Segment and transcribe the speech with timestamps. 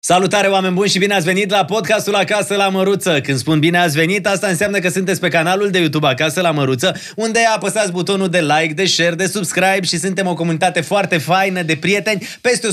[0.00, 3.20] Salutare oameni buni și bine ați venit la podcastul Acasă la Măruță.
[3.20, 6.50] Când spun bine ați venit, asta înseamnă că sunteți pe canalul de YouTube Acasă la
[6.50, 11.18] Măruță, unde apăsați butonul de like, de share, de subscribe și suntem o comunitate foarte
[11.18, 12.68] faină de prieteni, peste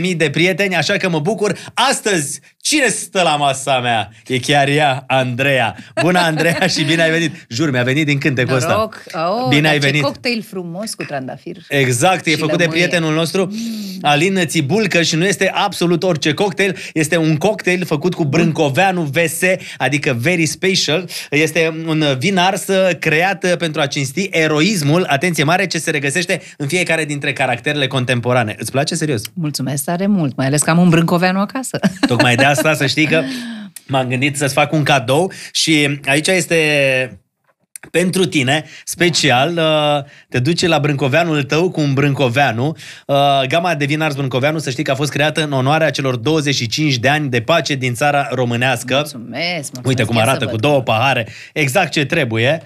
[0.00, 1.56] 150.000 de prieteni, așa că mă bucur.
[1.74, 4.10] Astăzi, cine stă la masa mea?
[4.26, 5.76] E chiar ea, Andreea.
[6.00, 7.46] Bună, Andreea, și bine ai venit.
[7.48, 8.72] Jur, mi-a venit din cântecul ăsta.
[8.72, 9.02] Noroc.
[9.12, 10.02] Oh, bine dar ai ce venit.
[10.02, 11.56] cocktail frumos cu trandafir.
[11.68, 12.86] Exact, e Și făcut de lămâie.
[12.86, 13.52] prietenul nostru,
[14.02, 19.40] Alin Țibulcă și nu este absolut orice cocktail, este un cocktail făcut cu brâncoveanu VS,
[19.76, 21.08] adică very special.
[21.30, 25.90] Este un vin ars uh, creat uh, pentru a cinsti eroismul, atenție mare, ce se
[25.90, 28.54] regăsește în fiecare dintre caracterele contemporane.
[28.58, 29.22] Îți place serios?
[29.34, 31.78] Mulțumesc tare mult, mai ales că am un brâncoveanu acasă.
[32.06, 33.22] Tocmai de asta să știi că
[33.86, 36.56] m-am gândit să-ți fac un cadou și aici este
[37.90, 42.76] pentru tine, special, uh, te duce la brâncoveanul tău cu un brâncoveanu.
[43.06, 43.16] Uh,
[43.48, 46.96] Gama de vin ars brâncoveanu, să știi că a fost creată în onoarea celor 25
[46.96, 48.94] de ani de pace din țara românească.
[48.94, 49.86] mulțumesc, mulțumesc.
[49.86, 50.60] Uite cum Ia arată, să cu văd.
[50.60, 52.62] două pahare, exact ce trebuie.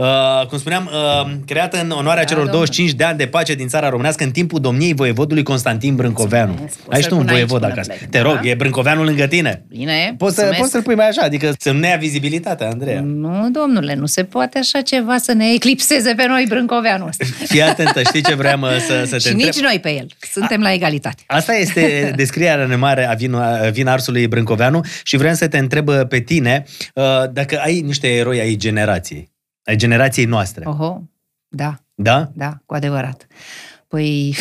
[0.00, 2.64] Uh, cum spuneam, uh, creată în onoarea Da, celor domnule.
[2.66, 6.48] 25 de ani de pace din țara românească în timpul domniei voievodului Constantin Brâncoveanu.
[6.48, 6.78] Mulțumesc.
[6.86, 7.92] O Ai și să-l tu un pun aici voievod până acasă.
[7.96, 8.22] plec, Te da?
[8.24, 9.64] rog, e Brâncoveanul lângă tine.
[9.68, 10.58] Bine, Poți, să, mulțumesc.
[10.60, 13.00] poți să-l pui mai așa, adică să-mi ne ia vizibilitatea, Andreea.
[13.00, 17.24] Nu, domnule, nu se poate așa ceva să ne eclipseze pe noi brâncoveanul ăsta.
[17.52, 19.46] Fii atentă, știi ce vreau mă, să, să te Și întreb?
[19.46, 20.06] nici noi pe el.
[20.32, 21.22] Suntem la egalitate.
[21.26, 21.80] Asta este
[22.16, 26.18] descrierea nemare a vin, a vin arsului Brâncoveanu și vreau să te întreb uh, pe
[26.20, 29.30] tine uh, dacă ai niște eroi ai generației,
[29.68, 30.64] ai generației noastre.
[30.66, 31.02] Oho,
[31.48, 32.30] da, Da?
[32.34, 33.26] da, cu adevărat.
[33.88, 34.36] Păi,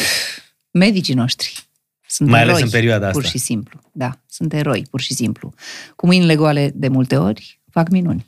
[0.71, 1.67] medicii noștri
[2.07, 3.31] sunt Mai ales eroi, în perioada pur asta.
[3.31, 3.79] și simplu.
[3.91, 5.53] Da, sunt eroi, pur și simplu.
[5.95, 8.25] Cu mâinile goale de multe ori fac minuni.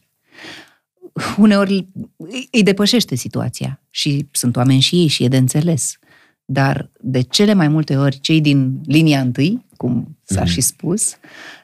[1.37, 5.97] Uneori îi- îi depășește situația și sunt oameni și ei și e de înțeles.
[6.45, 10.49] Dar de cele mai multe ori, cei din linia întâi, cum s-a Mhm.
[10.49, 11.15] și spus,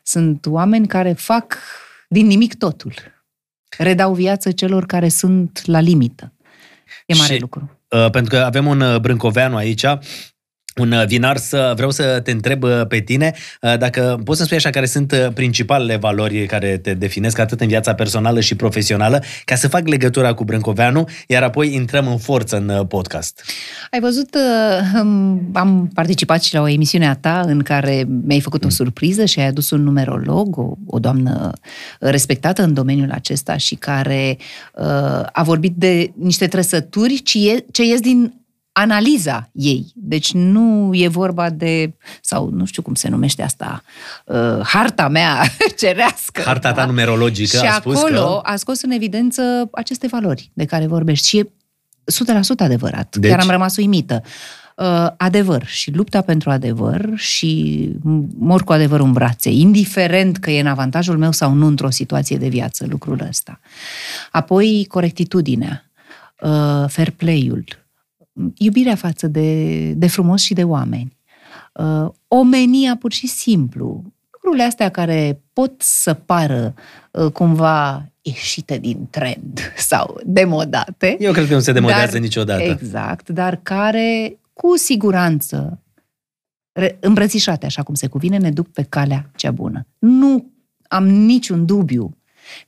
[0.04, 1.58] sunt oameni care fac
[2.10, 2.94] din nimic totul.
[3.78, 6.34] Redau viață celor care sunt la limită.
[7.06, 7.80] E mare Și- lucru.
[7.90, 9.86] Uh, pentru că avem un uh, Brâncoveanu aici,
[10.76, 14.44] un uh, vinar, să vreau să te întreb uh, pe tine uh, dacă poți să
[14.46, 18.56] spui așa care sunt uh, principalele valori care te definesc atât în viața personală și
[18.56, 23.44] profesională, ca să fac legătura cu Brâncoveanu, iar apoi intrăm în forță în uh, podcast.
[23.92, 28.42] Ai văzut, uh, um, am participat și la o emisiune a ta în care mi-ai
[28.42, 31.52] făcut o surpriză și ai adus un numerolog, o, o doamnă
[32.00, 34.38] respectată în domeniul acesta și care
[34.74, 34.86] uh,
[35.32, 38.34] a vorbit de niște trăsături ce, e, ce ies din
[38.78, 39.92] analiza ei.
[39.94, 43.84] Deci nu e vorba de, sau nu știu cum se numește asta,
[44.26, 45.44] uh, harta mea
[45.80, 46.42] cerească.
[46.46, 48.50] Harta ta numerologică și a spus acolo că...
[48.52, 51.48] a scos în evidență aceste valori de care vorbești și e 100%
[52.58, 53.08] adevărat.
[53.12, 53.22] Deci?
[53.22, 53.32] Deci?
[53.32, 54.22] Chiar am rămas uimită.
[54.76, 57.90] Uh, adevăr și lupta pentru adevăr și
[58.38, 62.38] mor cu adevărul în brațe, indiferent că e în avantajul meu sau nu într-o situație
[62.38, 63.60] de viață lucrul ăsta.
[64.32, 65.90] Apoi corectitudinea,
[66.40, 67.85] uh, fair play-ul,
[68.58, 71.18] iubirea față de, de frumos și de oameni,
[71.74, 76.74] uh, omenia pur și simplu, lucrurile astea care pot să pară
[77.12, 81.18] uh, cumva ieșite din trend sau demodate.
[81.20, 82.64] Eu cred că nu se demodează dar- niciodată.
[82.64, 85.80] Exact, dar care cu siguranță
[86.72, 89.88] re- îmbrățișate așa cum se cuvine, ne duc pe calea cea bună.
[90.00, 90.52] Nu
[90.88, 92.18] am niciun dubiu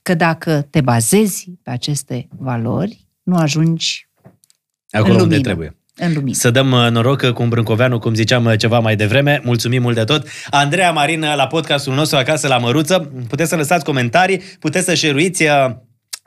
[0.02, 4.07] că dacă te bazezi pe aceste valori, nu ajungi
[4.90, 5.42] Acolo în unde lumină.
[5.42, 5.76] trebuie.
[5.96, 6.36] în lumină.
[6.36, 9.40] Să dăm uh, noroc uh, cu un Brâncoveanu, cum ziceam uh, ceva mai devreme.
[9.44, 10.26] Mulțumim mult de tot.
[10.50, 13.12] Andreea Marin uh, la podcastul nostru Acasă la Măruță.
[13.28, 15.70] Puteți să lăsați comentarii, puteți să șeruiți uh,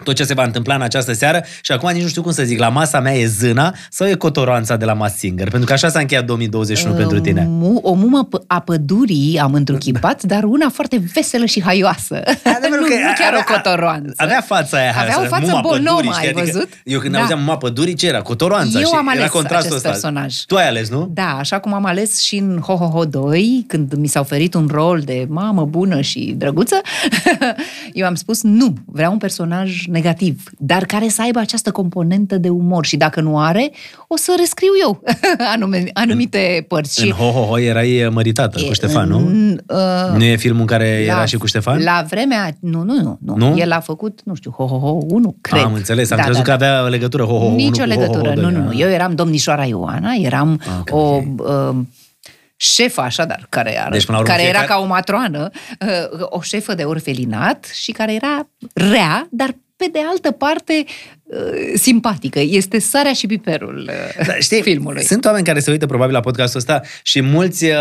[0.04, 2.44] tot ce se va întâmpla în această seară și acum nici nu știu cum să
[2.44, 5.50] zic, la masa mea e zâna sau e cotoroanța de la Mass Singer?
[5.50, 7.46] Pentru că așa s-a încheiat 2021 pentru tine.
[7.50, 12.16] Mu- o mumă p- a pădurii am întruchipat, dar una foarte veselă și haioasă.
[12.44, 14.14] Adevărul nu, că nu chiar avea- o cotoroanță.
[14.16, 14.90] Avea fața aia.
[14.90, 16.28] Avea haioasă, o față muma bonomă, pădurii, ai știi?
[16.30, 16.70] Adică văzut?
[16.84, 17.20] Eu când Da.
[17.20, 18.22] auzeam muma pădurii, ce era?
[18.22, 18.80] Cotoroanța.
[18.80, 19.90] Eu și am era ales contrastul acest ăsta.
[19.90, 20.36] personaj.
[20.36, 21.10] Tu ai ales, nu?
[21.14, 24.54] Da, așa cum am ales și în Ho Ho Ho 2, când mi s-a oferit
[24.54, 26.82] un rol de mamă bună și drăguță,
[27.94, 32.50] eu am spus nu, vreau un personaj negativ, dar care să aibă această componentă de
[32.50, 33.72] umor și dacă nu are,
[34.08, 35.04] o să rescriu eu
[35.54, 37.00] anume, anumite părți.
[37.02, 39.18] În Și Ho Ho Ho erai măritată cu e- Ștefan, nu?
[39.18, 41.84] în, uh, Nu e filmul în care era și cu Ștefan?
[41.84, 42.52] La vremea...
[42.60, 43.18] Nu, nu, nu.
[43.22, 43.36] nu.
[43.36, 43.58] Nu?
[43.58, 45.62] El a făcut, nu știu, Ho Ho Ho 1, cred.
[45.64, 48.00] Am înțeles, am Da, crezut da, că avea legătură Ho Ho Ho Nicio 1 cu
[48.00, 48.44] Ho Ho Ho legătură, 2.
[48.44, 48.80] nu, nu, nu.
[48.80, 51.24] Eu eram domnișoara Ioana, eram Ah, ok, o ok.
[51.72, 51.78] uh,
[52.56, 55.50] șefă, așadar, care, ară, Deci, până la urmă, care era fiecare- ca o matroană,
[55.82, 61.21] uh, o șefă de orfelinat și care era rea, dar pe de altă parte uh,
[61.74, 62.40] simpatică.
[62.40, 65.04] Este sarea și piperul uh, Da, știi, filmului.
[65.04, 67.76] sunt oameni care se uită probabil la podcastul ăsta și mulți uh,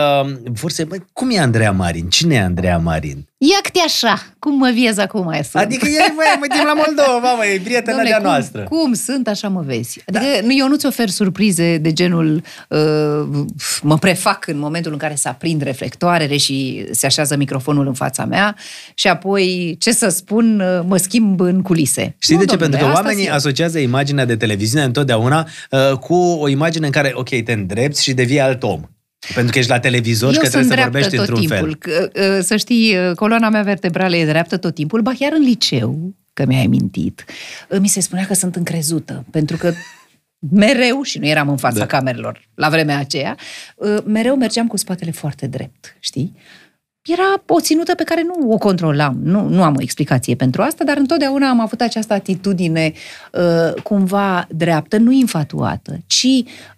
[0.45, 0.85] vor să...
[0.85, 2.09] Băi, cum e Andreea Marin?
[2.09, 3.29] Cine e Andreea Marin?
[3.43, 5.63] Ia-te așa, cum mă viezi acum mai sunt.
[5.63, 8.63] Adică e, băi, mă timp la Moldova, mă, e prietena Dom'le, de-a cum, noastră.
[8.63, 10.03] Cum sunt, așa mă vezi.
[10.07, 10.53] Adică da.
[10.53, 12.79] eu nu-ți ofer surprize de genul uh,
[13.83, 18.25] mă prefac în momentul în care se aprind reflectoarele și se așează microfonul în fața
[18.25, 18.57] mea
[18.95, 22.15] și apoi, ce să spun, uh, mă schimb în culise.
[22.19, 22.57] Știi nu, de ce?
[22.57, 23.40] domnule, Pentru că asta oamenii sunt eu.
[23.41, 28.13] Asociază imaginea de televiziune întotdeauna uh, cu o imagine în care, ok, te îndrepți și
[28.13, 28.81] devii alt om.
[29.35, 31.59] Pentru că ești la televizor și Eu că sunt trebuie să dreaptă vorbești tot într-un
[31.59, 31.79] timpul.
[31.81, 32.11] fel.
[32.13, 35.43] Că, uh, Să știi, uh, coloana mea vertebrală e dreaptă tot timpul, ba chiar în
[35.43, 37.25] liceu, că mi-ai mintit,
[37.79, 39.73] mi se spunea că sunt încrezută, pentru că
[40.51, 41.81] mereu, și nu eram în fața Da.
[41.81, 41.87] da.
[41.87, 43.37] camerelor la vremea aceea,
[43.77, 46.37] uh, mereu mergeam cu spatele foarte drept, știi?
[47.03, 50.85] Era o ținută pe care nu o controlam, nu, nu am o explicație pentru asta,
[50.85, 52.93] dar întotdeauna am avut această atitudine
[53.33, 56.27] uh, cumva dreaptă, nu infatuată, ci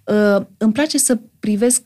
[0.04, 1.82] uh, îmi place să privesc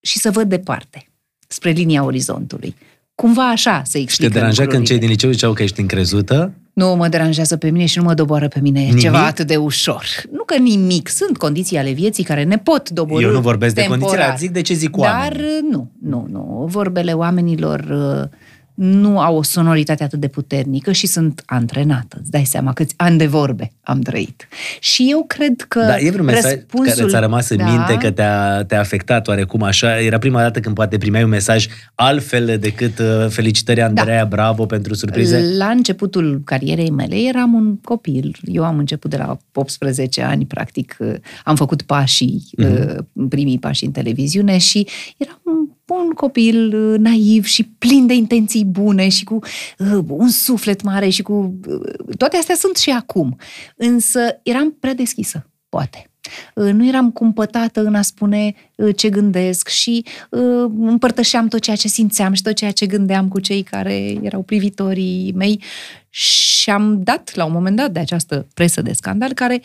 [0.00, 1.06] și să văd departe,
[1.48, 2.74] spre linia orizontului.
[3.14, 4.32] Cumva așa să Și te explic.
[4.32, 6.52] deranja când cei din liceu ziceau că ești încrezută?
[6.74, 8.98] Nu mă deranjează pe mine și nu mă doboară pe mine Nimic?
[8.98, 10.04] ceva atât de ușor.
[10.32, 13.80] Nu că nimic, sunt condiții ale vieții care ne pot doborâ Eu nu vorbesc de
[13.80, 14.08] temporar.
[14.08, 15.68] condițiile, zic de ce zic Dar oamenii.
[15.70, 16.66] nu, nu, nu.
[16.70, 18.28] Vorbele oamenilor uh,
[18.74, 22.16] nu au o sonoritate atât de puternică și sunt antrenată.
[22.20, 24.48] Îți dai seama câți ani de vorbe am trăit.
[24.80, 26.94] Și eu cred că Da, e vreun mesaj răspunsul...
[26.96, 30.00] care ți-a rămas în da, minte că te-a, te-a afectat oarecum așa?
[30.00, 34.24] Era prima dată când poate primeai un mesaj altfel decât uh, felicitări Andreea, da.
[34.28, 35.54] bravo pentru surprize?
[35.56, 38.36] La începutul carierei mele eram un copil.
[38.44, 42.72] Eu am început de la 18 ani, practic, uh, am făcut pașii, Mhm.
[42.72, 44.86] uh, primii pași în televiziune și
[45.16, 49.38] eram un, un copil uh, naiv și plin de intenții bune și cu
[49.78, 51.54] uh, un suflet mare și cu...
[51.68, 53.36] Uh, toate astea sunt și acum.
[53.76, 56.08] Însă eram prea deschisă, poate.
[56.54, 61.76] Uh, Nu eram cumpătată în a spune uh, ce gândesc și uh, împărtășeam tot ceea
[61.76, 65.62] ce simțeam și tot ceea ce gândeam cu cei care erau privitorii mei
[66.08, 69.60] și am dat la un moment dat de această presă de scandal care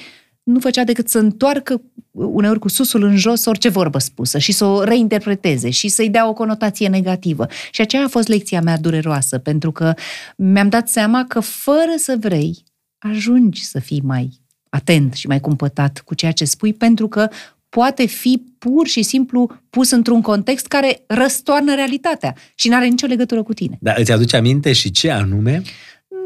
[0.52, 1.82] nu făcea decât să întoarcă
[2.12, 6.10] uh, uneori cu susul în jos orice vorbă spusă și să o reinterpreteze și să-i
[6.10, 7.48] dea o conotație negativă.
[7.72, 9.94] Și aceea a fost lecția mea dureroasă, pentru că
[10.38, 12.64] mi-am dat seama că fără să vrei,
[12.98, 17.30] ajungi să fii mai atent și mai cumpătat cu ceea ce spui, pentru că
[17.70, 23.06] poate fi pur și simplu pus într-un context care răstoarnă realitatea și nu are nicio
[23.06, 23.78] legătură cu tine.
[23.82, 25.62] Dar îți aduce aminte și ce anume?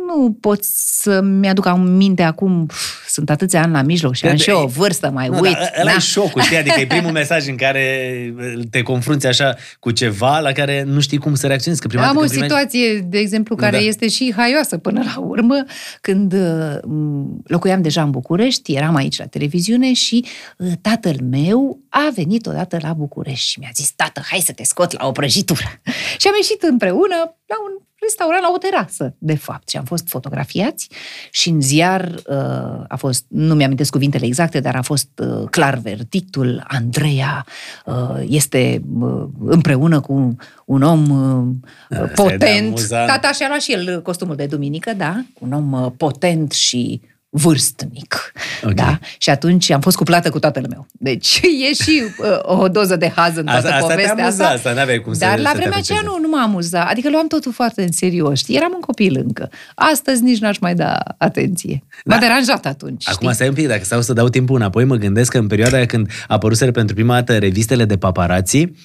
[0.08, 4.50] Nu pot să-mi aduc aminte acum, pf, sunt atâția ani la mijloc și am și
[4.50, 5.52] eu o vârstă, mai Nu, uit.
[5.54, 5.96] dar ăla Na.
[5.96, 6.58] e șocul, știi?
[6.58, 8.34] Adică e primul mesaj în care
[8.70, 11.82] te confrunți așa cu ceva la care nu știi cum să reacționezi.
[11.82, 13.84] Că prima Am dată o când primești- situație, de exemplu, care Da.
[13.84, 15.64] este și haioasă până la urmă,
[16.02, 20.26] când uh, m, locuiam deja în București, eram aici la televiziune și
[20.58, 24.64] uh, tatăl meu a venit odată la București și mi-a zis, tată, hai să te
[24.64, 25.82] scot la o prăjitură.
[26.20, 27.16] și am ieșit împreună
[27.46, 30.90] la un restaurant, la o terasă, de fapt, și am fost fotografiați
[31.32, 35.78] și în ziar uh, a fost, nu mi-am cuvintele exacte, dar a fost uh, clar
[35.78, 37.46] verdictul, Andreea
[37.86, 40.36] uh, este uh, împreună cu
[40.66, 41.56] un om uh,
[41.90, 42.68] asta e de potent.
[42.68, 43.08] amuzant.
[43.08, 48.33] Tata și-a luat și el costumul de duminică, da, un om uh, potent și vârstnic.
[48.66, 48.74] Ok.
[48.74, 49.00] Da?
[49.18, 50.88] Și atunci am fost cuplată cu tatăl meu.
[50.92, 54.44] Deci e și uh, o doză de haz în toată Asta- asta te povestea amuza,
[54.44, 54.56] asta.
[54.56, 56.00] asta n-aveai cum să- Dar să la te vremea afecteze.
[56.00, 56.84] aceea nu, nu mă amuza.
[56.86, 58.40] Adică luam totul foarte în serios.
[58.40, 58.56] Știi?
[58.56, 59.50] Eram un copil încă.
[59.76, 61.84] Astăzi nici n-aș mai da atenție.
[62.06, 62.22] M-a Da.
[62.22, 63.08] deranjat atunci.
[63.10, 63.34] Acum știi?
[63.34, 65.86] stai un pic, dacă stau să dau timpul înapoi, mă gândesc că în perioada aia
[65.86, 68.76] când apăruseră pentru prima dată revistele de paparații,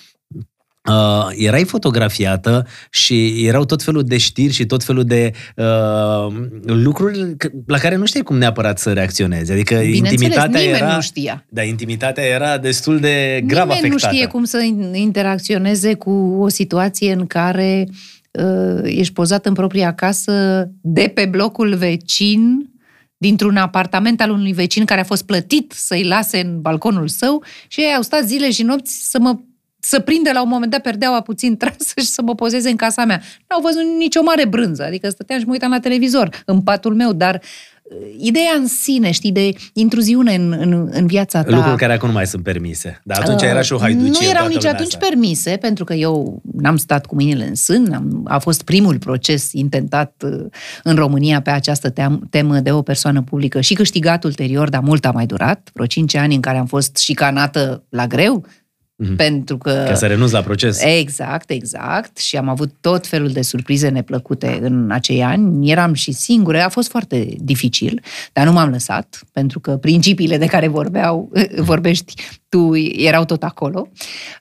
[0.88, 7.36] Uh, erai fotografiată și erau tot felul de știri și tot felul de uh, lucruri
[7.36, 9.52] că- la care nu știi cum neapărat să reacționezi.
[9.52, 10.94] Adică Bineînțeles, intimitatea nimeni era...
[10.94, 11.44] nu știa.
[11.48, 14.06] Da, intimitatea era destul de grav Nimeni afectată.
[14.06, 17.88] nu știe cum să in- interacționeze cu o situație în care
[18.30, 22.70] uh, ești pozat în propria casă de pe blocul vecin,
[23.16, 27.80] dintr-un apartament al unui vecin care a fost plătit să-i lase în balconul său și
[27.80, 29.38] ei au stat zile și nopți să mă
[29.80, 33.04] să prinde la un moment dat perdeaua puțin trasă și să mă pozeze în casa
[33.04, 33.22] mea.
[33.48, 37.12] N-au văzut nicio mare brânză, adică stăteam și mă uitam la televizor, în patul meu,
[37.12, 41.56] dar uh, ideea în sine, știi, de intruziune în, în, în viața ta...
[41.56, 43.00] Lucruri care acum nu mai sunt permise.
[43.04, 44.10] Dar atunci Uh, era și o haiducie.
[44.10, 45.06] Nu în erau toată nici lumea atunci asta.
[45.06, 47.92] permise, pentru că eu n-am stat cu mâinile în sân.
[47.92, 50.46] Am, a fost primul proces intentat uh,
[50.82, 55.04] în România pe această team, temă de o persoană publică și câștigat ulterior, dar mult
[55.04, 55.70] a mai durat.
[55.72, 58.46] Vreo cinci ani în care am fost șicanată la greu,
[59.04, 59.16] Mm-hmm.
[59.16, 59.84] Pentru că...
[59.88, 60.82] Ca să renunți la proces.
[60.82, 62.18] Exact, exact.
[62.18, 65.70] Și am avut tot felul de surprize neplăcute în acei ani.
[65.70, 68.02] Eram și singură, a fost foarte dificil,
[68.32, 72.14] dar nu m-am lăsat, pentru că principiile de care vorbeau, vorbești
[72.48, 73.88] tu erau tot acolo.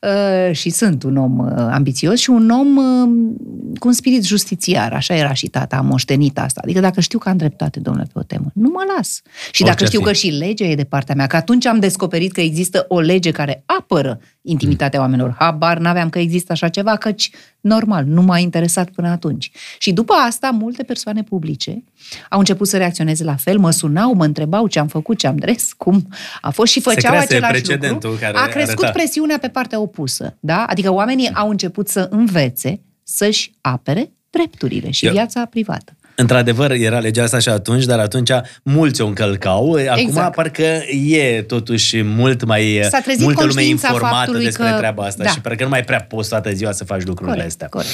[0.01, 3.33] Uh, și sunt un om uh, ambițios și un om uh,
[3.79, 4.93] cu un spirit justițiar.
[4.93, 6.61] Așa era și tata, am moștenit asta.
[6.63, 9.21] Adică dacă știu că am dreptate, domnule, pe o temă, nu mă las.
[9.51, 12.41] Și dacă știu că și legea e de partea mea, că atunci am descoperit că
[12.41, 15.35] există o lege care apără intimitatea oamenilor.
[15.39, 17.29] Habar n-aveam că există așa ceva, căci
[17.61, 19.51] normal, nu m-a interesat până atunci.
[19.77, 21.83] Și după asta, multe persoane publice
[22.29, 25.35] au început să reacționeze la fel, mă sunau, mă întrebau ce am făcut, ce am
[25.45, 26.07] dres, cum
[26.41, 27.96] a fost și făceau același lucru.
[28.19, 28.97] Care a crescut arăta.
[28.97, 30.37] presiunea pe partea opusă.
[30.39, 30.65] Da?
[30.67, 35.11] Adică oamenii au început să învețe să-și apere drepturile și Eu...
[35.11, 35.96] viața privată.
[36.19, 38.29] Într-adevăr, era legea asta și atunci, dar atunci
[38.63, 39.73] mulți o încălcau.
[39.73, 40.35] Acum exact.
[40.35, 44.75] parcă e totuși mult mai S-a multă lume informată despre că...
[44.77, 45.29] treaba asta da.
[45.29, 47.67] și parcă nu mai prea poți toată ziua să faci lucrurile corect, astea.
[47.67, 47.91] Corect.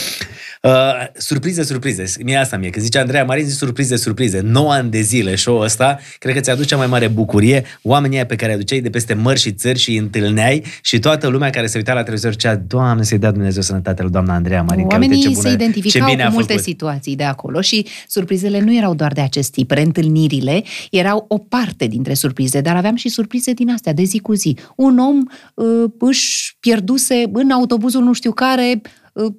[0.61, 0.71] Uh,
[1.17, 2.03] surprize, surprize.
[2.23, 4.39] Mie asta mie, că zice Andreea Marin, zi surprize, surprize.
[4.39, 7.63] 9 ani de zile show-ul ăsta, cred că ți-aduce cea mai mare bucurie.
[7.81, 10.99] Oamenii aia pe care îi aduceai de peste mări și țări și îi întâlneai și
[10.99, 14.33] toată lumea care se uita la televizor zicea, Doamne, să-i dea Dumnezeu sănătate lui doamna
[14.33, 14.87] Andreea Marin.
[14.91, 16.63] Oamenii ce bună, se identificau ce bine cu multe făcut.
[16.63, 19.71] situații de acolo și surprizele nu erau doar de acest tip.
[19.71, 24.33] Reîntâlnirile erau o parte dintre surprize, dar aveam și surprize din astea, de zi cu
[24.33, 24.57] zi.
[24.75, 28.81] Un om uh, își pierduse în autobuzul nu știu care
[29.13, 29.33] uh,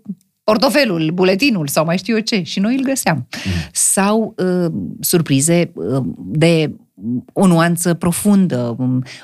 [0.44, 3.16] portofelul, buletinul sau mai știu eu ce și noi îl găseam.
[3.16, 3.52] Mm.
[3.72, 6.74] Sau uh, surprize uh, de
[7.32, 8.76] o nuanță profundă,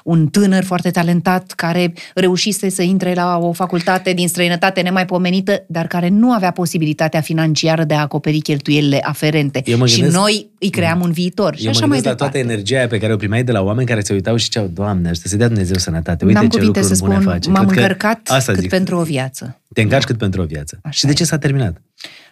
[0.04, 5.86] un tânăr foarte talentat care reușise să intre la o facultate din străinătate nemaipomenită, dar
[5.86, 9.62] care nu avea posibilitatea financiară de a acoperi cheltuielile aferente.
[9.64, 11.56] Eu mă și gândesc- noi îi cream un viitor.
[11.56, 12.38] Și Eu așa mă mai gândesc la departe.
[12.38, 14.66] toată energia aia pe care o primeai de la oameni care se uitau și ziceau,
[14.66, 17.50] Doamne, ajută să dea Dumnezeu sănătate, uite N-am ce cuvinte lucruri să bune spun, face.
[17.50, 18.70] m-am Cred că încărcat asta cât zic.
[18.70, 19.60] pentru o viață.
[19.72, 20.78] Te încarci cât pentru o viață.
[20.82, 21.80] Așa și de ce s-a terminat?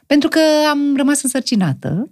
[0.06, 0.38] Pentru că
[0.70, 2.10] am rămas însărcinată,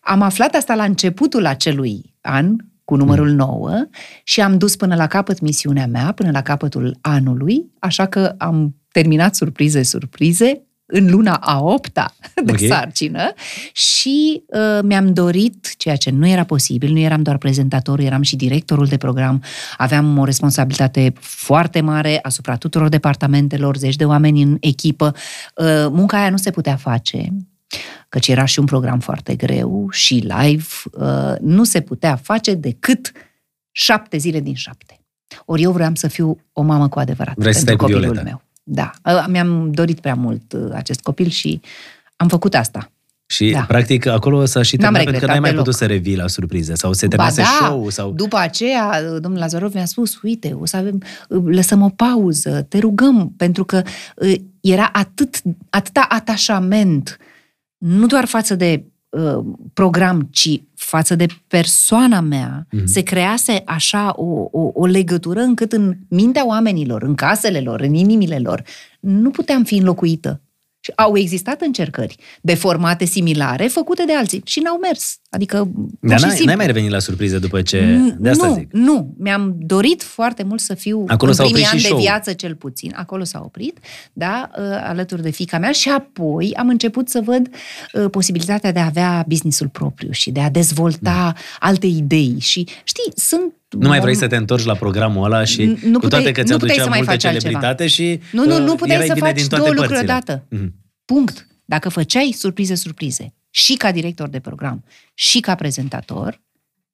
[0.00, 3.86] am aflat asta la începutul acelui an, cu numărul 9,
[4.24, 8.74] și am dus până la capăt misiunea mea, până la capătul anului, așa că am
[8.92, 12.14] terminat surprize, surprize, în luna a opta
[12.44, 12.58] de Ok.
[12.58, 13.32] sarcină
[13.72, 18.36] și uh, mi-am dorit ceea ce nu era posibil, nu eram doar prezentator, eram și
[18.36, 19.42] directorul de program,
[19.76, 25.14] aveam o responsabilitate foarte mare asupra tuturor departamentelor, zeci de oameni în echipă.
[25.56, 27.28] Uh, munca aia nu se putea face,
[28.08, 33.12] căci era și un program foarte greu și live, uh, nu se putea face decât
[33.70, 35.00] șapte zile din șapte.
[35.44, 38.00] Ori eu vreau să fiu o mamă cu adevărat Vrei să pentru stai cu copilul
[38.02, 38.24] Violeta.
[38.24, 38.42] meu.
[38.62, 41.60] Da, Uh, mi-am dorit prea mult uh, acest copil și
[42.16, 42.90] am făcut asta.
[43.26, 43.60] Și, Da.
[43.60, 45.64] practic, acolo s-a și N-am terminat pentru că n-ai regretat mai deloc.
[45.64, 48.12] putut să revii la surprize sau se Ba terminase da, show sau...
[48.12, 53.32] după aceea, domnul Lazarov mi-a spus, uite, o să avem, lăsăm o pauză, te rugăm,
[53.36, 53.82] pentru că
[54.16, 57.16] uh, era atât, atâta atașament,
[57.82, 62.80] nu doar față de uh, program, ci față de persoana mea, Mhm.
[62.82, 62.84] mm-hmm.
[62.86, 67.94] se crease așa o, o, o legătură încât în mintea oamenilor, în casele lor, în
[67.94, 68.62] inimile lor,
[69.00, 70.40] nu puteam fi înlocuită.
[70.84, 75.16] Și au existat încercări de formate similare făcute de alții și n-au mers.
[75.30, 76.44] Adică, pur Dar și n-ai, simplu.
[76.46, 77.80] n-ai mai revenit la surprize după ce...
[78.12, 78.68] N- De asta nu, zic.
[78.72, 79.14] nu.
[79.18, 82.04] Mi-am dorit foarte mult să fiu Acolo în s-a primii oprit ani și de show-ul.
[82.06, 82.92] viață cel puțin.
[82.96, 83.78] Acolo s-a oprit,
[84.12, 87.48] da, uh, alături de fica mea și apoi am început să văd
[87.92, 93.12] uh, posibilitatea de a avea businessul propriu și de a dezvolta alte idei și știi,
[93.14, 96.08] sunt Nu mai vrei om- să te întorci la programul ăla și Nu- nu cu
[96.08, 97.38] toate puteai- că nu ți puteai aducea să mai multă faci altceva.
[97.48, 99.98] celebritate și Nu, nu, nu uh, puteai erai să bine faci din toate două lucruri
[99.98, 100.12] părțile.
[100.12, 100.44] odată.
[100.48, 100.74] Mhm.
[101.04, 101.46] Punct.
[101.64, 106.40] Dacă făceai surprize, surprize și ca director de program și ca prezentator,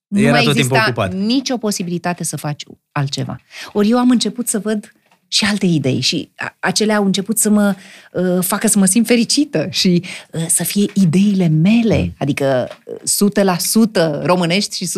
[0.06, 1.14] nu Era mai tot timpul exista ocupat.
[1.26, 3.36] nicio posibilitate să faci altceva.
[3.72, 4.92] Ori eu am început să văd
[5.28, 7.74] și alte idei și a- acelea au început să mă
[8.12, 14.22] uh, facă să mă simt fericită și uh, să fie ideile mele, adică uh, 100%
[14.22, 14.88] românești și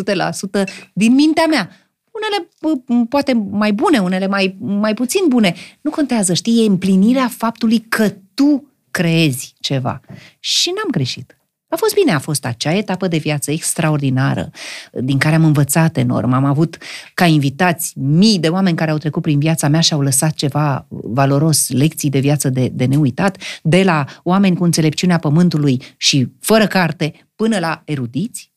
[0.61, 1.69] 100% din mintea mea.
[2.11, 5.55] Unele uh, poate mai bune, unele mai, mai puțin bune.
[5.81, 10.01] Nu contează, știi, e împlinirea faptului că tu creezi ceva.
[10.39, 11.35] Și n-am greșit.
[11.73, 14.49] A fost bine, a fost acea etapă de viață extraordinară,
[14.91, 16.33] din care am învățat enorm.
[16.33, 16.77] Am avut
[17.13, 20.85] ca invitați mii de oameni care au trecut prin viața mea și au lăsat ceva
[20.89, 26.67] valoros, lecții de viață de, de neuitat, de la oameni cu înțelepciunea pământului și fără
[26.67, 28.51] carte, până la erudiți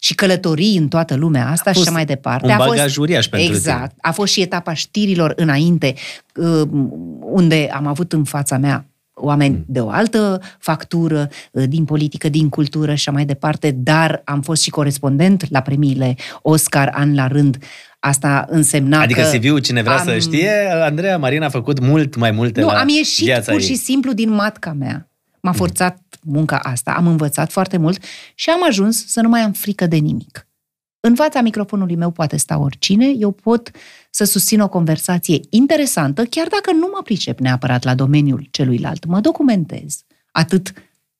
[0.00, 2.46] și călătorii în toată lumea asta A și fost așa mai departe.
[2.46, 3.88] un a fost, bagaj uriaș pentru Exact.
[3.88, 3.94] tine.
[4.00, 5.94] A fost și etapa știrilor înainte,
[6.34, 6.62] uh,
[7.20, 12.48] unde am avut în fața mea oameni de o altă factură, uh, din politică, din
[12.48, 17.26] cultură și așa mai departe, dar am fost și corespondent la premiile Oscar an la
[17.26, 17.58] rând.
[18.00, 20.06] Asta însemna Adică că CV-ul, cine vrea am...
[20.06, 20.50] să știe,
[20.82, 23.66] Andreea Marina a făcut mult mai multe Nu, la am ieșit viața pur ei.
[23.66, 25.08] și simplu din matca mea.
[25.40, 28.04] M-a forțat munca asta, am învățat foarte mult
[28.34, 30.46] și am ajuns să nu mai am frică de nimic.
[31.00, 33.70] În fața microfonului meu poate sta oricine, eu pot
[34.14, 39.04] să susțin o conversație interesantă, chiar dacă nu mă pricep neapărat la domeniul celuilalt.
[39.04, 40.72] Mă documentez atât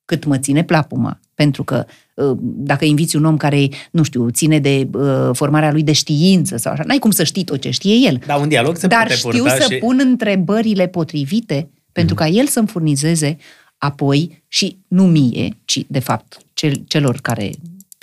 [0.04, 1.20] cât mă ține plapuma.
[1.34, 5.82] Pentru că uh, dacă inviți un om care, nu știu, ține de uh, formarea lui
[5.82, 8.20] de știință sau așa, n-ai cum să știi tot ce știe el.
[8.26, 9.78] Da, un dialog se Dar poate știu purta să și...
[9.78, 13.36] pun întrebările potrivite pentru ca el să-mi furnizeze
[13.78, 17.50] apoi și nu mie, ci de fapt cel, celor care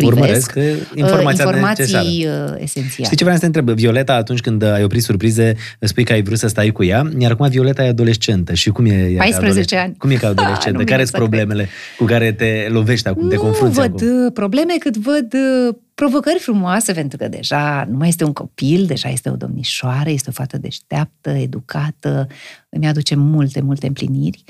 [0.07, 2.51] privesc Urmăresc uh, informația informații necesară.
[2.53, 3.03] uh, esențiale.
[3.03, 3.69] Știi ce vreau să te întreb?
[3.69, 7.31] Violeta, atunci când ai oprit surprize, spui că ai vrut să stai cu ea, iar
[7.31, 8.53] acum Violeta e adolescentă.
[8.53, 9.83] Și cum e ea 14 adolescentă?
[9.83, 9.95] ani.
[9.97, 10.77] Cum e ca Ha, nu adolescentă?
[10.77, 14.25] vine Care să sunt problemele cu care te lovești acum, te nu confrunți văd acum?
[14.25, 18.85] uh, probleme cât văd uh, provocări frumoase, pentru că deja nu mai este un copil,
[18.85, 22.27] deja este o domnișoară, este o fată deșteaptă, educată,
[22.69, 24.43] îmi aduce multe, multe împliniri.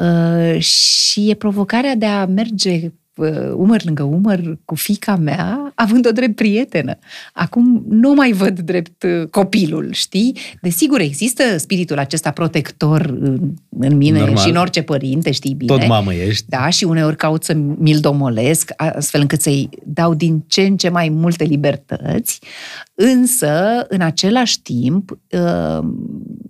[0.00, 2.90] Uh, și e provocarea de a merge uh,
[3.54, 6.98] umăr lângă umăr cu fica mea, având o drept prietenă.
[7.32, 10.36] Acum nu mai văd drept uh, copilul, știi?
[10.60, 14.36] Desigur, există spiritul acesta protector în, în mine Normal.
[14.36, 15.76] și în orice părinte, știi bine.
[15.76, 16.44] Tot mamă ești.
[16.48, 20.88] Da, și uneori caut să mi-l domolesc, astfel încât să-i dau din ce în ce
[20.88, 22.40] mai multe libertăți,
[22.94, 25.84] însă, în același timp, uh,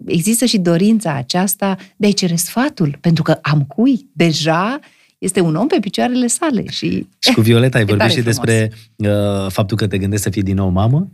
[0.06, 4.80] există și dorința aceasta de a-i cere sfatul, pentru că am cui deja
[5.24, 7.06] este un om pe picioarele sale și...
[7.18, 8.36] Și cu Violeta ai E vorbit tare și frumos.
[8.38, 11.08] despre uh, faptul că te gândești să fii din nou mamă?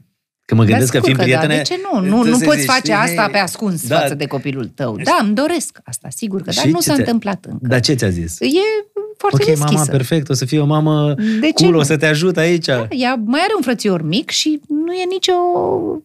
[0.45, 1.63] Că mă gândesc Dar că fiind sigur că prietene...
[1.63, 1.63] Da.
[1.63, 2.17] De ce nu?
[2.17, 3.99] Nu, tu nu să poți zici, face știi, asta hei, pe ascuns da.
[3.99, 4.97] față de copilul tău.
[5.05, 7.67] Da, îmi doresc asta, sigur că, dar Și nu ce s-a ți-a- întâmplat încă.
[7.67, 8.41] Dar ce ți-a zis?
[8.41, 8.47] E
[9.17, 9.73] foarte ok, deschisă.
[9.73, 11.79] mama, perfect, o să fie o mamă De ce cool, nu?
[11.79, 12.65] o să te ajut aici.
[12.65, 15.33] Da, ea mai are un frățior mic și nu e nicio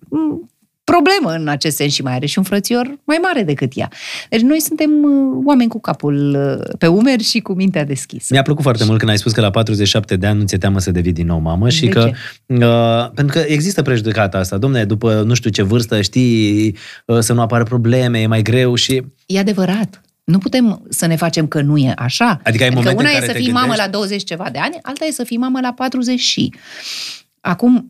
[0.09, 0.49] m,
[0.83, 3.89] problemă în acest sens și mai are și un frățior mai mare decât ea.
[4.29, 8.27] Deci noi suntem uh, oameni cu capul uh, pe umeri și cu mintea deschisă.
[8.31, 10.79] Mi-a plăcut foarte mult când ai spus că la 47 de ani nu ți-e teamă
[10.79, 12.11] să devii din nou mamă și De că,
[12.47, 12.65] ce?
[12.65, 14.57] uh, pentru că există prejudecata asta.
[14.57, 16.75] Domne, după nu știu ce vârstă știi
[17.05, 19.01] uh, să nu apară probleme, e mai greu și...
[19.25, 20.01] E adevărat.
[20.23, 22.39] Nu putem să ne facem că nu e așa.
[22.43, 24.23] Adică ai adică momente una în e care să te fii mamă gândești- la 20
[24.23, 26.53] ceva de ani, alta e să fii mamă la 40 și.
[27.41, 27.87] Acum,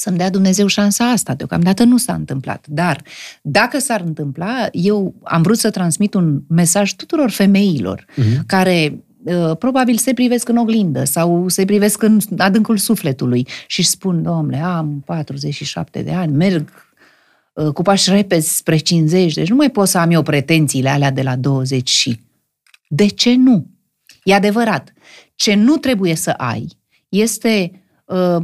[0.00, 1.34] să-mi dea Dumnezeu șansa asta.
[1.34, 2.66] Deocamdată nu s-a întâmplat.
[2.68, 3.02] Dar
[3.42, 8.46] dacă s-ar întâmpla, eu am vrut să transmit un mesaj tuturor femeilor Mhm.
[8.46, 13.88] care uh, probabil se privesc în oglindă sau se privesc în adâncul sufletului și își
[13.88, 16.68] spun, domnule, am 47 de ani, merg
[17.52, 21.10] uh, cu pași repezi spre 50, deci nu mai pot să am eu pretențiile alea
[21.10, 22.20] de la 20 și...
[22.88, 23.66] De ce nu?
[24.22, 24.92] E adevărat.
[25.34, 26.66] Ce nu trebuie să ai
[27.08, 28.36] este uh,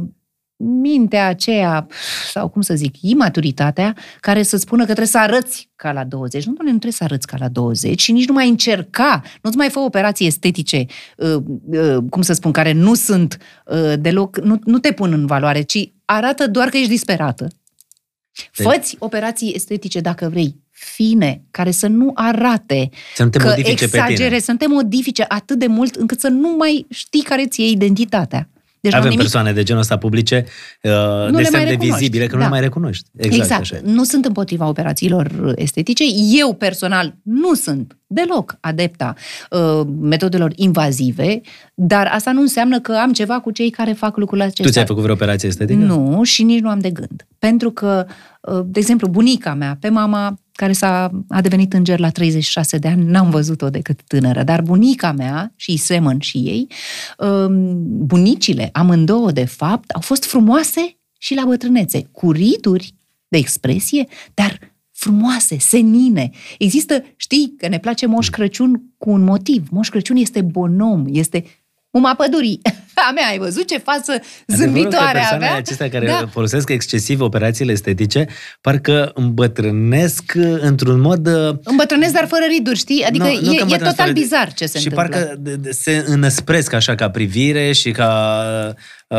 [0.57, 1.87] mintea aceea,
[2.31, 6.45] sau cum să zic, imaturitatea, care să spună că trebuie să arăți ca la 20.
[6.45, 9.57] Nu, doamne, nu trebuie să arăți ca la 20 și nici nu mai încerca, nu-ți
[9.57, 10.85] mai fă operații estetice,
[11.17, 11.35] uh,
[11.71, 15.61] uh, cum să spun, care nu sunt uh, deloc, nu, nu te pun în valoare,
[15.61, 17.47] ci arată doar că ești disperată.
[18.57, 23.47] Deci- Făți operații estetice dacă vrei, fine, care să nu arate Să nu te că
[23.47, 24.39] modifice pe exagere, tine.
[24.39, 28.49] să nu te modifice atât de mult încât să nu mai știi care ți-e identitatea.
[28.79, 30.45] Deci Avem n-am nimic persoane de genul ăsta publice,
[30.81, 31.97] uh, le destul mai de recunoști.
[31.97, 32.45] vizibile, că nu Da.
[32.45, 33.09] le mai recunoști.
[33.17, 33.61] Exact, Exact.
[33.61, 33.75] așa.
[33.75, 33.81] e.
[33.83, 36.03] Nu sunt împotriva operațiilor estetice.
[36.39, 39.13] Eu, personal, nu sunt deloc adepta
[39.49, 41.41] uh, metodelor invazive,
[41.73, 44.63] dar asta nu înseamnă că am ceva cu cei care fac lucrul acesta.
[44.63, 45.79] Tu ți-ai făcut vreo operație estetică?
[45.79, 47.27] Nu, și nici nu am de gând.
[47.39, 48.05] Pentru că,
[48.41, 52.87] uh, de exemplu, bunica mea, pe mama care s-a, a devenit înger la 36 de
[52.87, 56.67] ani, n-am văzut-o decât tânără, dar bunica mea, și îi semăn și ei,
[57.17, 62.93] um, bunicile, amândouă, de fapt, au fost frumoase și la bătrânețe, cu rituri
[63.27, 64.59] de expresie, dar
[64.91, 66.29] frumoase, senine.
[66.57, 69.67] Există, știi, că ne place Moș Crăciun cu un motiv.
[69.69, 71.45] Moș Crăciun este bonom, este
[71.97, 72.61] uma pădurii.
[73.09, 75.57] A mea, ai văzut ce față Adevărul că zâmbitoare persoanele avea?
[75.57, 76.27] acestea care Da.
[76.31, 78.27] folosesc excesiv operațiile estetice,
[78.61, 81.27] parcă îmbătrânesc uh, într-un mod...
[81.27, 83.03] uh, Îmbătrânesc, dar fără riduri, știi?
[83.03, 85.15] Adică nu, e, nu că e îmbătrânesc total fără- bizar ce se și întâmplă.
[85.17, 88.09] parcă de- de- se înăspresc așa ca privire și ca...
[89.07, 89.17] Uh,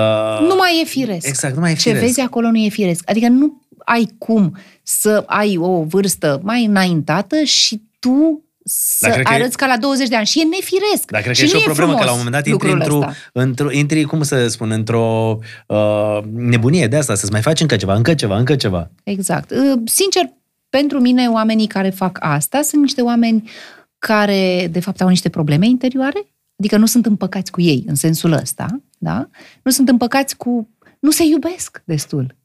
[0.48, 1.26] Nu mai e firesc.
[1.26, 2.00] Exact, nu mai e Ce firesc.
[2.04, 3.02] vezi acolo nu e firesc.
[3.10, 9.24] Adică nu ai cum să ai o vârstă mai înaintată și tu să Dar cred
[9.24, 10.26] că e- arăți ca la 20 de ani.
[10.26, 11.10] Și e nefiresc.
[11.10, 12.46] Dar cred că și e și nu o problemă, frumos că la un moment dat
[12.46, 13.14] intri, lucrul într-o, ăsta.
[13.32, 17.94] într-o, intri, cum să spun, într-o uh, nebunie de asta, să-ți mai faci încă ceva,
[17.94, 18.90] încă ceva, încă ceva.
[19.02, 19.50] Exact.
[19.50, 20.22] Uh, Sincer,
[20.68, 23.50] pentru mine, oamenii care fac asta sunt niște oameni
[23.98, 26.26] care, de fapt, au niște probleme interioare,
[26.58, 28.66] adică nu sunt împăcați cu ei, în sensul ăsta,
[28.98, 29.28] da?
[29.62, 30.68] Nu sunt împăcați cu...
[30.98, 32.36] nu se iubesc destul.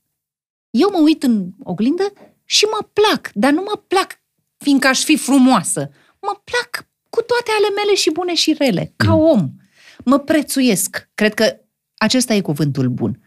[0.70, 2.14] Eu mă uit în oglindă
[2.46, 4.20] și mă plac, dar nu mă plac
[4.58, 5.90] fiindcă aș fi frumoasă.
[6.28, 9.22] Mă plac cu toate ale mele și bune și rele, ca mm.
[9.22, 9.50] om.
[10.06, 11.10] Mă prețuiesc.
[11.14, 11.56] Cred că
[11.98, 13.20] acesta e cuvântul bun.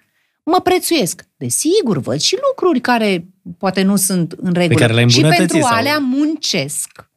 [0.42, 1.22] Mă prețuiesc.
[1.36, 3.26] Desigur, văd și lucruri care
[3.58, 4.78] poate nu sunt în regulă.
[4.78, 5.74] Pe care le și pentru sau...
[5.74, 7.10] alea muncesc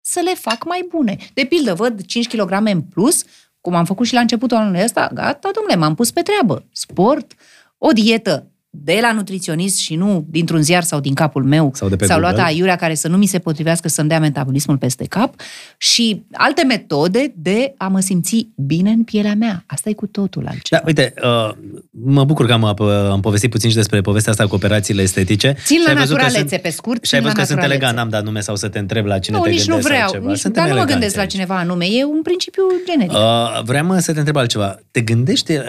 [0.00, 1.16] să le fac mai bune.
[1.34, 3.24] De pildă, văd 5 kg în plus,
[3.60, 6.66] cum am făcut și la începutul anului ăsta, gata, domnule, m-am pus pe treabă.
[6.72, 7.34] Sport,
[7.78, 8.50] o dietă
[8.84, 12.18] de la nutriționist și nu dintr-un ziar sau din capul meu sau de pe s-au
[12.20, 12.34] Google.
[12.36, 15.34] luat aiurea care să nu mi se potrivească să-mi dea metabolismul peste cap
[15.76, 19.64] și alte metode de a mă simți bine în pielea mea.
[19.66, 20.80] Asta e cu totul altceva.
[20.80, 21.50] Da, uite, uh,
[21.90, 25.56] mă bucur că am, uh, am povestit puțin și despre povestea asta cu operațiile estetice.
[25.64, 27.04] Țin la Și ai văzut că naturalețe, sunt- pe scurt.
[27.04, 27.84] Și ai țin văzut la că sunt naturalețe.
[27.86, 29.88] elegant, n-am dat nume sau să te întreb la cine Nu, te nici nu gândești
[29.88, 30.12] sau vreau.
[30.20, 30.30] ceva.
[30.30, 31.30] Nici, Suntem dar nu mă eleganți gândesc la aici.
[31.30, 31.84] cineva anume.
[31.90, 33.12] E un principiu generic.
[33.12, 34.78] Uh, vreau mă să te întreb altceva.
[34.90, 35.62] Te gândești, uh,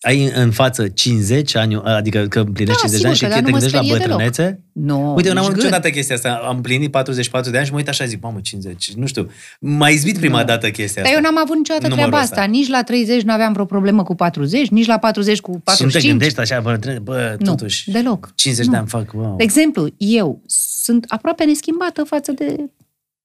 [0.00, 3.34] ai în față 50 ani, uh, adică că împlinești Da, 50 de ani și sigur
[3.34, 4.18] că, te dar nu mă gândești la sperie deloc.
[4.18, 4.62] bătrânețe?
[4.72, 5.72] Nu, Uite, eu n-am nici avut gând.
[5.72, 6.40] niciodată chestia asta.
[6.48, 8.92] Am împlinit 44 de ani și mă uit așa zic, mamă, 50.
[8.94, 9.30] Nu știu.
[9.60, 10.44] M-a izbit prima Nu.
[10.44, 11.24] dată chestia Dar asta.
[11.24, 12.40] eu n-am avut niciodată Numărul treaba ăsta.
[12.40, 12.50] asta.
[12.52, 15.60] Nici la 30 nu aveam vreo problemă cu 40, nici la 40 cu Și nu
[15.64, 16.02] 45.
[16.02, 18.32] te gândești așa, bă, bă Nu, totuși, deloc.
[18.34, 18.72] 50 Nu.
[18.72, 19.36] de ani fac, wow.
[19.36, 22.56] De exemplu, eu sunt aproape neschimbată față de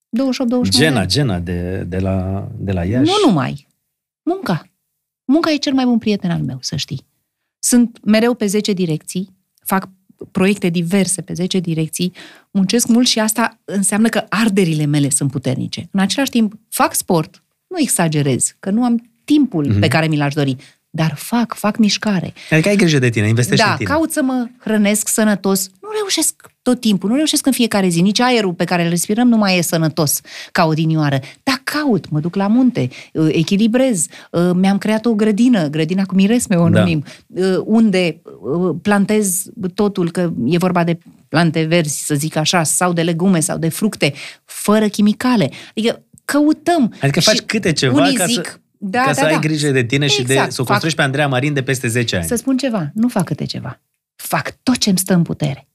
[0.09, 1.07] 28-29 de Gena, ani.
[1.09, 3.11] Gena de, de, la, de la Iași.
[3.11, 3.67] Nu numai.
[4.23, 4.67] Munca.
[5.25, 7.05] Munca e cel mai bun prieten al meu, să știi.
[7.59, 9.29] Sunt mereu pe 10 direcții,
[9.65, 9.89] fac
[10.31, 12.13] proiecte diverse pe 10 direcții,
[12.51, 15.87] muncesc mult și asta înseamnă că arderile mele sunt puternice.
[15.91, 19.79] În același timp, fac sport, nu exagerez, că nu am timpul Mhm.
[19.79, 20.55] pe care mi l-aș dori,
[20.89, 22.33] dar fac, fac mișcare.
[22.49, 23.89] Adică ai grijă de tine, investești Da, în tine.
[23.89, 25.69] caut să mă hrănesc sănătos.
[25.81, 28.01] Nu reușesc tot timpul, nu reușesc în fiecare zi.
[28.01, 30.21] Nici aerul pe care îl respirăm nu mai e sănătos
[30.51, 31.19] ca odinioară.
[31.43, 34.05] Dar caut, mă duc la munte, uh, echilibrez.
[34.31, 36.79] Uh, Mi-am creat o grădină, grădina cu miresme o Da.
[36.79, 40.97] numim, uh, unde uh, plantez totul, că e vorba de
[41.27, 44.13] plante verzi, să zic așa, sau de legume sau de fructe,
[44.45, 45.49] fără chimicale.
[45.69, 46.93] Adică căutăm.
[47.01, 49.27] Adică faci Și câte ceva unii ca să- zic, da, ca da, să da.
[49.27, 51.63] ai grijă de tine și de Exact, să o fac- construiești pe Andreea Marin de
[51.63, 52.25] peste 10 ani.
[52.25, 53.81] Să spun ceva, nu fac câte ceva.
[54.15, 55.67] Fac tot ce îmi stă în putere.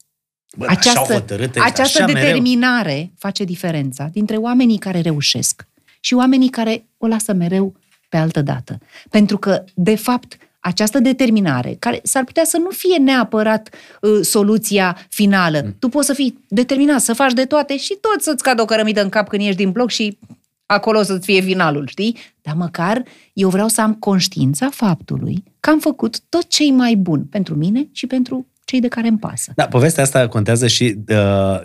[0.57, 2.29] Bă, așa această hotărâtă ești, această așa mereu.
[2.29, 5.67] determinare face diferența dintre oamenii care reușesc
[5.99, 7.75] și oamenii care o lasă mereu
[8.09, 8.77] pe altă dată.
[9.09, 13.69] Pentru că, de fapt, această determinare, care s-ar putea să nu fie neapărat
[14.01, 15.61] uh, soluția finală.
[15.65, 15.75] Mm.
[15.79, 19.01] Tu poți să fii determinat, să faci de toate și tot să-ți cadă o cărămidă
[19.01, 20.17] în cap când ieși din bloc și
[20.65, 22.17] acolo să-ți fie finalul, știi?
[22.41, 26.95] Dar măcar eu vreau să am conștiința faptului că am făcut tot ce e mai
[26.95, 29.51] bun pentru mine și pentru cei de care îmi pasă.
[29.55, 31.15] Da, povestea asta contează și uh,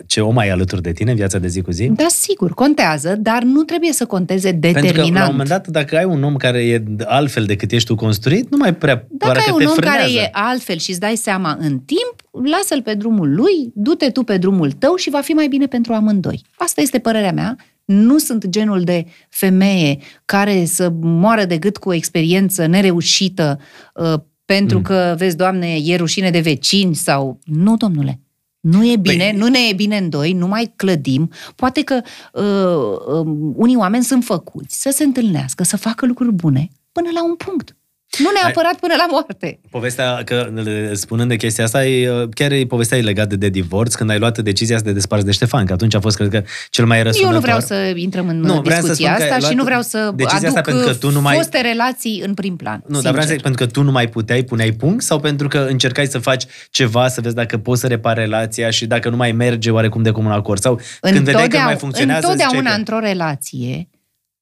[0.05, 1.87] ce om ai alături de tine în viața de zi cu zi.
[1.87, 4.85] Da, sigur, contează, dar nu trebuie să conteze determinant.
[4.85, 7.87] Pentru că la un moment dat, dacă ai un om care e altfel decât ești
[7.87, 9.97] tu construit, nu mai prea Dacă pare ai că un te om frânează.
[9.97, 14.23] care e altfel și îți dai seama în timp, lasă-l pe drumul lui, du-te tu
[14.23, 16.41] pe drumul tău și va fi mai bine pentru amândoi.
[16.57, 17.55] Asta este părerea mea.
[17.85, 23.59] Nu sunt genul de femeie care să moară de gât cu o experiență nereușită
[23.93, 24.13] uh,
[24.45, 24.83] pentru Mm.
[24.83, 27.39] că, vezi, Doamne, e rușine de vecini sau...
[27.43, 28.19] Nu, domnule.
[28.59, 31.31] Nu e bine, Păi- nu ne e bine în doi, nu mai clădim.
[31.55, 32.01] Poate că
[32.33, 37.23] uh, uh, unii oameni sunt făcuți să se întâlnească, să facă lucruri bune până la
[37.25, 37.75] un punct.
[38.17, 39.59] Nu neapărat până la moarte.
[39.69, 40.49] Povestea, că
[40.93, 44.37] spunând de chestia asta, e, chiar e povestea e legată de divorț, când ai luat
[44.39, 47.03] decizia să te desparți de Ștefan, că atunci a fost, cred că, cel mai Eu
[47.03, 47.33] răsunător.
[47.33, 49.51] nu vreau să intrăm în Nu, nu, vreau să discuția spun că ai asta luat
[49.51, 52.33] și nu vreau să decizia aduc asta pentru că tu nu mai- foste relații în
[52.33, 52.83] prim plan.
[52.87, 53.41] Nu, dar vreau să zic, sincer.
[53.41, 57.07] pentru că tu nu mai puteai, puneai punct sau pentru că încercai să faci ceva,
[57.07, 60.31] să vezi dacă poți să repari relația și dacă nu mai merge oarecum de comun
[60.31, 60.61] acord?
[60.61, 62.79] Sau când vedeai că nu mai funcționează, întotdeauna ziceai că...
[62.79, 63.87] într-o relație,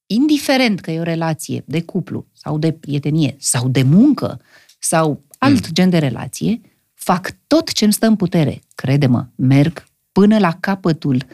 [0.06, 4.40] indiferent că e o relație de cuplu sau de prietenie sau de muncă
[4.78, 6.60] sau alt gen de relație,
[6.94, 8.62] fac tot ce îmi stă în putere.
[8.74, 11.26] Crede-mă, merg până la capătul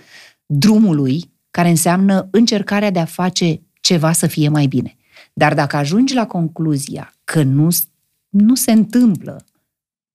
[0.47, 4.97] drumului care înseamnă încercarea de a face ceva să fie mai bine.
[5.33, 7.69] Dar dacă ajungi la concluzia că nu,
[8.29, 9.45] nu se întâmplă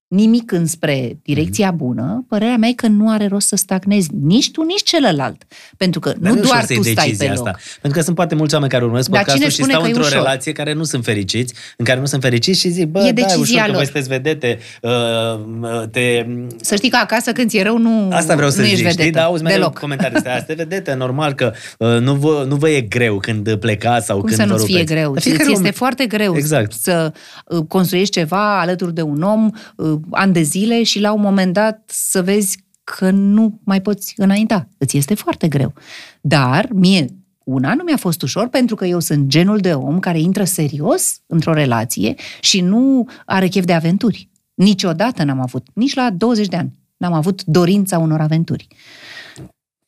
[0.07, 1.77] nimic înspre direcția Mhm.
[1.77, 5.43] bună, părerea mea e că nu are rost să stagnezi nici tu, nici celălalt.
[5.77, 7.47] Pentru că Dar nu e doar ușor să tu iei stai pe decizia loc.
[7.47, 7.59] Asta.
[7.81, 9.87] Pentru că sunt poate mulți oameni care urmăresc Dar podcastul cine și spune stau că
[9.89, 10.21] e într-o ușor?
[10.23, 13.07] relație care nu sunt fericiți, în care nu sunt fericiți și zic, bă, E da,
[13.07, 13.75] e decizia ușor că lor.
[13.75, 16.25] voi sunteți vedete, uh, te...
[16.61, 18.97] Să știi că acasă când ți-e rău nu, Asta vreau să nu ești zic, știi?
[18.97, 19.17] vedetă.
[19.17, 19.79] Dar auzi mereu Deloc.
[19.79, 20.35] comentarii astea.
[20.35, 24.25] Asta vedete, normal că uh, nu, vă, nu vă e greu când plecați sau Cum
[24.25, 24.93] când să vă nu-ți fie rupeți.
[24.93, 25.11] greu?
[25.13, 26.71] Dar Ți fiecare este om- foarte greu Exact.
[26.71, 27.11] să
[27.45, 31.53] uh, construiești ceva alături de un om uh, ani de zile și la un moment
[31.53, 34.67] dat să vezi că nu mai poți înainta.
[34.77, 35.73] Îți este foarte greu.
[36.21, 37.07] Dar mie,
[37.45, 41.21] Una, nu mi-a fost ușor pentru că eu sunt genul de om care intră serios
[41.25, 44.29] într-o relație și nu are chef de aventuri.
[44.53, 48.67] Niciodată n-am avut, nici la 20 de ani, n-am avut dorința unor aventuri.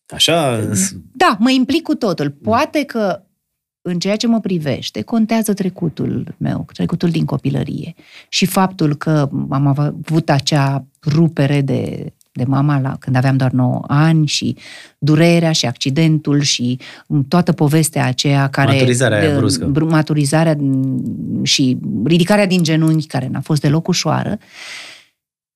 [0.07, 0.69] Așa?
[1.13, 2.29] Da, mă implic cu totul.
[2.29, 3.23] Poate că
[3.87, 7.95] în ceea ce mă privește, contează trecutul meu, trecutul din copilărie.
[8.29, 13.83] Și faptul că am avut acea rupere de, de mama la, când aveam doar 9
[13.87, 14.55] ani și
[14.97, 16.79] durerea și accidentul și
[17.27, 18.71] toată povestea aceea care...
[18.71, 19.71] Maturizarea de, bruscă.
[19.79, 20.57] Maturizarea
[21.43, 24.37] și ridicarea din genunchi, care n-a fost deloc ușoară.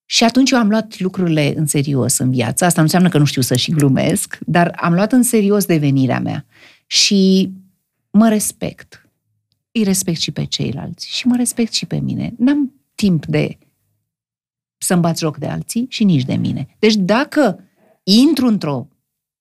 [0.05, 2.65] Și atunci eu am luat lucrurile în serios în viață.
[2.65, 6.19] Asta nu înseamnă că nu știu să și glumesc, dar am luat în serios devenirea
[6.19, 6.45] mea.
[6.85, 7.51] Și
[8.11, 9.09] mă respect.
[9.71, 12.33] Îi respect și pe ceilalți și mă respect și pe mine.
[12.37, 13.57] N-am timp de
[14.77, 16.75] să-mi bat joc de alții și nici de mine.
[16.79, 17.63] Deci dacă
[18.03, 18.87] intru într-o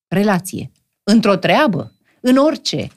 [0.08, 0.70] relație,
[1.02, 2.90] într-o treabă, în orice,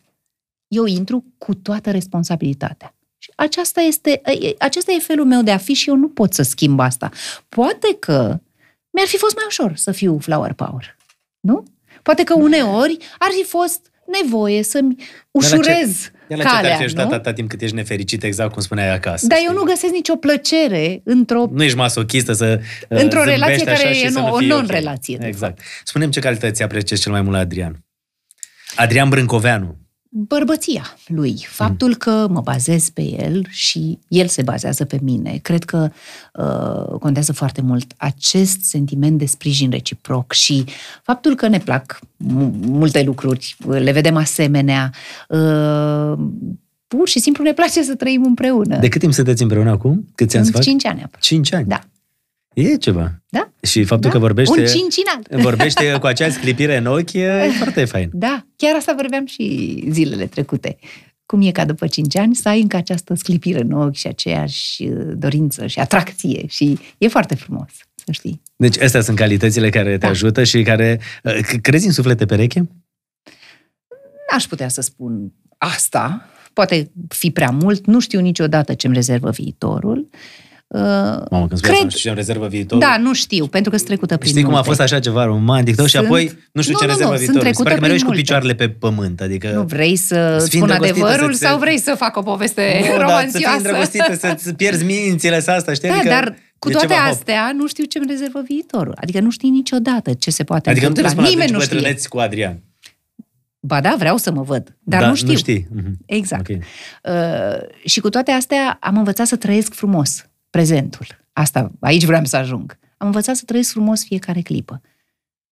[0.68, 2.96] eu intru cu toată responsabilitatea.
[3.18, 4.22] Și aceasta este,
[4.60, 7.12] acesta e felul meu de a fi și eu nu pot să schimb asta.
[7.50, 8.40] Poate că
[8.90, 10.98] mi-ar fi fost mai ușor să fiu flower power.
[11.40, 11.64] Nu?
[12.04, 14.96] Poate că uneori ar fi fost nevoie să-mi
[15.32, 16.70] ușurez Dar la ce, calea.
[16.70, 19.28] Dar la ce te atâta timp cât ești nefericit, exact cum spuneai acasă?
[19.28, 21.46] Dar eu nu găsesc nicio plăcere într-o...
[21.52, 25.16] Nu ești masochistă să Într-o relație care e nu, o non-relație.
[25.16, 25.28] Okay.
[25.28, 25.62] Exact.
[25.84, 27.86] Spunem ce calități apreciezi cel mai mult la Adrian.
[28.76, 29.83] Adrian Brâncoveanu
[30.16, 35.40] bărbăția lui, faptul că mă bazez pe el și el se bazează pe mine.
[35.42, 35.90] Cred că
[36.34, 40.64] uh, contează foarte mult acest sentiment de sprijin reciproc și
[41.04, 42.00] faptul că ne plac
[42.62, 44.94] multe lucruri, le vedem asemenea.
[45.30, 46.14] Uh,
[46.88, 48.78] pur și simplu ne place să trăim împreună.
[48.80, 50.08] De cât timp sunteți împreună acum?
[50.16, 51.10] Câți ani 5 ani.
[51.20, 51.68] 5 ani?
[51.68, 51.80] Da.
[52.54, 53.22] E ceva.
[53.30, 53.52] Da.
[53.62, 54.16] Și faptul da.
[54.16, 54.60] că vorbește...
[54.60, 55.22] Un cincinat.
[55.50, 58.10] Vorbește cu acea sclipire în ochi, e foarte fain.
[58.14, 60.78] Da, chiar asta vorbeam și zilele trecute.
[61.26, 64.84] Cum e ca după cinci ani să ai încă această sclipire în ochi și aceeași
[64.84, 68.42] uh, dorință și atracție și e foarte frumos, să știi.
[68.56, 70.08] Deci astea sunt calitățile care te da.
[70.08, 71.00] ajută și care...
[71.24, 72.70] Uh, crezi în suflete pereche?
[74.32, 80.10] N-aș putea să spun asta, poate fi prea mult, nu știu niciodată ce-mi rezervă viitorul.
[81.30, 81.90] Mamă, când cred...
[81.90, 82.80] să în rezervă viitorul.
[82.80, 84.58] Da, nu știu, pentru că sunt trecută prin Știi multe.
[84.58, 87.12] cum a fost așa ceva romantic tot și apoi nu știu nu, ce nu, rezervă
[87.12, 87.54] nu, viitorul.
[87.54, 89.22] Sper că mereu ești cu picioarele pe pământ.
[89.22, 93.32] Adică nu vrei să spun adevărul sau vrei să fac o poveste nu, romanțioasă?
[93.32, 95.90] Da, să fii îndrăgostită, să-ți pierzi mințile să asta, știi?
[95.90, 97.60] Da, adică dar cu toate astea hop.
[97.60, 98.98] nu știu ce îmi rezervă viitorul.
[99.02, 101.12] Adică nu știi niciodată ce se poate adică întâmpla.
[101.12, 101.96] Adică nu Nimeni nu știe.
[102.10, 102.60] cu Adrian.
[103.60, 105.32] Ba da, vreau să mă văd, dar da, nu știu.
[105.32, 105.68] Nu știi.
[106.06, 106.42] Exact.
[106.42, 106.62] Okay.
[107.04, 110.26] Uh, și cu toate astea am învățat să trăiesc frumos
[110.58, 111.08] prezentul.
[111.32, 112.80] Asta, aici vreau să ajung.
[112.98, 114.82] Am învățat să trăiesc frumos fiecare clipă.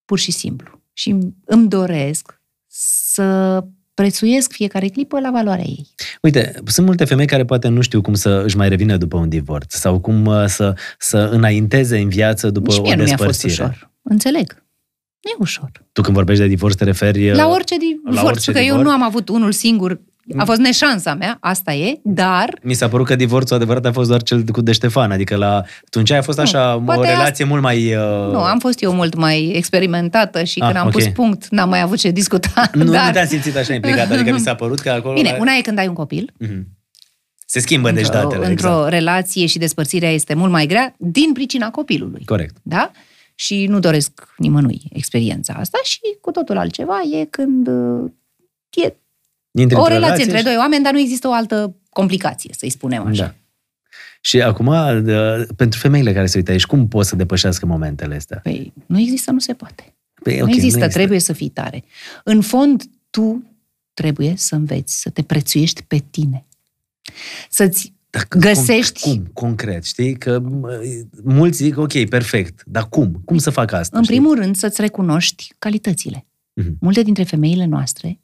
[0.06, 0.82] Pur și simplu.
[0.94, 2.42] Și îmi doresc
[3.14, 5.88] să prețuiesc fiecare clipă la valoarea ei.
[6.22, 9.30] Uite, sunt multe femei care poate nu știu cum să își mai revină după un
[9.30, 13.14] divorț sau cum uh, să, să înainteze în viață după Nici o despărțire.
[13.14, 13.92] nu mi-a fost ușor.
[14.02, 14.64] Înțeleg.
[15.22, 15.72] Nu e ușor.
[15.92, 17.36] Tu când vorbești de divorț te referi...
[17.36, 18.78] La orice divorț, la orice că divorț?
[18.78, 20.02] eu nu am avut unul singur
[20.38, 22.60] a fost neșansa mea, asta e, dar...
[22.62, 25.64] Mi s-a părut că divorțul adevărat a fost doar cel cu de Ștefan, adică la
[25.86, 27.48] atunci a fost așa nu, o relație a...
[27.48, 27.96] mult mai...
[27.96, 28.32] Uh...
[28.32, 31.04] Nu, am fost eu mult mai experimentată și ah, când am okay.
[31.04, 32.70] pus punct, n-am mai avut ce discuta.
[32.74, 33.06] Nu, dar...
[33.06, 35.14] nu te-am simțit așa implicat, adică mi s-a părut că acolo...
[35.14, 36.34] Bine, una e când ai un copil.
[36.46, 36.80] Mm-hmm.
[37.46, 38.46] Se schimbă deci datele.
[38.46, 38.90] Într-o exact.
[38.90, 42.24] relație și despărțirea este mult mai grea din pricina copilului.
[42.26, 42.56] Corect.
[42.62, 42.92] Da?
[43.36, 48.12] Și nu doresc nimănui experiența asta și cu totul altceva e când uh,
[48.70, 48.94] e
[49.52, 50.44] Intri o relație între și...
[50.44, 53.24] doi oameni, dar nu există o altă complicație, să-i spunem așa.
[53.24, 53.36] Da.
[54.22, 58.40] Și acum, de, pentru femeile care se uită aici, cum pot să depășească momentele astea?
[58.44, 59.96] Păi, nu există, nu se poate.
[60.24, 61.84] Păi, okay, nu, există, nu există, trebuie să fii tare.
[62.24, 63.44] În fond, tu
[63.94, 66.46] trebuie să înveți, să te prețuiești pe tine.
[67.50, 69.02] Să-ți dar găsești...
[69.02, 70.18] Cum, cum, concret, știi?
[70.18, 70.42] Că
[71.24, 73.22] mulți zic, ok, perfect, dar cum?
[73.26, 73.98] Cum să fac asta?
[73.98, 74.16] În știi?
[74.16, 76.26] primul rând, să-ți recunoști calitățile.
[76.62, 76.78] Uh-huh.
[76.80, 78.20] Multe dintre femeile noastre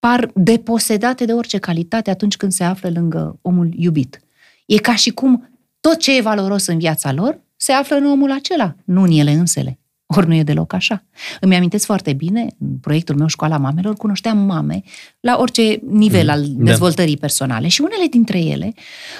[0.00, 4.20] par deposedate de orice calitate atunci când se află lângă omul iubit.
[4.66, 5.48] E ca și cum
[5.80, 9.32] tot ce e valoros în viața lor se află în omul acela, nu în ele
[9.32, 9.78] însele.
[10.06, 11.04] Ori nu e deloc așa.
[11.40, 14.82] Îmi amintesc foarte bine, în proiectul meu Școala Mamelor, cunoșteam mame
[15.20, 16.64] la orice nivel mm, al da.
[16.64, 17.20] dezvoltării da.
[17.20, 18.72] personale și unele dintre ele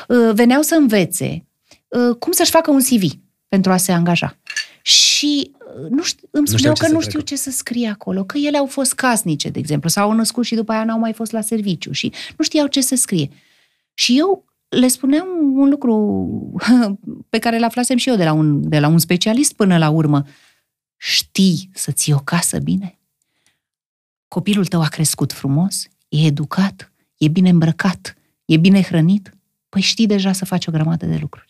[0.08, 1.46] uh, veneau să învețe
[1.88, 3.12] uh, cum să-și facă un CV
[3.48, 4.36] pentru a se angaja.
[4.82, 5.50] Și
[5.90, 8.94] nu știu, îmi spuneau că nu știu ce să scrie acolo, că ele au fost
[8.94, 12.12] casnice, de exemplu, sau au născut și după aia n-au mai fost la serviciu și
[12.36, 13.28] nu știau ce să scrie.
[13.94, 15.94] Și eu le spuneam un lucru
[17.28, 19.90] pe care l aflasem și eu de la un, de la un specialist până la
[19.90, 20.24] urmă.
[20.96, 23.00] Știi să ții o casă bine?
[24.30, 29.34] copilul tău a crescut frumos, e educat, e bine îmbrăcat, e bine hrănit,
[29.68, 31.49] păi știi deja să faci o grămadă de lucruri.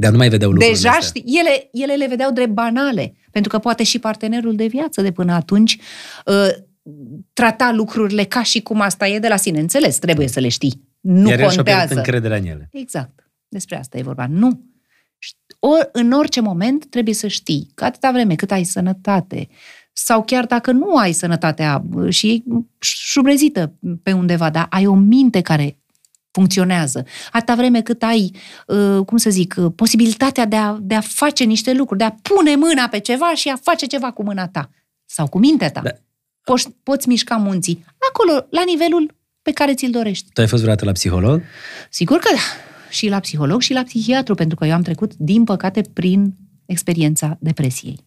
[0.00, 1.06] Dar nu mai vedeau lucrurile Deja astea.
[1.08, 5.12] știi, ele, ele le vedeau drept banale, pentru că poate și partenerul de viață de
[5.12, 5.78] până atunci
[6.26, 6.48] uh,
[7.32, 10.88] trata lucrurile ca și cum asta e de la sine înțeles, trebuie să le știi.
[11.00, 11.94] Nu Iar el și-a pierdut contează.
[11.94, 12.68] încrederea în ele.
[12.72, 13.30] Exact.
[13.48, 14.26] Despre asta e vorba.
[14.30, 14.60] Nu.
[15.58, 19.48] O, în orice moment trebuie să știi că atâta vreme cât ai sănătate
[19.92, 22.42] sau chiar dacă nu ai sănătatea și e
[22.78, 25.79] șubrezită pe undeva, dar ai o minte care
[26.30, 27.06] funcționează.
[27.32, 28.34] Atâta vreme cât ai,
[28.66, 32.14] uh, cum să zic, uh, posibilitatea de a, de a face niște lucruri, de a
[32.22, 34.70] pune mâna pe ceva și a face ceva cu mâna ta
[35.04, 35.80] sau cu mintea ta.
[35.80, 35.90] Da.
[36.44, 40.30] Poți, poți mișca munții acolo, la nivelul pe care ți-l dorești.
[40.32, 41.42] Tu ai fost vreodată la psiholog?
[41.90, 42.40] Sigur că da.
[42.90, 46.34] Și la psiholog și la psihiatru, pentru că eu am trecut, din păcate, prin
[46.66, 47.98] experiența depresiei.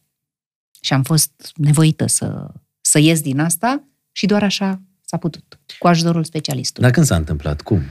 [0.82, 2.48] Și am fost nevoită să,
[2.82, 6.84] să ies din asta și doar așa s-a putut, cu ajutorul specialistului.
[6.84, 7.62] Dar când s-a întâmplat?
[7.62, 7.82] Cum?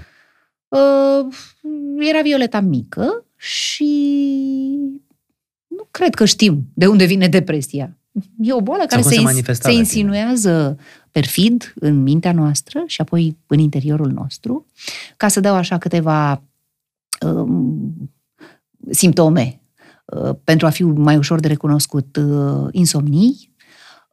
[0.72, 1.34] Uh,
[1.98, 3.92] era Violeta mică și
[5.66, 7.96] nu cred că știm de unde vine depresia.
[8.38, 9.86] E o boală care cum se, se ins- manifesta se la tine?
[9.86, 10.78] insinuează
[11.10, 14.66] perfid în mintea noastră și apoi în interiorul nostru.
[15.16, 16.42] Ca să dau așa câteva
[17.20, 18.10] um,
[18.90, 19.60] simptome
[20.04, 22.16] uh, pentru a fi mai ușor de recunoscut.
[22.16, 23.54] Uh, insomnii,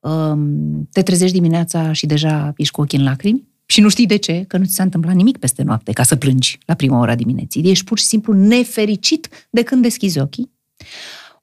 [0.01, 4.15] um, te trezești dimineața și deja ești cu ochii în lacrimi și nu știi de
[4.15, 7.15] ce, că nu ți s-a întâmplat nimic peste noapte ca să plângi la prima ora
[7.15, 7.69] dimineții.
[7.69, 10.51] Ești pur și simplu nefericit de când deschizi ochii.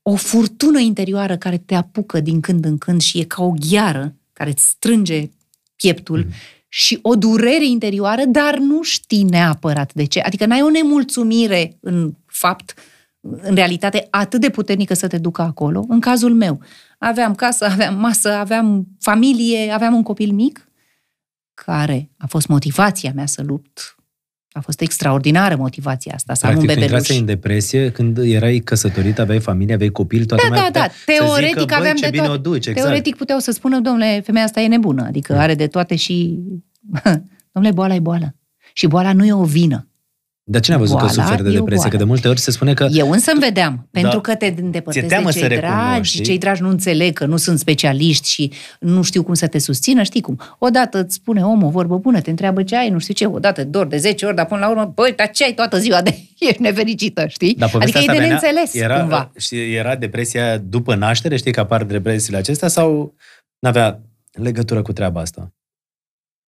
[0.02, 4.14] O furtună interioară care te apucă din când în când și e ca o gheară
[4.32, 5.30] care îți strânge
[5.76, 6.34] pieptul Mhm.
[6.68, 10.20] și o durere interioară, dar nu știi neapărat de ce.
[10.20, 12.74] Adică n-ai o nemulțumire în fapt,
[13.20, 15.84] în realitate, atât de puternică să te ducă acolo.
[15.88, 16.60] În cazul meu,
[16.98, 20.65] aveam casă, aveam masă, aveam familie, aveam un copil mic,
[21.64, 23.90] care a fost motivația mea să lupt.
[24.52, 27.00] A fost extraordinară motivația asta, să am un Practic, tu bebeluș.
[27.08, 30.86] intrase în depresie când erai căsătorit, aveai familie, aveai copil, toată Da, lumea da, putea
[30.86, 30.92] da.
[31.14, 32.38] să Teoretic zică, aveam Băi, ce de bine toate.
[32.38, 32.86] o duci, exact.
[32.86, 35.40] Teoretic puteau să spună, domnule, femeia asta e nebună, adică Da.
[35.40, 36.38] are de toate și...
[37.52, 38.34] domnule, boala e boală.
[38.72, 39.88] Și boala nu e o vină.
[40.48, 41.82] Dar cine a văzut că Boala suferi de e o depresie?
[41.82, 42.04] Că boală.
[42.04, 44.20] de multe ori se spune că Eu însă îmi vedeam, pentru Da.
[44.20, 46.24] că te îndepărtezi Ți-e teamă de să cei recunoști, dragi, știi?
[46.24, 50.02] cei dragi nu înțeleg că nu sunt specialiști și nu știu cum să te susțină,
[50.02, 50.40] știi cum.
[50.58, 53.64] Odată îți spune omul o vorbă bună, te întreabă ce ai, nu știu ce, odată
[53.64, 56.18] dor de 10 ori, dar până la urmă, băi, dar ce ai toată ziua de...
[56.48, 57.54] Ești nefericită, știi?
[57.54, 59.32] Dar adică povestea e de asta venea- neînțeles era, cumva.
[59.36, 63.14] Și era depresia după naștere, știi că apar depresiile acestea sau
[63.58, 64.00] n-avea
[64.32, 65.50] legătură cu treaba asta?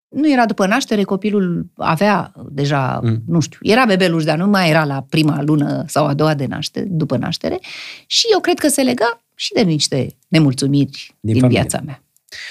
[0.08, 3.08] Nu era după naștere, copilul avea deja, Mm.
[3.10, 3.22] mm.
[3.26, 6.46] nu știu, era bebeluș, dar nu mai era la prima lună sau a doua de
[6.46, 7.58] naștere, după naștere
[8.06, 11.60] și eu cred că se lega și de niște nemulțumiri Din din, din familie.
[11.60, 12.02] viața mea.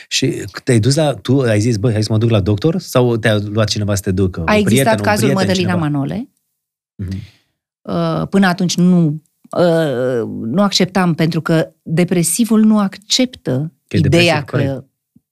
[0.08, 3.18] Și te-ai dus la, tu ai zis, băi, hai să mă duc la doctor sau
[3.18, 4.40] te-a luat cineva să te ducă?
[4.46, 5.90] A Un existat prieten, un cazul prieten, Mădălina cineva?
[5.90, 6.30] Manole.
[6.96, 7.18] Mhm.
[7.82, 9.22] Uh, Până atunci nu,
[9.58, 14.70] uh, nu acceptam, pentru că depresivul nu acceptă Că e ideea depresiv, corect.
[14.70, 14.84] că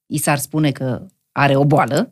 [0.06, 2.10] i s-ar spune că are o boală.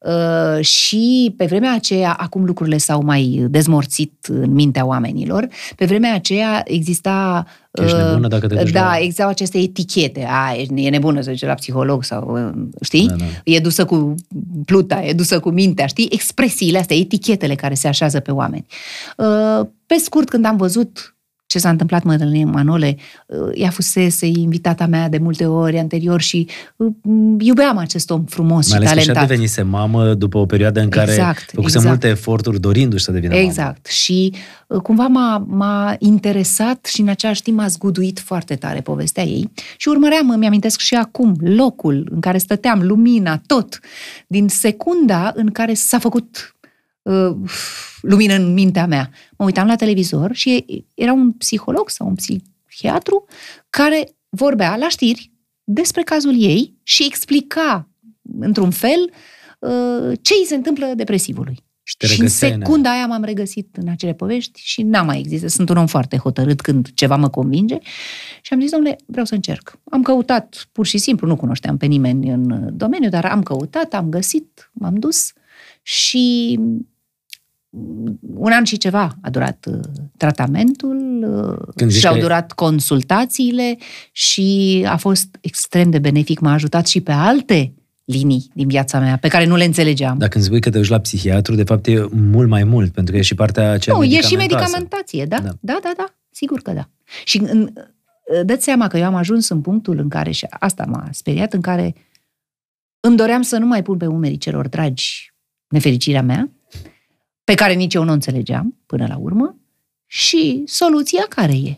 [0.00, 6.14] Uh, și pe vremea aceea, acum lucrurile s-au mai dezmorțit în mintea oamenilor, pe vremea
[6.14, 7.46] aceea exista...
[7.70, 10.26] Că ești uh, nebună dacă te duci Da, la- existau aceste etichete.
[10.30, 13.06] A, e e nebună să duce la psiholog sau, uh, știi?
[13.06, 13.24] Da, da.
[13.44, 14.14] E dusă cu
[14.64, 16.08] pluta, e dusă cu mintea, știi?
[16.10, 18.66] Expresiile astea, etichetele care se așează pe oameni.
[19.16, 21.11] Uh, Pe scurt, când am văzut
[21.52, 26.48] ce s-a întâmplat Mădălina Manole, uh, ea fusese invitata mea de multe ori anterior și
[26.76, 26.92] uh,
[27.38, 29.28] iubeam acest om frumos Mai și ales că și-a talentat.
[29.28, 31.86] devenise mamă după o perioadă în care Exact, făcuse exact.
[31.86, 33.46] multe eforturi dorindu-și să devină mamă.
[33.46, 33.86] Exact.
[33.86, 34.32] Și
[34.66, 39.50] uh, cumva m-a, m-a interesat și în același timp m-a zguduit foarte tare povestea ei.
[39.76, 43.78] Și urmăream, îmi amintesc și acum, locul în care stăteam, lumina, tot.
[44.26, 46.56] Din secunda în care s-a făcut
[47.02, 47.36] uh,
[48.00, 49.10] lumină în mintea mea.
[49.36, 53.24] Mă uitam la televizor și era un psiholog sau un psihiatru
[53.70, 55.32] care vorbea la știri
[55.64, 57.88] despre cazul ei și explica,
[58.38, 59.10] într-un fel,
[59.58, 61.56] uh, ce îi se întâmplă depresivului.
[61.82, 62.66] Și te și în regăseai în ea.
[62.66, 65.50] secunda aia m-am regăsit în acele povești și n-am mai existat.
[65.50, 67.78] Sunt un om foarte hotărât când ceva mă convinge
[68.42, 69.78] și am zis, domnule, vreau să încerc.
[69.84, 74.08] Am căutat, pur și simplu, nu cunoșteam pe nimeni în domeniu, dar am căutat, am
[74.08, 75.32] găsit, m-am dus
[75.82, 76.58] și
[78.34, 79.80] un an și ceva a durat uh,
[80.16, 83.76] tratamentul uh, Când zici și au că- durat consultațiile
[84.12, 86.40] și a fost extrem de benefic.
[86.40, 87.72] M-a ajutat și pe alte
[88.04, 90.18] linii din viața mea, pe care nu le înțelegeam.
[90.18, 93.12] Dacă îmi spui că te duci la psihiatru, de fapt e mult mai mult, pentru
[93.12, 94.76] că e și partea aceea Nu, e și medicamentoasă.
[94.78, 95.36] medicamentație, da?
[95.36, 95.42] Da.
[95.42, 96.88] Da, da, da, da sigur că da.
[97.24, 97.72] Și în,
[98.44, 101.60] dă seama că eu am ajuns în punctul în care, și asta m-a speriat, în
[101.60, 101.94] care
[103.00, 105.32] îmi doream să nu mai pun pe umerii celor dragi
[105.68, 106.50] nefericirea mea,
[107.54, 109.56] pe care nici eu nu o înțelegeam până la urmă,
[110.06, 111.76] și soluția care e.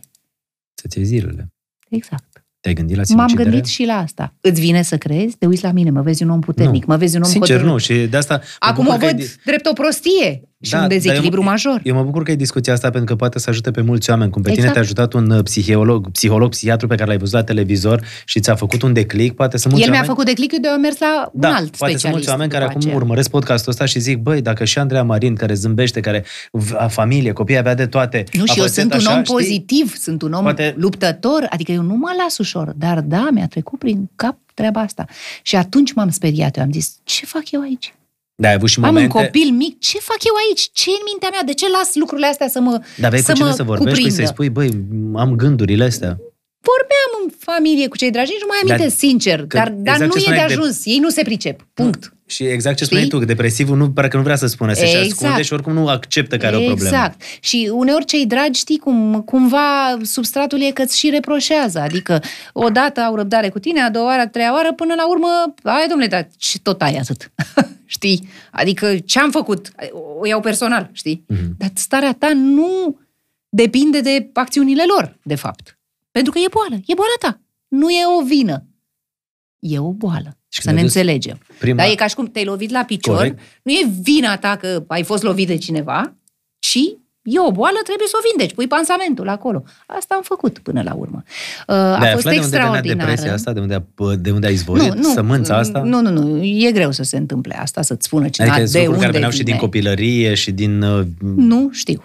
[0.74, 1.52] Să-ți iei zilele.
[1.88, 2.44] Exact.
[2.60, 3.48] Te-ai gândit la M-am sinucidere?
[3.50, 4.34] gândit și la asta.
[4.40, 5.36] Îți vine să crezi?
[5.36, 6.92] Te uiți la mine, mă vezi un om puternic, Nu.
[6.92, 7.72] mă vezi un om Sincer, hotărât.
[7.72, 7.78] nu.
[7.78, 8.36] Și de asta...
[8.36, 10.92] mă Acum bucur o că ai văd di- drept o prostie și Da, un dar
[10.92, 11.80] dezechilibru eu- major.
[11.84, 14.30] Eu mă bucur că ai discuția asta pentru că poate să ajute pe mulți oameni.
[14.30, 14.74] Cum pe tine Exact.
[14.74, 18.54] te-a ajutat un uh, psiholog, psiholog, psihiatru pe care l-ai văzut la televizor și ți-a
[18.54, 20.14] făcut un declic, poate să mulți El mi-a oameni...
[20.16, 22.00] făcut declic, eu de am mers la un da, alt poate specialist.
[22.00, 23.02] sunt mulți oameni care după acum aceea.
[23.02, 26.24] urmăresc podcastul ăsta și zic, băi, dacă și Andreea Marin, care zâmbește, care
[26.78, 28.24] a familie, copii avea de toate...
[28.32, 29.34] Nu, a și eu fost sunt un așa, om știi?
[29.34, 33.46] pozitiv, sunt un om Poate- luptător, adică eu nu mă las ușor, dar da, mi-a
[33.46, 35.04] trecut prin cap treaba asta.
[35.42, 37.94] Și atunci m-am speriat, eu am zis, ce fac eu aici?
[38.37, 39.16] Da, ai avut și Am momente...
[39.16, 40.70] un copil mic, ce fac eu aici?
[40.72, 41.43] ce e în mintea mea?
[41.43, 44.03] De ce las lucrurile astea să mă Dar aveai să cu cine mă să vorbești,
[44.03, 44.32] cu să-i cuprindă?
[44.32, 44.70] spui, băi,
[45.22, 46.18] am gândurile astea.
[46.70, 49.94] Vorbeam în familie cu cei dragi, nici nu mai Dar- amintesc, sincer, că dar, dar
[49.94, 52.12] exact ce nu e de spuneai de- ajuns, ei nu se pricep, punct.
[52.26, 53.18] Și exact ce spuneai Știi?
[53.18, 55.10] tu, că depresivul nu, pare că nu vrea să spună, se și Exact.
[55.12, 56.88] ascunde și oricum nu acceptă că are o problemă.
[56.88, 57.20] Exact.
[57.40, 61.78] Și uneori cei dragi, știi cum, cumva substratul e că îți și reproșează.
[61.80, 62.20] Adică
[62.52, 65.86] odată au răbdare cu tine, a doua oară, a treia oară, până la urmă, ai
[65.88, 67.32] domnule, dar ce tot ai atât?
[67.96, 68.28] știi?
[68.50, 69.70] Adică ce am făcut?
[70.20, 71.24] O iau personal, știi?
[71.28, 71.54] Mhm.
[71.58, 72.98] Dar starea ta nu
[73.48, 75.73] depinde de acțiunile lor, de fapt.
[76.16, 77.40] Pentru că e boală, e boala ta.
[77.68, 78.64] Nu e o vină.
[79.58, 80.38] E o boală.
[80.48, 81.38] Și să când ne ai dus înțelegem.
[81.58, 83.38] prima- Dar e ca și cum te-ai lovit la picior, Corect.
[83.62, 86.14] nu e vina ta că ai fost lovit de cineva,
[86.58, 86.78] ci
[87.22, 89.62] e o boală, trebuie să o vindeci, pui pansamentul acolo.
[89.86, 91.22] Asta am făcut până la urmă.
[91.26, 93.06] Uh, a Dar ai fost aflat de unde venea extraordinar.
[93.06, 93.82] depresia asta, de unde a,
[94.20, 95.82] de unde a izvorit, sămânța asta?
[95.82, 98.86] Nu, nu, nu, e greu să se întâmple asta, să-ți spună cineva Adică sunt de
[98.88, 99.50] lucruri unde care veneau și vine.
[99.50, 100.82] din copilărie și din...
[100.82, 101.06] uh,
[101.36, 102.04] Nu știu.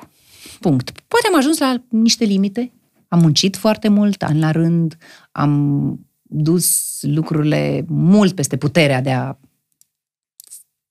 [0.60, 0.92] Punct.
[1.08, 2.72] Poate am ajuns la niște limite.
[3.10, 4.98] Am muncit foarte mult, an la rând,
[5.32, 9.36] am dus lucrurile mult peste puterea de a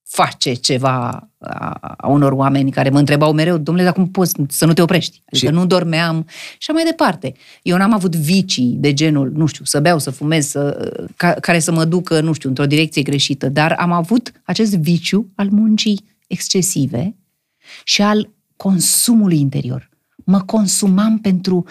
[0.03, 4.65] face ceva a, a unor oameni care mă întrebau mereu, domnule, dar cum poți să
[4.65, 5.21] nu te oprești?
[5.31, 7.33] Adică Și- nu dormeam și așa mai departe.
[7.61, 11.59] Eu n-am avut vicii de genul, nu știu, să beau, să fumez, să, ca, care
[11.59, 15.99] să mă ducă, nu știu, într-o direcție greșită, dar am avut acest viciu al muncii
[16.27, 17.15] excesive
[17.83, 19.89] și al consumului interior.
[20.25, 21.65] Mă consumam pentru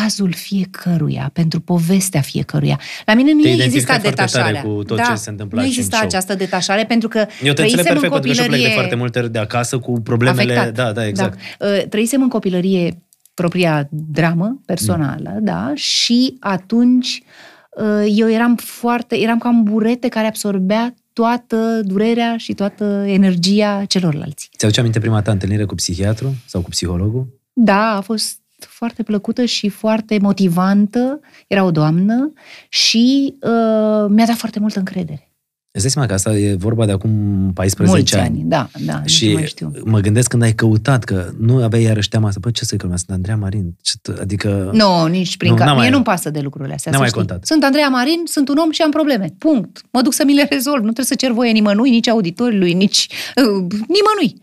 [0.00, 2.80] cazul fiecăruia, pentru povestea fiecăruia.
[3.06, 4.62] La mine nu Te exista identificai foarte tare detașarea.
[4.62, 6.08] cu tot da, ce se întâmpla Nu și în exista show.
[6.08, 8.50] această detașare pentru că Eu te înțeleg trăisem perfect, în pentru că și eu plec
[8.50, 8.74] de copilărie...
[8.74, 10.56] foarte multe ori de acasă cu problemele...
[10.56, 10.74] Afectat.
[10.74, 11.38] Da, da, exact.
[11.58, 11.66] Da.
[11.66, 13.02] Uh, Trăisem în copilărie
[13.34, 15.44] propria dramă personală, Mm.
[15.44, 17.22] da, și atunci
[17.70, 23.84] uh, eu eram foarte, eram ca un burete care absorbea toată durerea și toată energia
[23.88, 24.48] celorlalți.
[24.56, 27.40] Ți-aduce aminte prima ta întâlnire cu psihiatru sau cu psihologul?
[27.52, 31.20] Da, a fost foarte plăcută și foarte motivantă.
[31.46, 32.32] Era o doamnă
[32.68, 35.26] și uh, mi-a dat foarte multă încredere.
[35.74, 37.10] Îți dai seama că asta e vorba de acum
[37.54, 38.26] 14 Mulți ani.
[38.38, 39.72] ani, da, da, nici Și nu mai știu.
[39.84, 42.86] mă gândesc când ai căutat, că nu aveai iarăși teama asta, bă, ce să-i că
[42.86, 43.76] sunt Andreea Marin?
[43.82, 44.70] Ce t- adică...
[44.72, 45.66] Nu, nici prin Nu, cap.
[45.66, 46.90] n-am Mie mai- nu-mi pasă de lucrurile astea.
[46.92, 47.26] n-am să mai știi.
[47.28, 47.46] contat.
[47.46, 49.34] Sunt Andreea Marin, sunt un om și am probleme.
[49.38, 49.82] Punct.
[49.90, 50.76] Mă duc să mi le rezolv.
[50.76, 54.42] Nu trebuie să cer voie nimănui, nici auditorului, nici uh, nimănui.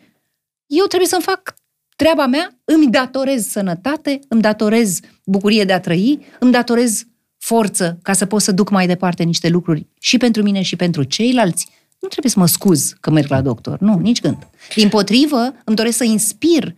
[0.67, 1.53] Eu trebuie să-mi fac
[2.01, 7.03] treaba mea, îmi datorez sănătate, îmi datorez bucurie de a trăi, îmi datorez
[7.37, 11.03] forță ca să pot să duc mai departe niște lucruri și pentru mine și pentru
[11.03, 11.67] ceilalți.
[11.99, 13.79] Nu trebuie să mă scuz că merg la doctor.
[13.79, 14.47] Nu, nici gând.
[14.75, 16.73] Din potrivă, îmi doresc să inspir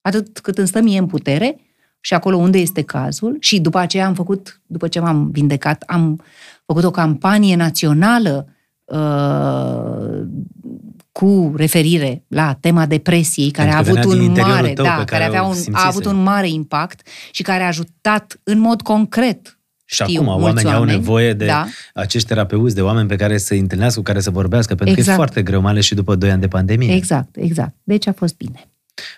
[0.00, 1.60] atât cât îmi stă mie în putere
[2.00, 3.36] și acolo unde este cazul.
[3.40, 6.22] Și după aceea am făcut, după ce m-am vindecat, am
[6.66, 8.48] făcut o campanie națională
[8.84, 10.26] uh,
[11.16, 14.72] cu referire la tema depresiei, care Pentru a că avut venea din un interiorul mare,
[14.72, 15.88] tău da, pe care, care avea o un, a simțisei.
[15.88, 20.44] avut un mare impact și care a ajutat în mod concret Și știu, acum mulți
[20.44, 21.66] oamenii au oameni, nevoie de da.
[21.94, 25.02] acești terapeuți, de oameni pe care să întâlnească, cu care să vorbească, pentru că e
[25.02, 25.16] Exact.
[25.16, 26.94] foarte greu, mai ales și după 2 ani de pandemie.
[26.94, 27.74] Exact, exact.
[27.82, 28.70] Deci a fost bine.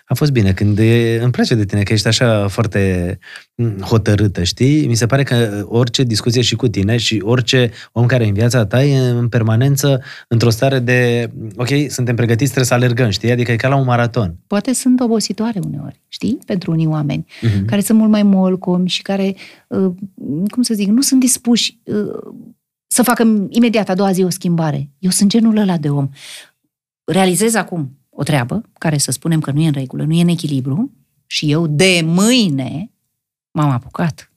[0.05, 0.53] A fost bine.
[0.53, 3.17] Când e, îmi place de tine că ești așa foarte
[3.55, 4.87] mm, hotărâtă, știi?
[4.87, 8.33] Mi se pare că orice discuție și cu tine și orice om care e în
[8.33, 13.31] viața ta e în permanență într-o stare de, ok, suntem pregătiți, trebuie să alergăm, știi?
[13.31, 14.35] Adică e ca la un maraton.
[14.47, 16.39] Poate sunt obositoare uneori, știi?
[16.45, 17.65] Pentru unii oameni Mhm.
[17.65, 19.35] care sunt mult mai molcomi și care,
[19.67, 19.91] uh,
[20.49, 22.33] cum să zic, nu sunt dispuși uh,
[22.87, 24.89] să facă imediat a doua zi o schimbare.
[24.99, 26.09] Eu sunt genul ăla de om.
[27.11, 30.27] Realizez acum o treabă care să spunem că nu e în regulă, nu e în
[30.27, 30.91] echilibru
[31.25, 32.91] și eu de mâine
[33.51, 34.31] m-am apucat.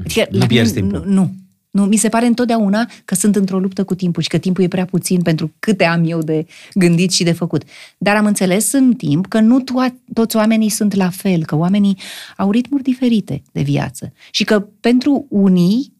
[0.00, 1.08] Adică, Nu la pierzi mine- timpul.
[1.10, 1.34] Nu, nu.
[1.70, 4.68] Nu, mi se pare întotdeauna că sunt într-o luptă cu timpul și că timpul e
[4.68, 7.62] prea puțin pentru câte am eu de gândit și de făcut.
[7.98, 11.96] Dar am înțeles în timp că nu to- toți oamenii sunt la fel, că oamenii
[12.36, 15.92] au ritmuri diferite de viață și că pentru unii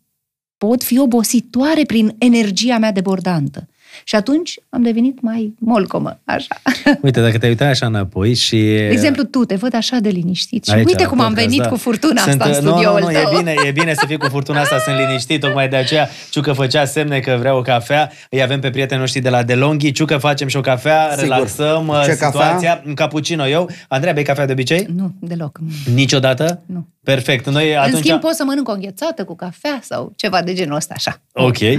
[0.56, 3.68] pot fi obositoare prin energia mea debordantă.
[4.04, 6.62] Și atunci am devenit mai molcomă, așa.
[7.02, 8.56] Uite, dacă te uitai așa înapoi și...
[8.56, 11.46] De exemplu, tu te văd așa de liniștit și Aici, uite la cum am podcast,
[11.46, 11.68] venit da.
[11.68, 13.32] cu furtuna Sunt, asta în nu, studioul nu, nu, tău.
[13.32, 16.52] e bine, e bine să fii cu furtuna asta, sunt liniștit, tocmai de aceea Ciucă
[16.52, 20.16] făcea semne că vrea o cafea, îi avem pe prietenii noștri de la DeLonghi, Ciucă
[20.16, 21.22] facem și o cafea, Sigur.
[21.22, 22.82] relaxăm uh, Ce situația, cafea?
[22.86, 23.70] un cappuccino eu.
[23.88, 24.86] Andreea, bei cafea de obicei?
[24.96, 25.58] Nu, deloc.
[25.94, 26.62] Niciodată?
[26.66, 26.86] Nu.
[27.02, 27.48] Perfect.
[27.48, 28.04] Noi În atunci...
[28.04, 31.20] schimb, pot să mănânc o înghețată cu cafea sau ceva de genul ăsta, așa.
[31.32, 31.56] Ok.
[31.60, 31.78] Uh,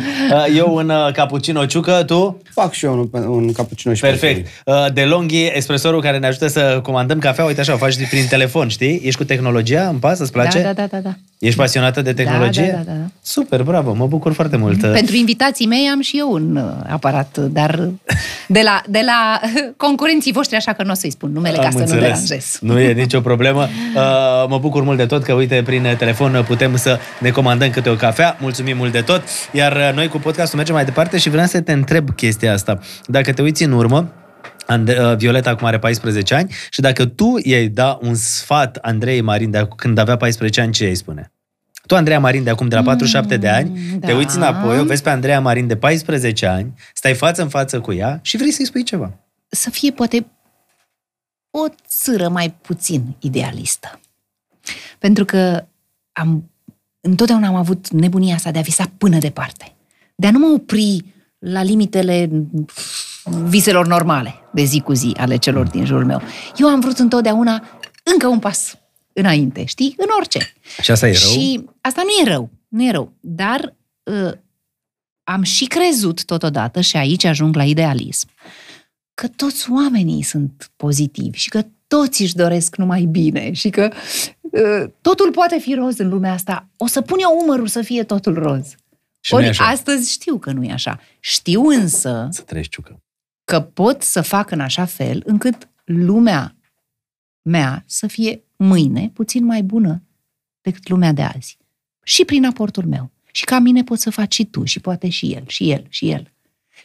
[0.57, 2.41] Eu un uh, cappuccino ciucă, tu?
[2.53, 4.47] Fac și eu un, un cappuccino și Perfect.
[4.65, 8.25] Uh, De Longhi, espresorul care ne ajută să comandăm cafea, uite așa, o faci prin
[8.29, 9.01] telefon, știi?
[9.03, 10.61] Ești cu tehnologia în pas, îți place?
[10.61, 11.13] Da, da, da, da, da.
[11.41, 12.71] Ești pasionată de tehnologie?
[12.71, 13.05] Da, da, da, da.
[13.21, 14.81] Super, bravo, mă bucur foarte mult.
[14.81, 17.89] Pentru invitații mei am și eu un uh, aparat, dar
[18.47, 19.39] de la, de la
[19.77, 22.01] concurenții voștri, așa că nu o să-i spun numele ca Am să nu înțeles.
[22.03, 22.57] deranjez.
[22.61, 23.61] Nu e nicio problemă.
[23.61, 27.89] Uh, mă bucur mult de tot că, uite, prin telefon putem să ne comandăm câte
[27.89, 28.37] o cafea.
[28.39, 29.23] Mulțumim mult de tot.
[29.51, 32.79] Iar uh, noi cu podcastul mergem mai departe și vreau să te întreb chestia asta.
[33.05, 34.07] Dacă te uiți în urmă,
[34.71, 39.21] And- uh, Violeta acum are 14 ani și dacă tu i-ai da un sfat Andrei
[39.21, 41.31] Marin de ac- când avea 14 ani, ce îi spune?
[41.85, 44.15] Tu, Andreea Marin, de acum de la 47 de ani, te da.
[44.15, 47.93] uiți înapoi, o vezi pe Andreea Marin de 14 ani, stai față în față cu
[47.93, 49.13] ea și vrei să-i spui ceva.
[49.47, 50.25] Să fie poate
[51.49, 53.99] o țără mai puțin idealistă.
[54.99, 55.65] Pentru că
[56.11, 56.51] am,
[57.01, 59.75] întotdeauna am avut nebunia asta de a visa până departe.
[60.15, 61.05] De a nu mă opri
[61.39, 62.29] la limitele
[63.23, 66.21] viselor normale de zi cu zi ale celor din jurul meu.
[66.57, 68.75] Eu am vrut întotdeauna încă un pas
[69.13, 69.95] înainte, știi?
[69.97, 70.53] În orice.
[70.81, 71.31] Și asta e rău?
[71.31, 74.31] Și asta nu e rău, nu e rău, dar uh,
[75.23, 78.27] am și crezut totodată, și aici ajung la idealism,
[79.13, 83.91] că toți oamenii sunt pozitivi și că toți își doresc numai bine și că
[84.41, 86.69] uh, totul poate fi roz în lumea asta.
[86.77, 88.75] O să pun eu umărul să fie totul roz.
[89.19, 89.65] Și nu e Ori așa.
[89.67, 90.99] astăzi știu că nu e așa.
[91.19, 93.00] Știu însă Să trăiești ciucă.
[93.51, 96.55] Că pot să fac în așa fel încât lumea
[97.41, 100.03] mea să fie mâine puțin mai bună
[100.61, 101.57] decât lumea de azi.
[102.03, 103.11] Și prin aportul meu.
[103.31, 106.09] Și ca mine poți să faci și tu, și poate și el, și el, și
[106.09, 106.31] el.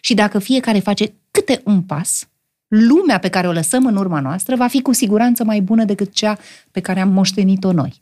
[0.01, 2.29] Și dacă fiecare face câte un pas,
[2.69, 6.13] lumea pe care o lăsăm în urma noastră va fi cu siguranță mai bună decât
[6.13, 6.39] cea
[6.71, 7.99] pe care am moștenit-o noi.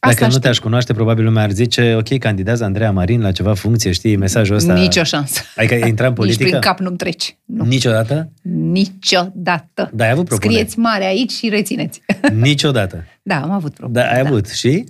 [0.00, 0.40] Dacă nu știu.
[0.40, 4.56] te-aș cunoaște, probabil lumea ar zice, ok, candidează Andreea Marin la ceva funcție, știi, mesajul
[4.56, 4.74] ăsta.
[4.74, 5.40] Nici o șansă.
[5.56, 6.48] Adică ai intrat în Nici politică?
[6.48, 7.36] prin cap nu-mi treci.
[7.44, 7.64] Nu.
[7.64, 8.32] Niciodată?
[8.42, 9.90] Niciodată.
[9.92, 10.54] Da, ai avut propuneri.
[10.58, 12.00] Scrieți mare aici și rețineți.
[12.40, 13.04] Niciodată.
[13.22, 14.06] Da, am avut propuneri.
[14.08, 14.84] Da, ai avut, și?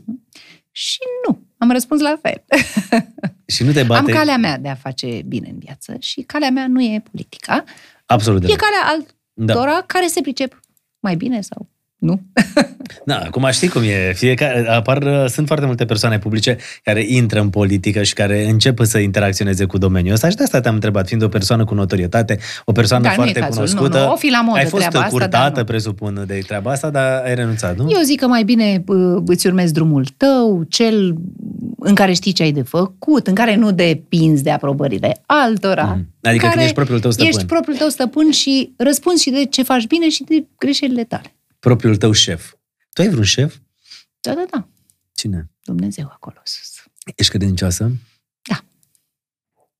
[0.70, 1.42] Și nu.
[1.58, 2.44] Am răspuns la fel.
[3.46, 6.50] Și nu te bate Am calea mea de a face bine în viață și calea
[6.50, 7.64] mea nu e politica.
[8.06, 8.58] absolut E deloc.
[8.58, 9.04] calea
[9.46, 9.84] altora Da.
[9.86, 10.60] care se pricep
[11.00, 11.68] mai bine sau
[12.04, 12.20] nu.
[13.04, 14.12] Da, acum știi cum e.
[14.14, 18.98] Fiecare, apar, sunt foarte multe persoane publice care intră în politică și care încep să
[18.98, 22.72] interacționeze cu domeniul ăsta și de asta te-am întrebat, fiind o persoană cu notorietate, o
[22.72, 23.54] persoană Da, nu e foarte cazul.
[23.54, 23.98] cunoscută.
[23.98, 24.12] Nu, nu.
[24.12, 25.64] O fi la modă ai fost treaba asta, curtată, dar nu.
[25.64, 27.88] presupun, de treaba asta, dar ai renunțat, nu?
[27.90, 31.14] Eu zic că mai bine bă, îți urmezi drumul tău, cel
[31.78, 35.84] în care știi ce ai de făcut, în care nu depinzi de aprobările altora.
[35.84, 36.08] Mhm.
[36.22, 37.32] Adică în când care ești propriul tău stăpân.
[37.32, 41.34] Ești propriul tău stăpân și răspunzi și de ce faci bine și de greșelile tale.
[41.64, 42.52] Propriul tău șef.
[42.92, 43.56] Tu ai vreun șef?
[44.20, 44.66] Da, da, da.
[45.14, 45.50] Cine?
[45.64, 46.82] Dumnezeu acolo sus.
[47.16, 47.90] Ești credincioasă?
[48.48, 48.64] Da.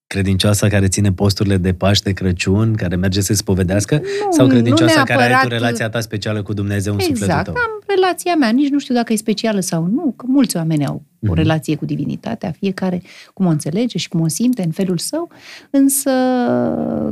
[0.07, 3.95] Credincioasa care ține posturile de Paște, Crăciun, care merge să se spovedească?
[3.95, 7.19] Nu, sau nu credincioasa care ai tu neapărat- relația ta specială cu Dumnezeu în Exact,
[7.19, 7.63] sufletul tău?
[7.63, 10.95] am relația mea, nici nu știu dacă e specială sau nu, că mulți oameni au
[10.95, 11.35] o Mhm.
[11.35, 13.03] relație cu divinitatea, fiecare
[13.35, 15.31] cum o înțelege și cum o simte în felul său,
[15.71, 16.11] însă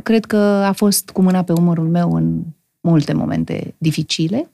[0.02, 2.42] cred că a fost cu mâna pe umărul meu în
[2.80, 4.50] multe momente dificile.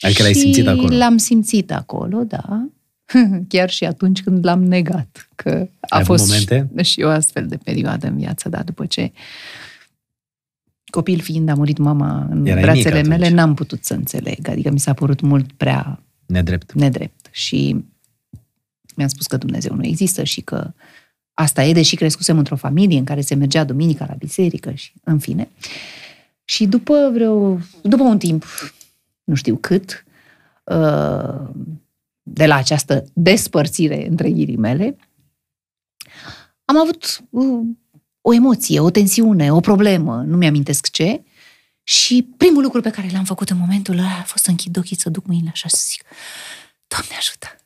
[0.00, 0.96] Adică l-ai și simțit acolo.
[0.96, 2.66] L-am simțit acolo, da.
[3.48, 5.28] Chiar și atunci când l-am negat.
[5.34, 6.82] Că a Ai avut fost momente?
[6.82, 9.12] și o astfel de perioadă în viață, da, după ce
[10.90, 13.38] copil fiind a murit mama în Erai brațele mic mele, atunci.
[13.38, 14.48] n-am putut să înțeleg.
[14.48, 16.72] Adică mi s-a părut mult prea Nedrept.
[16.72, 17.28] nedrept.
[17.30, 17.84] Și
[18.96, 20.72] mi-am spus că Dumnezeu nu există și că
[21.34, 25.18] asta e, deși crescusem într-o familie în care se mergea duminica la biserică și în
[25.18, 25.48] fine.
[26.44, 28.44] Și după vreo, după un timp,
[29.28, 30.04] nu știu cât,
[30.64, 31.48] uh,
[32.22, 34.96] de la această despărțire între ghilimele,
[36.64, 37.66] am avut uh,
[38.20, 41.22] o emoție, o tensiune, o problemă, nu mi-amintesc ce,
[41.82, 44.98] și primul lucru pe care l-am făcut în momentul ăla a fost să închid ochii,
[44.98, 46.02] să duc mâinile așa și să zic,
[46.86, 47.46] Doamne ajută!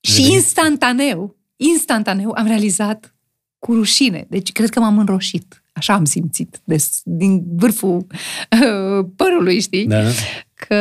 [0.00, 0.34] și Revenit.
[0.34, 3.14] instantaneu, instantaneu am realizat
[3.58, 4.26] cu rușine.
[4.28, 5.61] Deci cred că m-am înroșit.
[5.72, 9.86] Așa am simțit, de, din vârful uh, părului, știi?
[9.86, 10.08] Da, da?
[10.54, 10.74] că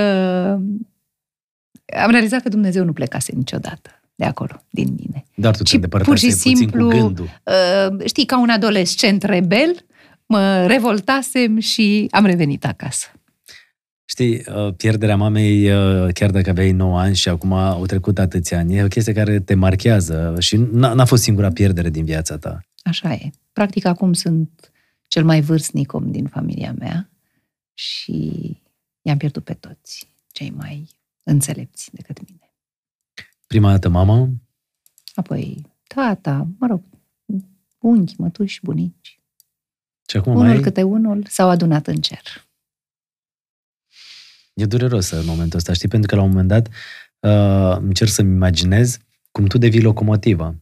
[2.04, 3.90] am realizat că Dumnezeu nu plecase niciodată.
[4.16, 5.26] de acolo, din mine.
[5.36, 7.30] Dar tu te Și îndepărtase pur și puțin simplu, cu gândul.
[7.44, 9.86] uh, știi, ca un adolescent rebel,
[10.26, 13.08] mă revoltasem și am revenit acasă.
[14.06, 18.58] Știi, uh, pierderea mamei, uh, chiar dacă aveai 9 ani și acum au trecut atâția
[18.58, 22.38] ani, e o chestie care te marchează și n-a, n-a fost singura pierdere din viața
[22.38, 22.60] ta.
[22.84, 23.30] Așa e.
[23.54, 24.71] Practic, acum sunt
[25.12, 27.10] cel mai vârstnic om din familia mea
[27.74, 28.32] și
[29.02, 30.90] i-am pierdut pe toți, cei mai
[31.24, 32.54] înțelepți decât mine.
[33.48, 34.30] Prima dată mama,
[35.16, 36.82] Apoi, tata, mă rog,
[37.80, 39.20] unchi, mătuși, bunici.
[40.10, 42.24] și acum Unul mai câte unul s-au adunat în cer.
[44.54, 45.88] e dureros în momentul ăsta, știi?
[45.88, 48.98] Pentru că la un moment dat uh, încerc să-mi imaginez
[49.32, 50.56] cum tu devii locomotiva.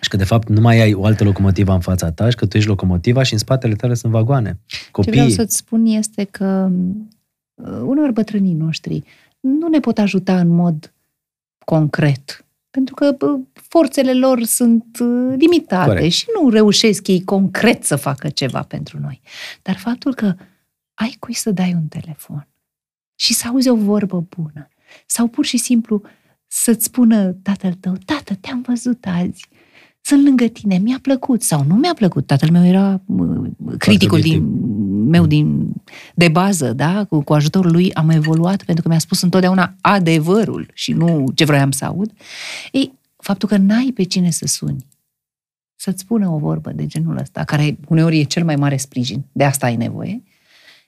[0.00, 2.46] Și că, de fapt, nu mai ai o altă locomotivă în fața ta și că
[2.46, 4.58] tu ești locomotiva și în spatele tale sunt vagoane.
[4.66, 5.36] Ce vreau Copii.
[5.36, 6.70] să-ți spun este că
[7.54, 9.02] uh, uneori bătrânii noștri
[9.40, 10.94] nu ne pot ajuta în mod
[11.64, 12.44] concret.
[12.70, 16.12] Pentru că bă, forțele lor sunt uh, limitate Corect.
[16.12, 19.20] și nu reușesc ei concret să facă ceva pentru noi.
[19.62, 20.34] Dar faptul că
[20.94, 22.48] ai cui să dai un telefon
[23.14, 24.68] și să auzi o vorbă bună
[25.06, 26.02] sau pur și simplu
[26.46, 29.48] să-ți spună tatăl tău, tată, te-am văzut azi,
[30.06, 32.26] sunt lângă tine, mi-a plăcut sau nu mi-a plăcut.
[32.26, 34.42] Tatăl meu era uh, criticul obiectiv.
[34.42, 35.72] din, meu din,
[36.14, 37.04] de bază, da?
[37.04, 41.44] Cu, cu ajutorul lui am evoluat pentru că mi-a spus întotdeauna adevărul și nu ce
[41.44, 42.12] vroiam să aud.
[42.72, 44.86] Ei, faptul că n-ai pe cine să suni,
[45.76, 49.44] să-ți spună o vorbă de genul ăsta, care uneori e cel mai mare sprijin, de
[49.44, 50.22] asta ai nevoie,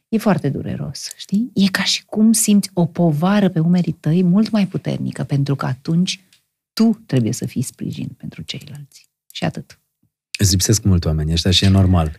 [0.08, 1.50] e foarte dureros, știi?
[1.54, 5.66] E ca și cum simți o povară pe umerii tăi mult mai puternică, pentru că
[5.66, 6.20] atunci
[6.72, 9.05] tu trebuie să fii sprijin pentru ceilalți.
[9.36, 9.78] Și atât.
[10.38, 12.16] Îți lipsesc mult oamenii ăștia și e normal.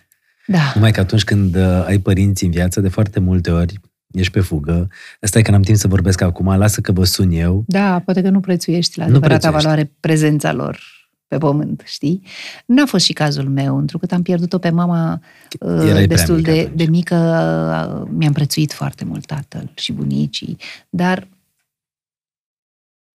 [0.47, 0.71] Da.
[0.75, 3.79] Numai că atunci când uh, ai părinți în viață, de foarte multe ori
[4.11, 4.89] ești pe fugă.
[5.21, 7.63] Asta e că n-am timp să vorbesc acum, lasă că vă sun eu.
[7.67, 9.67] Da, poate că nu prețuiești la Nu adevărata prețuiești.
[9.67, 10.79] valoare prezența lor
[11.27, 12.21] pe pământ, știi?
[12.65, 15.21] N-a fost și cazul meu, întrucât am pierdut-o pe mama
[15.59, 16.77] uh, Erai prea destul mică de, atunci.
[16.77, 20.57] de mică, uh, mi-am prețuit foarte mult tatăl și bunicii,
[20.89, 21.27] dar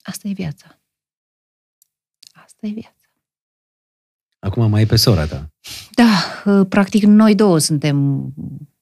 [0.02, 0.78] asta e viața.
[2.32, 3.01] Asta e viața.
[4.44, 5.50] Acum mai e pe sora ta.
[5.94, 6.10] Da,
[6.52, 8.26] uh, practic noi două suntem,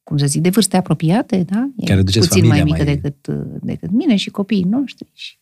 [0.02, 1.70] cum să zic, de vârste apropiate, da?
[1.76, 5.10] E Care duceți puțin mai familia mică mai- decât, uh, decât mine și copiii noștri.
[5.14, 5.39] Și...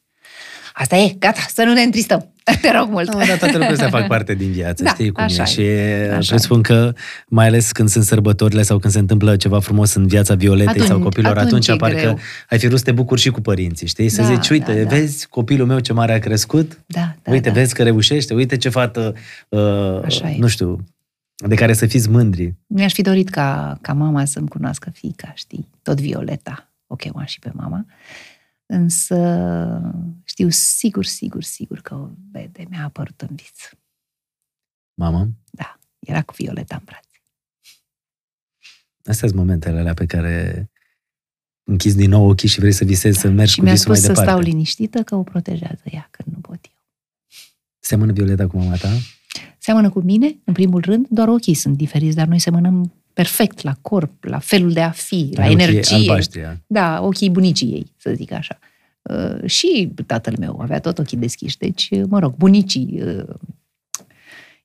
[0.81, 2.33] Asta e, gata, să nu ne întristăm.
[2.63, 3.13] Te rog mult.
[3.13, 5.63] Nu, dar toate lucrurile astea fac parte din viață, Da, știi cum așa e.
[5.65, 6.07] e.
[6.07, 6.93] Și Așa presupun că,
[7.29, 10.87] mai ales când sunt sărbătorile sau când se întâmplă ceva frumos în viața Violetei Atunci-
[10.87, 12.19] sau copilor, atunci atunci, e parcă greu.
[12.51, 14.09] ai fi vrut să te bucuri și cu părinții, știi?
[14.09, 14.97] Să Da, zici, uite, da, da.
[14.97, 17.55] vezi copilul meu ce mare a crescut, Da, da, uite, da.
[17.55, 19.15] vezi că reușește, uite ce fată,
[19.49, 20.37] uh, Așa e.
[20.39, 20.85] nu știu,
[21.47, 22.55] de care să fiți mândri.
[22.67, 25.69] Mi-aș fi dorit ca, ca mama să-mi cunoască fiica, știi?
[25.83, 27.85] Tot Violeta o chema și pe mama.
[28.71, 29.17] Însă
[30.25, 32.67] știu sigur, sigur, sigur că o vede.
[32.71, 33.71] Mi-a apărut în vis.
[34.95, 37.07] Mamă, Da, era cu Violeta în brațe.
[39.05, 40.71] astea sunt momentele alea pe care
[41.65, 43.99] închizi din nou ochii și vrei să visezi, să mergi și cu mi-a visul spus
[43.99, 44.31] mai să departe.
[44.41, 46.73] stau liniștită că o protejează ea când nu pot eu.
[47.79, 48.89] Seamănă Violeta cu mama ta?
[49.59, 53.75] Seamănă cu mine, în primul rând, doar ochii sunt diferiți, dar noi semănăm perfect la
[53.81, 55.97] corp, la felul de a fi, la Are ochii energie.
[55.97, 56.61] albaștri, ea.
[56.67, 58.59] Da, ochii bunicii ei, să zic așa.
[59.03, 63.35] Uh, și tatăl meu avea tot ochii deschiși, deci, uh, mă rog, bunicii uh,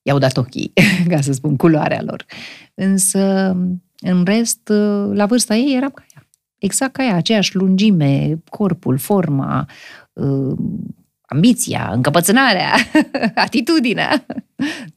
[0.01, 0.73] i-au dat ochii,
[1.09, 2.25] ca să spun, culoarea lor.
[2.73, 3.49] Însă,
[3.99, 6.27] în rest, uh, la vârsta ei eram ca ea.
[6.57, 9.69] Exact ca ea, aceeași lungime, corpul, forma,
[10.13, 10.57] uh,
[11.33, 12.73] ambiția, încăpățânarea,
[13.35, 14.25] atitudinea,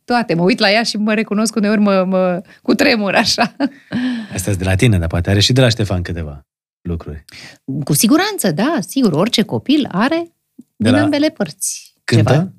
[0.05, 0.34] toate.
[0.34, 3.57] Mă uit la ea și mă recunosc uneori, mă, mă cu tremur așa.
[4.32, 6.47] Astea sunt de la tine, dar poate are și de la Ștefan câteva
[6.80, 7.24] lucruri.
[7.84, 10.32] Cu siguranță, da, sigur, orice copil are
[10.76, 11.95] din la- ambele părți.
[12.05, 12.30] Cântă?
[12.32, 12.53] Ceva.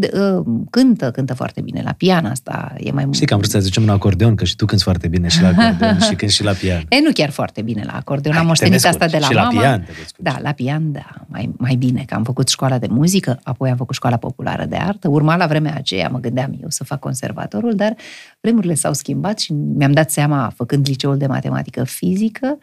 [0.00, 1.82] D- uh, cântă, cântă foarte bine.
[1.84, 4.56] La pian asta e mai Știi că am vrut să zicem un acordeon, că și
[4.56, 6.82] tu cânti foarte bine și la acordeon și cânti și la pian.
[6.88, 8.34] E, nu chiar foarte bine la acordeon.
[8.34, 9.34] Am Hai, moștenit te asta de descurci.
[9.34, 9.60] la și mama.
[9.60, 10.22] la pian te descurci.
[10.32, 13.76] Da, la pian, da, mai, mai bine, că am făcut școala de muzică, apoi am
[13.76, 15.08] făcut școala populară de artă.
[15.08, 17.94] Urma la vremea aceea, mă gândeam eu să fac conservatorul, dar
[18.40, 22.58] vremurile s-au schimbat și mi-am dat seama, făcând liceul de matematică fizică,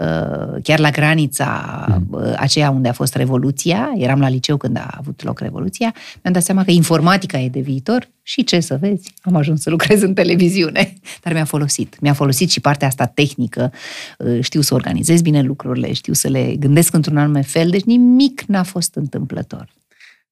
[0.00, 4.94] uh, chiar la granița uh, aceea unde a fost Revoluția, eram la liceu când a
[4.98, 9.14] avut loc Revoluția, mi-am dat seama că informatica e de viitor și ce să vezi,
[9.22, 10.92] am ajuns să lucrez în televiziune.
[11.22, 11.96] Dar mi-a folosit.
[12.00, 13.72] Mi-a folosit și partea asta tehnică.
[14.18, 18.42] Uh, Știu să organizez bine lucrurile, știu să le gândesc într-un anume fel, deci nimic
[18.46, 19.68] n-a fost întâmplător.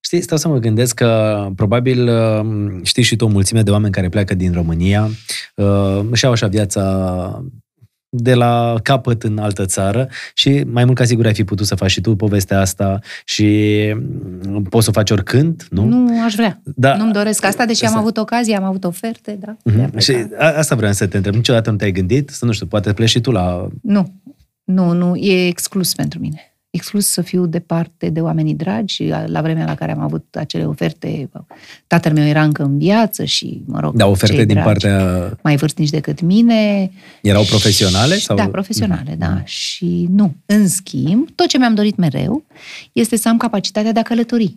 [0.01, 3.93] Știi, stau să mă gândesc că probabil uh, știi și tu o mulțime de oameni
[3.93, 5.11] care pleacă din România,
[5.55, 7.45] uh, își au așa viața
[8.11, 11.75] de la capăt în altă țară și mai mult ca sigur ai fi putut să
[11.75, 13.77] faci și tu povestea asta și
[14.47, 15.85] mm, poți să o faci oricând, nu?
[15.85, 16.61] Nu aș vrea.
[16.65, 16.97] Da.
[16.97, 19.57] Nu-mi doresc asta, deși am Asta- avut ocazie, am avut oferte, da.
[19.63, 19.91] de a Mhm.
[19.91, 19.99] pleca.
[19.99, 21.35] Și a, asta vreau să te întreb.
[21.35, 23.69] Niciodată nu te-ai gândit să, nu știu, poate pleci și tu la...
[23.83, 24.13] Nu,
[24.65, 26.48] nu, nu, e exclus pentru mine.
[26.71, 29.07] Exclus să fiu departe de oamenii dragi.
[29.27, 31.31] La vremea la care am avut acele oferte,
[31.87, 35.39] tatăl meu era încă în viață și, mă rog, Da, oferte cei din dragi, partea...
[35.43, 36.91] mai vârstnici decât mine.
[37.23, 38.15] Erau profesionale?
[38.19, 38.37] Și- Sau...
[38.37, 39.19] Da, profesionale, Mhm.
[39.19, 39.45] da.
[39.45, 40.35] Și nu.
[40.47, 42.45] În schimb, tot ce mi-am dorit mereu
[42.93, 44.57] este să am capacitatea de a călători.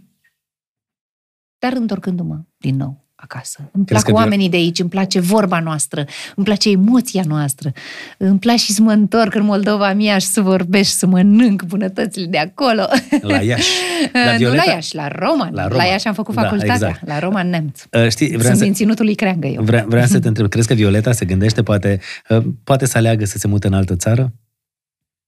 [1.60, 3.58] Dar întorcându-mă din nou acasă.
[3.72, 6.06] Îmi Crezi plac că vi- oamenii de aici, îmi place vorba noastră,
[6.36, 7.72] îmi place emoția noastră,
[8.18, 12.26] îmi place și să mă întorc în Moldova mea și să vorbesc, să mănânc bunătățile
[12.26, 12.88] de acolo.
[13.22, 13.70] La Iași.
[14.14, 14.64] La nu Violeta?
[14.66, 15.50] la Iași, la Roma.
[15.52, 15.84] La La, Roma.
[15.84, 17.08] la Iași am făcut Da, facultatea, exact.
[17.08, 17.82] la Roma în nemț.
[17.92, 19.64] Uh, Știi, vreau Sunt să, din ținutul lui Creangă eu.
[19.64, 22.00] vre- vreau să te întreb, crezi că Violeta se gândește, poate,
[22.30, 24.34] uh, poate să aleagă să se mute în altă țară?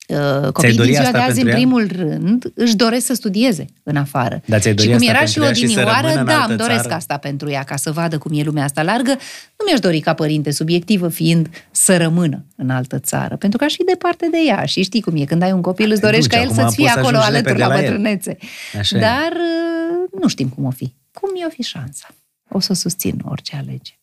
[0.08, 1.56] Uh, Copiii dori din ziua asta de azi, în pentru ea?
[1.56, 4.41] primul rând, își doresc să studieze în afară.
[4.45, 6.26] Dar ți-ai și dori cum asta era și pentru ea și să odinioară, rămână în
[6.26, 6.93] da, altă îmi doresc țară?
[6.93, 9.10] asta pentru ea, ca să vadă cum e lumea asta largă.
[9.58, 13.74] Nu mi-aș dori ca părinte subiectivă fiind să rămână în altă țară, pentru că aș
[13.74, 14.66] fi departe de ea.
[14.66, 16.64] Și știi cum e, când ai un copil, îți Te dorești duci, ca el acum
[16.64, 17.89] să-ți fie poți să acolo ajungi alături repede la la el.
[17.89, 18.38] bătrânețe.
[18.80, 18.99] Așa e.
[18.99, 20.93] Dar uh, nu știm cum o fi.
[21.12, 22.08] Cum i-o fi șansa?
[22.49, 23.93] O să o susțin orice alege.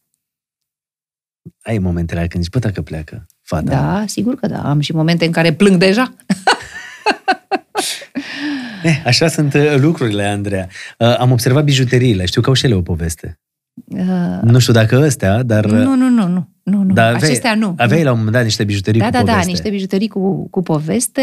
[1.63, 3.71] Ai momentele alea când zici, bă, dacă pleacă fata.
[3.71, 4.63] Da, sigur că da.
[4.63, 6.13] Am și momente în care plâng deja.
[8.83, 10.69] Eh, așa sunt uh, lucrurile, Andreea.
[10.99, 13.39] Uh, am observat bijuteriile, știu că au și ele o poveste.
[13.87, 15.65] Uh, Nu știu dacă ăstea, dar...
[15.65, 16.49] uh, nu, nu, nu, nu.
[16.63, 16.95] nu, nu.
[16.95, 17.75] dar aveai, Acestea nu.
[17.77, 19.51] Aveai la un moment dat niște bijuterii Da, cu da, da, poveste.
[19.51, 21.23] niște bijuterii cu, cu poveste.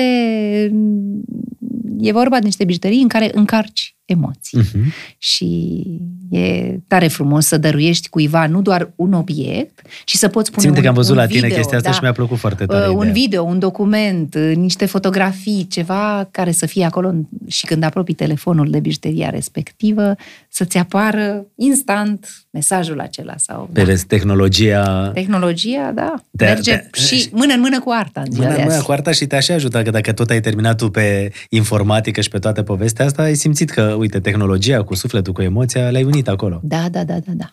[1.99, 4.57] E vorba de niște bijuterii în care încarci emoții.
[4.57, 4.93] Mhm.
[5.17, 5.83] Și
[6.29, 10.71] e tare frumos să dăruiești cuiva nu doar un obiect, ci să poți pune Țin
[10.73, 11.95] minte un, că am văzut un la tine video, chestia asta da.
[11.95, 13.13] și mi-a plăcut foarte tare Uh, un ideea.
[13.13, 18.13] video, un document, uh, niște fotografii, ceva care să fie acolo în- și când apropii
[18.13, 20.15] telefonul de bijuteria respectivă,
[20.49, 23.33] să-ți apară instant mesajul acela.
[23.37, 23.93] Sau, Pe da.
[24.07, 25.11] tehnologia...
[25.13, 28.63] Tehnologia, da, De- merge de- și mână în mână cu arta în ziua Mâna, de
[28.63, 28.85] mâna azi.
[28.85, 32.29] cu arta și te-a și ajutat, că dacă tot ai terminat tu pe informatică și
[32.29, 36.27] pe toate povestea asta, ai simțit că, uite, tehnologia cu sufletul, cu emoția, le-ai unit
[36.27, 36.59] acolo.
[36.63, 37.51] Da, da, da, da, da.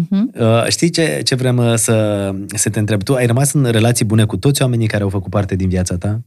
[0.00, 0.40] Uh-huh.
[0.40, 3.02] Uh, știi ce, ce vrem uh, să, să te întreb?
[3.02, 5.96] Tu ai rămas în relații bune cu toți oamenii care au făcut parte din viața
[5.96, 6.20] ta?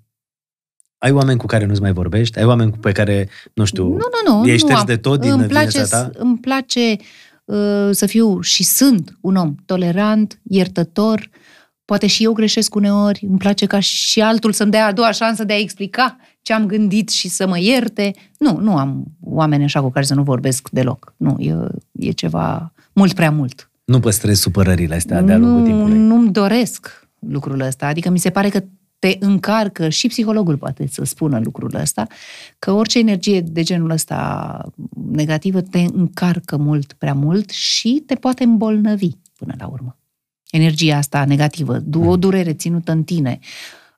[0.97, 2.39] Ai oameni cu care nu-ți mai vorbești?
[2.39, 4.47] Ai oameni cu pe care, nu știu, Nu, nu, nu.
[4.47, 4.85] ești nu șters am.
[4.85, 6.09] de tot din îmi place, viața ta?
[6.13, 6.95] s- Îmi place
[7.45, 11.29] uh, să fiu și sunt un om tolerant, iertător,
[11.87, 15.43] poate și eu greșesc uneori, îmi place ca și altul să-mi dea a doua șansă
[15.43, 18.13] de a explica ce am gândit și să mă ierte.
[18.37, 21.13] Nu, nu am oameni așa cu care să nu vorbesc deloc.
[21.17, 21.55] Nu, e,
[21.91, 23.69] e ceva mult prea mult.
[23.85, 25.97] Nu păstrezi supărările astea de-a lungul nu, timpului.
[25.97, 27.87] nu-mi doresc lucrul ăsta.
[27.87, 28.63] Adică mi se pare că
[28.99, 32.07] te încarcă, și psihologul poate să spună lucrul ăsta,
[32.59, 34.71] că orice energie de genul ăsta
[35.11, 39.97] negativă te încarcă mult prea mult și te poate îmbolnăvi până la urmă.
[40.49, 43.39] Energia asta negativă, du- o durere ținută în tine.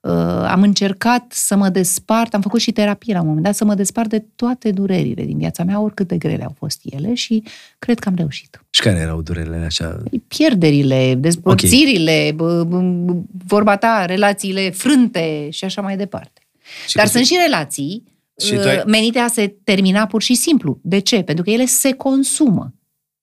[0.01, 0.11] Uh,
[0.47, 3.73] am încercat să mă despart, am făcut și terapie la un moment dat, să mă
[3.75, 7.43] despart de toate durerile din viața mea, oricât de grele au fost ele și
[7.79, 10.03] cred că am reușit Și care erau durerile așa?
[10.27, 13.23] pierderile, despărțirile, okay.
[13.47, 16.41] vorba ta, relațiile frânte și așa mai departe.
[16.87, 18.03] Și Dar cu- sunt și relații
[18.41, 20.79] Și uh, tu ai- menite a se termina pur și simplu.
[20.81, 21.21] De ce?
[21.21, 22.73] Pentru că ele se consumă.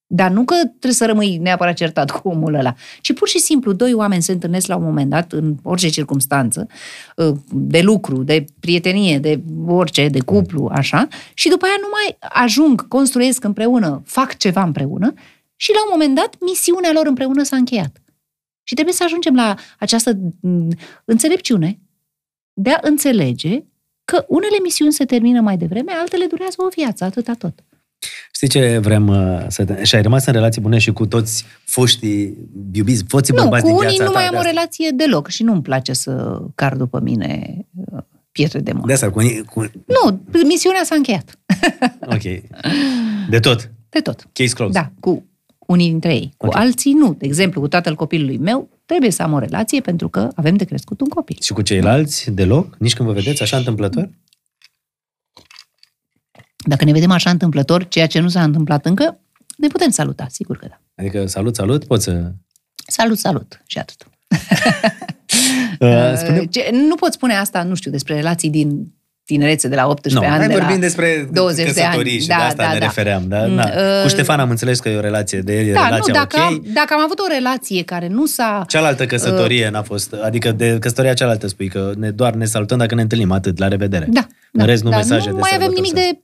[0.07, 3.73] Dar nu că trebuie să rămâi neapărat certat cu omul ăla, ci pur și simplu
[3.73, 6.67] doi oameni se întâlnesc la un moment dat, în orice circunstanță,
[7.17, 12.17] uh, de lucru, de prietenie, de orice, de cuplu, așa, și după aia nu mai
[12.45, 15.13] ajung, construiesc împreună, fac ceva împreună
[15.57, 18.03] și la un moment dat misiunea lor împreună s-a încheiat.
[18.63, 20.69] Și trebuie să ajungem la această m,
[21.05, 21.79] înțelepciune
[22.53, 23.65] de a înțelege
[24.05, 27.65] că unele misiuni se termină mai devreme, altele durează o viață, atâta tot.
[28.32, 29.84] Știi ce vrem uh, să te...
[29.84, 32.36] Și ai rămas în relații bune și cu toți foștii
[32.72, 34.16] iubiți, foții Nu, bărbați cu din unii viața nu ta.
[34.18, 34.51] mai am de o asta.
[34.51, 37.57] relație deloc și nu-mi place să car după mine
[37.92, 37.99] uh,
[38.32, 38.92] pietre de De moarte.
[38.92, 39.61] asta, cu, unii- cu...
[39.86, 41.38] Nu, misiunea s-a încheiat.
[42.14, 42.22] Ok.
[43.30, 43.70] De tot.
[43.88, 44.28] De tot.
[44.32, 44.74] Case closed.
[44.74, 45.24] Da, cu
[45.59, 46.32] unii dintre ei.
[46.36, 46.57] Cu Ok.
[46.57, 47.14] alții nu.
[47.18, 50.64] De exemplu, cu tatăl copilului meu, trebuie să am o relație pentru că avem de
[50.64, 51.36] crescut un copil.
[51.40, 52.76] Și cu ceilalți, deloc?
[52.78, 54.09] Nici când vă vedeți așa întâmplător?
[56.67, 59.21] Dacă ne vedem așa întâmplător, ceea ce nu s-a întâmplat încă,
[59.57, 60.81] ne putem saluta, sigur că da.
[60.95, 62.31] Adică, salut, salut, poți să...
[62.87, 64.07] Salut, salut și atât.
[65.81, 66.45] Uh, spune...
[66.51, 68.93] Ce, nu pot spune asta, nu știu, despre relații din
[69.25, 72.21] tinerețe de la 18 Nu, ani, hai de vorbim la despre 20 de căsătorii ani.
[72.21, 72.85] și Da, de asta da, ne da.
[72.85, 73.23] refeream.
[73.29, 73.47] Da?
[73.47, 73.64] Mm, Na.
[73.64, 76.45] uh, Cu Ștefan am înțeles că e o relație de Da, nu, relația dacă, ok.
[76.45, 78.64] am, dacă am avut o relație care nu s-a...
[78.69, 82.95] Cealaltă căsătorie n-a fost, adică de căsătoria cealaltă spui că ne, doar ne salutăm dacă
[82.95, 84.07] ne întâlnim, atât, la revedere.
[84.11, 86.21] Da, În da, rest nu da, mesaje nu de mai avem sărbători nimic de,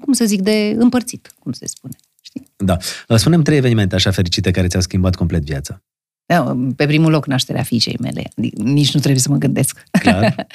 [0.00, 1.94] cum să zic, de împărțit, cum se spune.
[2.20, 2.46] Știi?
[2.56, 2.76] Da.
[3.16, 5.82] Spunem trei evenimente așa fericite care ți-au schimbat complet viața.
[6.26, 8.30] Da, pe primul loc nașterea fiicei mele.
[8.36, 9.82] Adică Nici nu trebuie să mă gândesc.
[9.90, 10.34] Clar?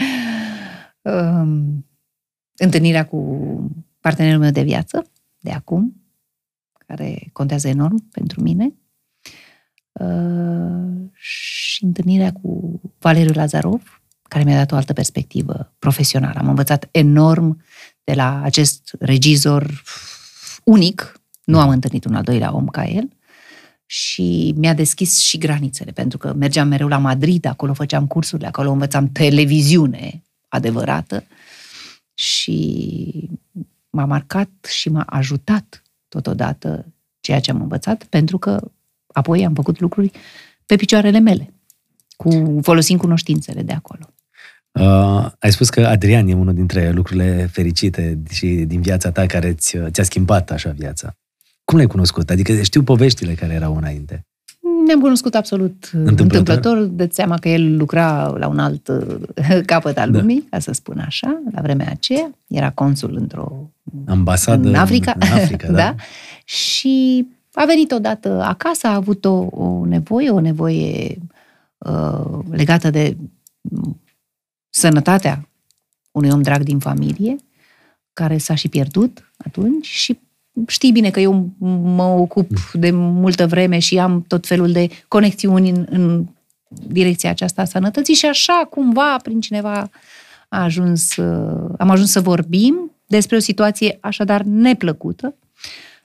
[1.05, 1.85] Um,
[2.55, 3.39] întâlnirea cu
[3.99, 6.01] partenerul meu de viață, de acum,
[6.87, 8.73] care contează enorm pentru mine.
[9.91, 16.39] Uh, și întâlnirea cu Valeriu Lazarov, care mi-a dat o altă perspectivă profesională.
[16.39, 17.63] Am învățat enorm
[18.05, 19.83] de la acest regizor
[20.63, 21.19] unic.
[21.43, 23.09] Nu am întâlnit un al doilea om ca el.
[23.85, 28.71] Și mi-a deschis și granițele, pentru că mergeam mereu la Madrid, acolo făceam cursurile, acolo
[28.71, 31.23] învățam televiziune adevărată
[32.13, 33.29] și
[33.89, 36.85] m-a marcat și m-a ajutat totodată
[37.19, 38.71] ceea ce am învățat, pentru că
[39.07, 40.11] apoi am făcut lucruri
[40.65, 41.53] pe picioarele mele,
[42.15, 44.14] cu, folosind cunoștințele de acolo.
[44.79, 49.53] Uh, ai spus că Adrian e unul dintre lucrurile fericite și din viața ta care
[49.53, 51.15] ți, ți-a schimbat așa viața.
[51.63, 52.29] Cum l-ai cunoscut?
[52.29, 54.25] Adică știu poveștile care erau înainte.
[54.85, 56.37] Ne-am cunoscut absolut Întâmplător?
[56.37, 56.83] întâmplător.
[56.83, 59.17] De seama că el lucra la un alt uh,
[59.65, 60.19] capăt al Da.
[60.19, 62.29] lumii, ca să spun așa, la vremea aceea.
[62.47, 63.71] Era consul într-o
[64.05, 65.75] Ambasadă în Africa, În Africa da?
[65.77, 65.95] da?
[66.43, 71.17] Și a venit odată acasă, a avut o, o nevoie, o nevoie
[71.77, 73.17] uh, legată de
[73.61, 73.99] mm,
[74.75, 75.47] sănătatea
[76.11, 77.35] unui om drag din familie,
[78.13, 80.19] care s-a și pierdut atunci și
[80.67, 81.49] știi bine că eu
[81.95, 86.25] mă ocup de multă vreme și am tot felul de conexiuni în, în
[86.87, 89.89] direcția aceasta a sănătății și așa cumva prin cineva
[90.49, 95.35] a ajuns, uh, am ajuns să vorbim despre o situație așadar neplăcută.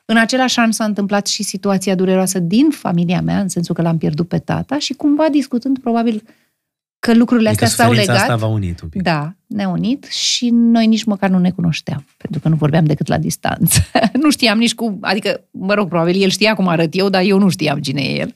[0.05, 3.99] În același an s-a întâmplat și situația dureroasă din familia mea, în sensul că l-am
[3.99, 6.23] pierdut pe tata și cumva discutând probabil
[7.01, 8.31] că lucrurile Adică astea s-au suferința legat.
[8.31, 9.03] asta v-a unit un pic.
[9.03, 13.07] Da, ne-a unit și noi nici măcar nu ne cunoșteam, pentru că nu vorbeam decât
[13.09, 13.81] la distanță.
[14.23, 17.39] nu știam nici cum, adică, mă rog, probabil el știa cum arăt eu, dar eu
[17.39, 18.31] nu știam cine e el.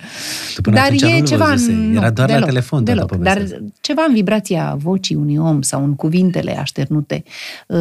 [0.55, 1.75] Tu până dar atunci e nu-l ceva văzusei.
[1.75, 3.65] în, Era nu, doar deloc, la telefon toată deloc, povestea dar asta.
[3.81, 7.23] ceva în vibrația vocii unui om sau în cuvintele așternute,
[7.69, 7.79] uh,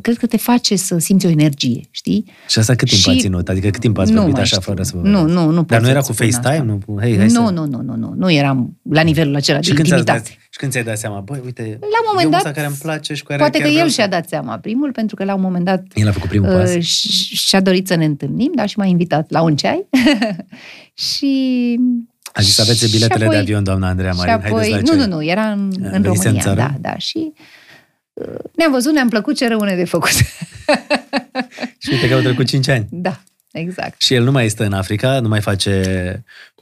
[0.00, 2.24] cred că te face să simți o energie, știi?
[2.48, 3.48] Și asta cât timp Și- a ținut?
[3.48, 4.72] Adică cât timp ați Nu vorbit mai așa știu.
[4.72, 5.34] fără să vă Nu, vedeți?
[5.34, 6.72] nu, nu Dar pot nu era să-ți cu spun FaceTime?
[6.72, 6.82] asta.
[6.92, 7.38] Nu, hey, hai să...
[7.40, 10.16] nu, nu, nu, nu, nu, nu eram la nivelul acela Și de când, ți-ați dat,
[10.16, 10.46] intimitate.
[10.58, 12.76] Și când ți-ai dat seama, băi, uite, La un moment eu dat, ăsta care îmi
[12.82, 15.16] place și cu care Poate chiar că el vreau și-a să- dat seama primul, pentru
[15.16, 16.74] că la un moment dat El a făcut primul pas.
[16.74, 19.86] uh, și- și-a dorit să ne întâlnim, dar și m-a invitat la un ceai.
[21.08, 21.76] și...
[22.32, 24.78] A zis, aveți și biletele apoi- de avion, doamna Andreea și Marin, apoi, haideți la
[24.78, 25.08] nu, ceai.
[25.08, 26.54] nu, nu, era în, în Venise în România, țară?
[26.60, 26.96] da, da.
[26.98, 27.32] Și
[28.12, 30.10] uh, ne-am văzut, ne-am plăcut ce rămâne de făcut.
[31.82, 32.86] Și uite că au trecut 5 ani.
[32.90, 33.20] da,
[33.52, 34.00] exact.
[34.02, 35.82] Și el nu mai este în Africa, nu mai face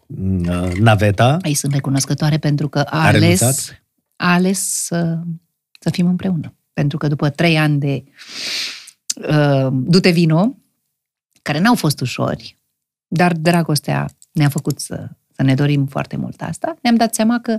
[0.07, 1.37] uh, naveta.
[1.43, 3.83] Îi sunt recunoscătoare pentru că a, A ales, renunțat?
[4.17, 5.19] A ales să,
[5.81, 6.55] să fim împreună.
[6.73, 8.05] Pentru că după trei ani de
[9.29, 10.57] uh, dute vino,
[11.43, 12.59] care n-au fost ușori,
[13.07, 17.59] dar dragostea ne-a făcut să, să ne dorim foarte mult asta, ne-am dat seama că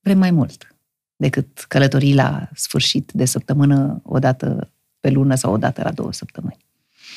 [0.00, 0.74] vrem mai mult
[1.16, 6.12] decât călătorii la sfârșit de săptămână, o dată pe lună sau o dată la două
[6.12, 6.56] săptămâni.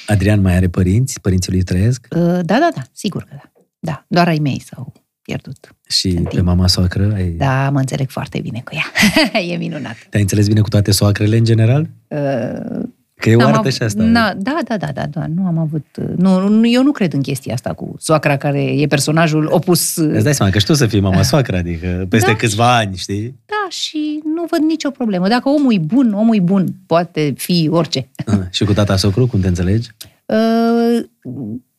[0.07, 1.21] Adrian mai are părinți?
[1.21, 2.07] Părinții lui trăiesc?
[2.11, 3.51] Uh, da, da, da, sigur că da.
[3.79, 5.75] Da, doar ai mei s-au pierdut.
[5.89, 6.45] Și În pe timp.
[6.45, 7.11] mama soacră?
[7.15, 7.29] Ai...
[7.29, 9.41] Da, mă înțeleg foarte bine cu ea.
[9.53, 9.95] e minunat.
[10.09, 11.87] Te-ai înțeles bine cu toate soacrele în general?
[12.07, 12.83] Uh,
[13.15, 14.03] Că e o n-am artă avut- și asta.
[14.03, 15.85] Na, da, da, da, da, da, nu am avut...
[16.17, 19.95] Nu, nu, eu nu cred în chestia asta cu soacra care e personajul opus.
[19.95, 22.35] Îți dai seama că și tu să fii mama soacră, adică peste Da.
[22.37, 23.39] câțiva ani, știi?
[23.45, 25.27] Da, și nu văd nicio problemă.
[25.27, 26.65] Dacă omul e bun, omul e bun.
[26.85, 28.07] Poate fi orice.
[28.25, 29.89] Ah, și cu tata socru, cum te înțelegi?
[30.25, 31.03] Uh,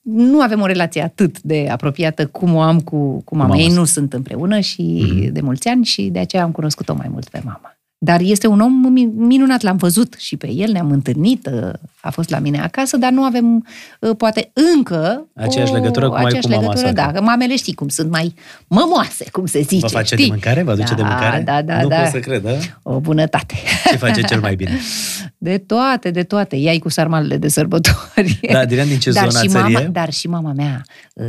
[0.04, 3.48] nu avem o relație atât de apropiată cum o am cu, cu mama.
[3.48, 3.78] mama Ei sa.
[3.78, 5.32] nu sunt împreună și Mhm.
[5.32, 7.68] de mulți ani și de aceea am cunoscut-o mai mult pe mama.
[7.98, 12.10] Dar este un om mi- minunat, l-am văzut și pe el, ne-am întâlnit, uh, a
[12.10, 13.66] fost la mine acasă, dar nu avem,
[14.00, 17.12] uh, poate, încă Aceeași legătură cum ai cu aceeași mama legătură, soacră.
[17.12, 18.34] da, că mamele știi cum sunt mai
[18.68, 20.24] mămoase, cum se zice, Vă face știi?
[20.26, 20.62] de mâncare?
[20.62, 21.42] Vă aduce da, de mâncare?
[21.42, 21.96] Da, da, nu da.
[21.96, 22.50] pot să cred, da?
[22.82, 23.54] O bunătate.
[23.90, 24.70] Ce face cel mai bine?
[25.44, 26.56] De toate, de toate.
[26.56, 28.40] Iai cu sarmalele de sărbători.
[28.52, 29.88] Da, Adrian, din ce dar zonă și a mama, țării e?
[29.88, 30.82] Dar și mama mea,
[31.14, 31.26] uh,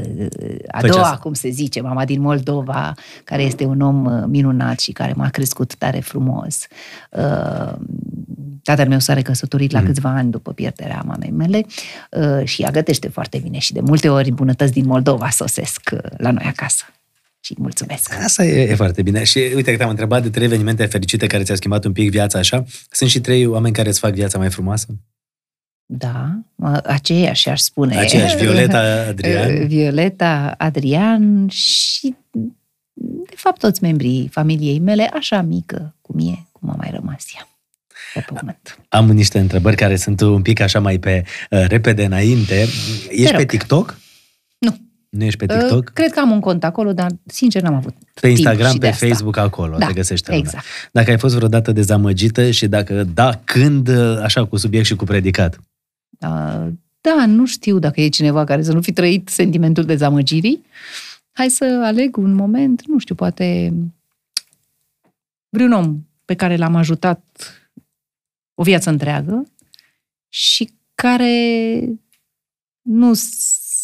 [0.67, 1.17] a Făcea doua, asta.
[1.17, 2.93] cum se zice, mama din Moldova,
[3.23, 6.67] care este un om uh, minunat și care m-a crescut tare frumos.
[7.09, 7.73] Uh,
[8.63, 9.79] Tatăl meu s-a recăsătorit Mm.
[9.79, 11.65] la câțiva ani după pierderea mamei mele
[12.11, 15.99] uh, și ea gătește foarte bine și de multe ori bunătăți din Moldova sosesc uh,
[16.17, 16.85] la noi acasă.
[17.45, 18.13] Și îi mulțumesc.
[18.23, 19.23] Asta e, e foarte bine.
[19.23, 22.39] Și uite că te-am întrebat de trei evenimente fericite care ți-au schimbat un pic viața
[22.39, 22.63] așa.
[22.89, 24.87] Sunt și trei oameni care îți fac viața mai frumoasă?
[25.85, 26.39] Da,
[26.83, 27.97] aceiași aș spune.
[27.97, 28.79] Aceeași, Violeta
[29.09, 29.67] Adrian.
[29.67, 32.15] Violeta Adrian și,
[33.29, 37.47] de fapt, toți membrii familiei mele, așa mică cum e, cum a mai rămas ea
[38.13, 38.79] pe pământ.
[38.89, 42.65] Am niște întrebări care sunt un pic așa mai pe uh, repede înainte.
[43.09, 43.97] Ești pe TikTok?
[44.57, 44.77] Nu.
[45.15, 45.77] Nu ești pe TikTok?
[45.77, 49.37] Uh, cred că am un cont acolo, dar sincer n-am avut Pe Instagram, pe Facebook,
[49.37, 50.45] acolo da, te găsește lumea.
[50.45, 50.65] exact.
[50.91, 55.03] Dacă ai fost vreodată dezamăgită și dacă da, când, uh, așa cu subiect și cu
[55.03, 55.59] predicat?
[56.19, 56.67] Uh,
[57.01, 60.65] da, nu știu dacă e cineva care să nu fi trăit sentimentul dezamăgirii.
[61.31, 63.73] Hai să aleg un moment, nu știu, poate
[65.49, 67.21] vreun om pe care l-am ajutat
[68.53, 69.43] o viață întreagă
[70.29, 71.79] și care
[72.81, 73.13] nu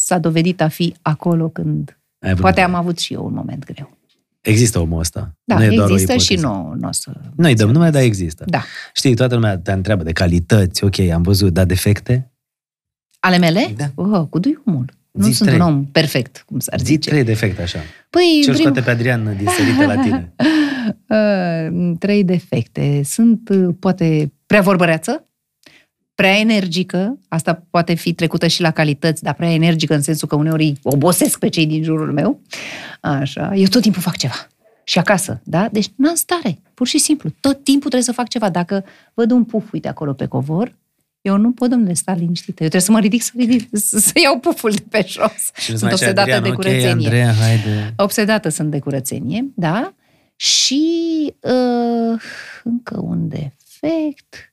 [0.04, 1.98] s-a dovedit a fi acolo când
[2.40, 3.96] poate am avut și eu un moment greu.
[4.40, 5.34] Există omul ăsta.
[5.44, 7.12] Da, nu e există doar o și nu, nu o să...
[7.36, 8.44] Noi dăm nume, dar există.
[8.46, 8.64] Da.
[8.94, 12.32] Știi, toată lumea te întreabă de calități, ok, am văzut, dar defecte?
[13.20, 13.74] Ale mele?
[13.76, 13.90] Da.
[13.94, 14.84] Oh, cu duiumul.
[15.10, 15.60] Nu Zi sunt trei.
[15.60, 17.10] un om perfect, cum s-ar Zi zice.
[17.10, 17.78] trei defecte așa.
[18.10, 18.64] Păi, Ce-l prim...
[18.66, 20.32] scoate pe Adrian din sărite la tine?
[21.08, 23.00] Uh, trei defecte.
[23.04, 25.28] Sunt, uh, poate, prea vorbăreață,
[26.22, 30.36] prea energică, asta poate fi trecută și la calități, dar prea energică în sensul că
[30.36, 32.40] uneori îi obosesc pe cei din jurul meu.
[33.00, 34.46] Așa, eu tot timpul fac ceva.
[34.84, 35.68] Și acasă, da?
[35.72, 37.30] Deci n-am stare, pur și simplu.
[37.40, 38.50] Tot timpul trebuie să fac ceva.
[38.50, 40.74] Dacă văd un puf, uite, acolo pe covor,
[41.20, 42.62] eu nu pot, domnule, sta liniștită.
[42.62, 45.50] Eu trebuie să mă ridic să, ridic, să, să iau puful de pe jos.
[45.56, 47.06] Și nu-ți sunt mai zice obsedată Adrian, de ok, curățenie.
[47.06, 47.94] Andreea, haide.
[47.96, 49.94] Obsedată sunt de curățenie, da?
[50.36, 50.84] Și
[51.40, 52.20] uh,
[52.64, 54.51] încă un defect.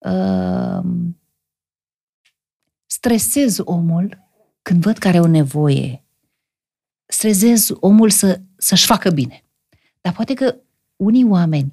[0.00, 0.84] Uh,
[2.86, 4.18] stresez omul
[4.62, 6.04] când văd că are o nevoie.
[7.06, 9.44] Stresez omul să, să-și facă bine.
[10.00, 10.54] Dar poate că
[10.96, 11.72] unii oameni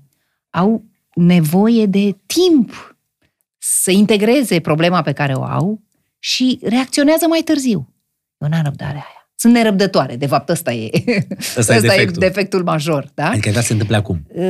[0.49, 2.95] au nevoie de timp
[3.57, 5.81] să integreze problema pe care o au
[6.19, 7.93] și reacționează mai târziu.
[8.37, 9.29] Eu n-am răbdarea aia.
[9.35, 10.89] Sunt nerăbdătoare, de fapt ăsta e,
[11.57, 12.23] Ăsta e defectul.
[12.23, 13.11] e defectul major.
[13.13, 13.29] Da?
[13.29, 14.25] Adică asta se întâmplă acum.
[14.27, 14.43] Uh,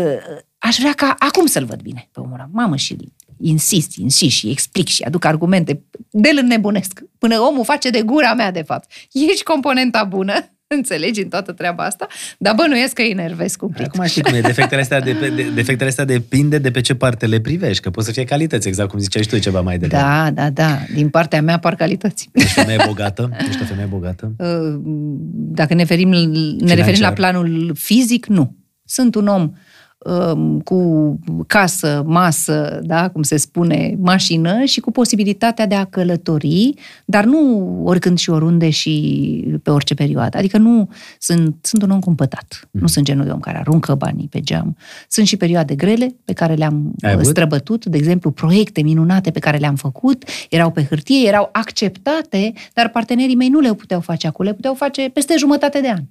[0.58, 2.50] Aș vrea ca acum să-l văd bine pe omul ăla.
[2.52, 2.96] Mamă, și
[3.40, 5.84] insist, insist și explic și aduc argumente.
[6.10, 7.04] De-l înnebunesc.
[7.18, 8.92] Până omul face de gura mea, de fapt.
[9.12, 10.34] Ești componenta bună,
[10.76, 12.08] înțelegi în toată treaba asta,
[12.38, 13.88] dar bănuiesc că îi enervez cumplit.
[13.88, 17.26] Acum știi cum e, defectele astea, de, de, defectele astea depinde de pe ce parte
[17.26, 20.04] le privești, că pot să fie calități, exact cum ziceai și tu ceva mai devreme.
[20.04, 20.80] Da, da, da.
[20.94, 22.30] Din partea mea par calități.
[22.32, 23.30] Ești femeie bogată?
[23.48, 24.32] Ești o femeie bogată?
[24.38, 24.80] Uh,
[25.34, 26.10] Dacă ne, ferim,
[26.60, 28.56] ne referim la planul fizic, nu.
[28.86, 29.58] Sunt un om um,
[30.64, 36.74] cu casă, masă, da, cum se spune, mașină și cu posibilitatea de a călători,
[37.06, 40.38] dar nu oricând și oriunde și pe orice perioadă.
[40.38, 40.90] Adică nu
[41.20, 42.68] sunt, sunt un om cumpătat.
[42.72, 42.82] Mm.
[42.82, 44.78] Nu sunt genul de om care aruncă banii pe geam.
[45.10, 47.26] Sunt și perioade grele pe care le-am Ai avut?
[47.26, 52.90] străbătut, de exemplu, proiecte minunate pe care le-am făcut, erau pe hârtie, erau acceptate, dar
[52.90, 56.04] partenerii mei nu le puteau face acum, le puteau face peste jumătate de an.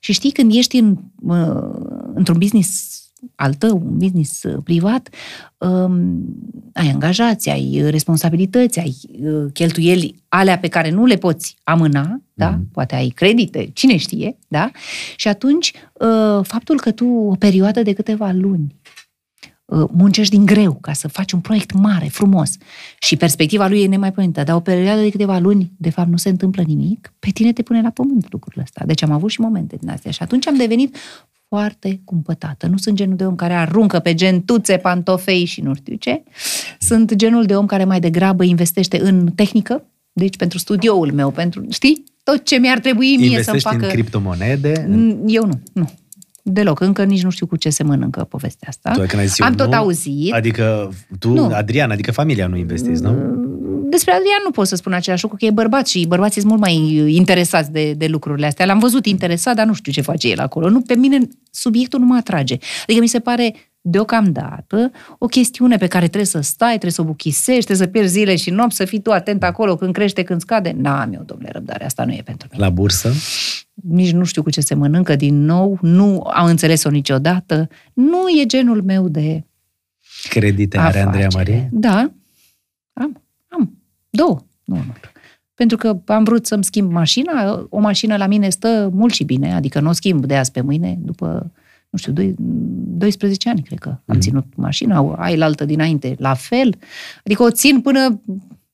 [0.00, 3.02] Și știi, când ești în, uh, într-un business
[3.34, 5.08] al tău, un business uh, privat,
[5.58, 6.24] um,
[6.72, 12.20] ai angajați, ai uh, responsabilități, ai uh, cheltuieli alea pe care nu le poți amâna,
[12.34, 12.50] da?
[12.50, 12.70] Mhm.
[12.72, 14.70] Poate ai credite, cine știe, da?
[15.16, 18.76] Și atunci, uh, faptul că tu o perioadă de câteva luni
[19.64, 22.50] uh, muncești din greu ca să faci un proiect mare, frumos
[22.98, 26.28] și perspectiva lui e nemaipomenită, dar o perioadă de câteva luni, de fapt, nu se
[26.28, 28.86] întâmplă nimic, pe tine te pune la pământ lucrurile astea.
[28.86, 30.96] Deci am avut și momente din astea și atunci am devenit
[31.48, 32.66] foarte cumpătată.
[32.66, 36.22] Nu sunt genul de om care aruncă pe gentuțe, pantofei și nu știu ce.
[36.78, 41.66] Sunt genul de om care mai degrabă investește în tehnică, deci pentru studioul meu, pentru,
[41.70, 43.84] știi, tot ce mi-ar trebui mie să-mi Investești facă...
[43.84, 44.84] în criptomonede?
[44.88, 45.06] În...
[45.06, 45.90] Mm, Eu nu, nu.
[46.46, 46.80] Deloc.
[46.80, 48.90] Încă nici nu știu cu ce se mănâncă povestea asta.
[48.90, 50.32] Tu, când ai zis eu Am tot nu, auzit.
[50.32, 51.50] Adică tu, Nu.
[51.52, 53.10] Adrian, adică familia nu investiți, nu?
[53.94, 56.62] Despre Adrian nu pot să spun același lucru, că e bărbat și bărbații sunt mult
[56.62, 56.74] mai
[57.08, 58.66] interesați de, de lucrurile astea.
[58.66, 60.68] L-am văzut interesat, dar nu știu ce face el acolo.
[60.68, 61.18] Nu, pe mine
[61.50, 62.56] subiectul nu mă atrage.
[62.82, 67.04] Adică mi se pare deocamdată o chestiune pe care trebuie să stai, trebuie să o
[67.04, 70.40] buchisești, trebuie să pierzi zile și nopți, să fii tu atent acolo când crește, când
[70.40, 70.74] scade.
[70.76, 72.64] N-am eu, domnule, răbdare, asta nu e pentru mine.
[72.64, 73.12] La bursă?
[73.74, 77.68] Nici nu știu cu ce se mănâncă din nou, nu am înțeles-o niciodată.
[77.92, 79.44] Nu e genul meu de
[80.28, 81.52] Credite are Andreea afacere.
[81.52, 81.68] Marie?
[81.72, 82.12] Da, am,
[82.92, 83.23] am.
[84.16, 85.00] Două, nu unul.
[85.54, 89.54] Pentru că am vrut să-mi schimb mașina, o mașină la mine stă mult și bine,
[89.54, 91.52] adică nu o schimb de azi pe mâine, după,
[91.90, 94.18] nu știu, doi- 12 ani, cred că am Mhm.
[94.18, 96.74] ținut mașina, ai la altă dinainte, la fel,
[97.24, 98.20] adică o țin până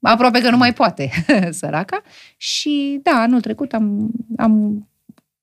[0.00, 1.10] aproape că nu mai poate,
[1.50, 2.02] săraca,
[2.36, 4.84] și da, anul trecut am, am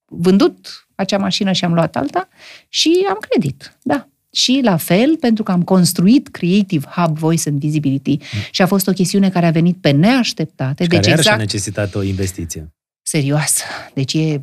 [0.06, 2.28] vândut acea mașină și am luat alta
[2.70, 4.08] și am credit, da.
[4.38, 8.40] Și la fel, pentru că am construit Creative Hub Voice and Visibility mm.
[8.52, 10.84] și a fost o chestiune care a venit pe neașteptate.
[10.84, 12.74] Și deci care exact, a necesitat o investiție.
[13.02, 13.64] serioasă.
[13.94, 14.42] Deci e,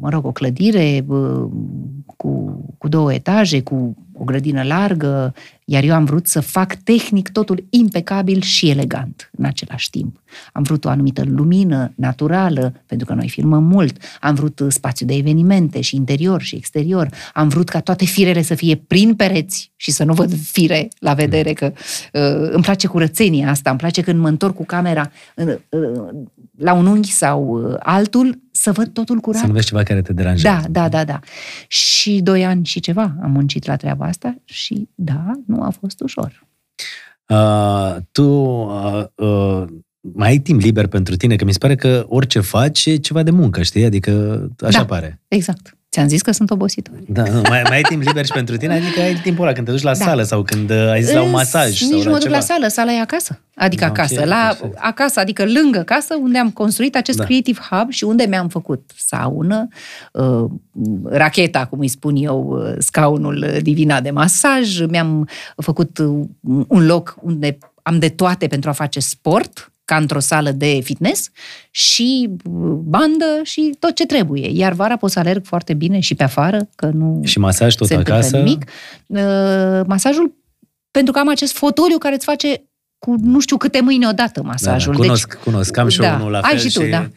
[0.00, 1.48] mă rog, o clădire bă,
[2.16, 7.28] cu, cu două etaje, cu o grădină largă, iar eu am vrut să fac tehnic
[7.28, 10.22] totul impecabil și elegant în același timp.
[10.52, 13.96] Am vrut o anumită lumină naturală, pentru că noi filmăm mult.
[14.20, 17.08] Am vrut uh, spațiu de evenimente și interior și exterior.
[17.34, 21.14] Am vrut ca toate firele să fie prin pereți și să nu văd fire la
[21.14, 21.72] vedere, că
[22.12, 26.08] uh, îmi place curățenia asta, îmi place când mă întorc cu camera uh, uh,
[26.58, 29.40] la un unghi sau uh, altul, să văd totul curat.
[29.40, 30.68] Să nu vezi ceva care te deranjează.
[30.70, 31.20] Da, da, da, da.
[31.68, 36.00] Și doi ani și ceva am muncit la treaba asta și da, nu a fost
[36.00, 36.46] ușor.
[37.28, 39.64] Uh, tu uh, uh,
[40.00, 43.22] mai ai timp liber pentru tine, că mi se pare că orice faci e ceva
[43.22, 43.84] de muncă, știi?
[43.84, 44.12] Adică
[44.60, 44.84] așa Da.
[44.84, 45.20] pare.
[45.28, 45.76] Exact.
[45.92, 47.02] Ți-am zis că sunt obositoare.
[47.08, 48.74] Da, nu, mai, mai ai timp liber și pentru tine?
[48.74, 50.04] Adică ai timpul ăla când te duci la Da.
[50.04, 52.22] sală sau când uh, ai zis la un masaj Nici sau nu la mă duc
[52.22, 52.34] ceva.
[52.34, 53.40] la sală, sala e acasă.
[53.54, 54.78] Adică Ok, acasă, la, perfect.
[54.80, 57.24] acasă, adică lângă casă, unde am construit acest Da.
[57.24, 59.68] Creative Hub și unde mi-am făcut saună,
[60.12, 60.44] uh,
[61.04, 66.24] racheta, cum îi spun eu, uh, scaunul uh, divina de masaj, mi-am făcut uh,
[66.68, 71.30] un loc unde am de toate pentru a face sport, ca într-o sală de fitness,
[71.70, 72.52] și uh,
[72.84, 74.50] bandă și tot ce trebuie.
[74.52, 77.86] Iar vara pot să alerg foarte bine și pe afară, că nu Și masaj tot
[77.86, 78.36] se întâmplă acasă?
[78.36, 78.64] nimic.
[79.06, 80.34] Uh, masajul,
[80.90, 82.64] pentru că am acest fotoliu care îți face
[82.98, 84.92] cu nu știu câte mâini odată masajul.
[84.92, 85.76] Da, da, cunosc, cunosc.
[85.76, 86.14] Am și Da.
[86.14, 87.08] unul la Ai fel și tu, da.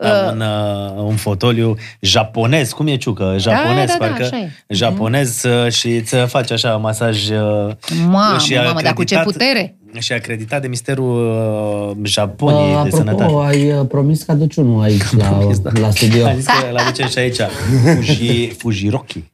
[0.00, 3.34] Am un, uh, un fotoliu japonez, cum e ciucă?
[3.38, 4.22] Japonez, da, da, parcă.
[4.22, 4.50] așa e.
[4.68, 7.72] Japonez uh, și îți face așa masaj uh,
[8.08, 9.74] Mamă, și mamă, dar cu ce acreditat- putere?
[9.98, 11.16] și acreditat de Misterul
[11.90, 13.22] uh, Japoniei Uh, de Sănătate.
[13.22, 15.70] apropo, ai uh, promis că aduci unul aici la, promis, da.
[15.80, 16.26] la studio.
[16.26, 17.38] Am zis că îl aducem și aici.
[17.96, 19.24] Fuji, Fujiroki.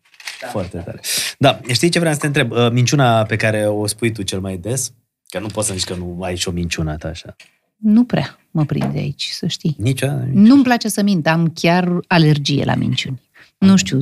[0.51, 1.01] Foarte tare.
[1.39, 2.51] Da, știi ce vreau să te întreb?
[2.51, 4.93] Uh, Minciuna pe care o spui tu cel mai des?
[5.29, 7.37] Că nu poți să zici că nu ai și o minciună ta așa.
[7.77, 9.77] Nu prea mă prinde aici, să știi.
[9.79, 10.29] Niciodată?
[10.33, 13.21] Nu-mi place să mint, am chiar alergie la minciuni.
[13.59, 13.99] Nu știu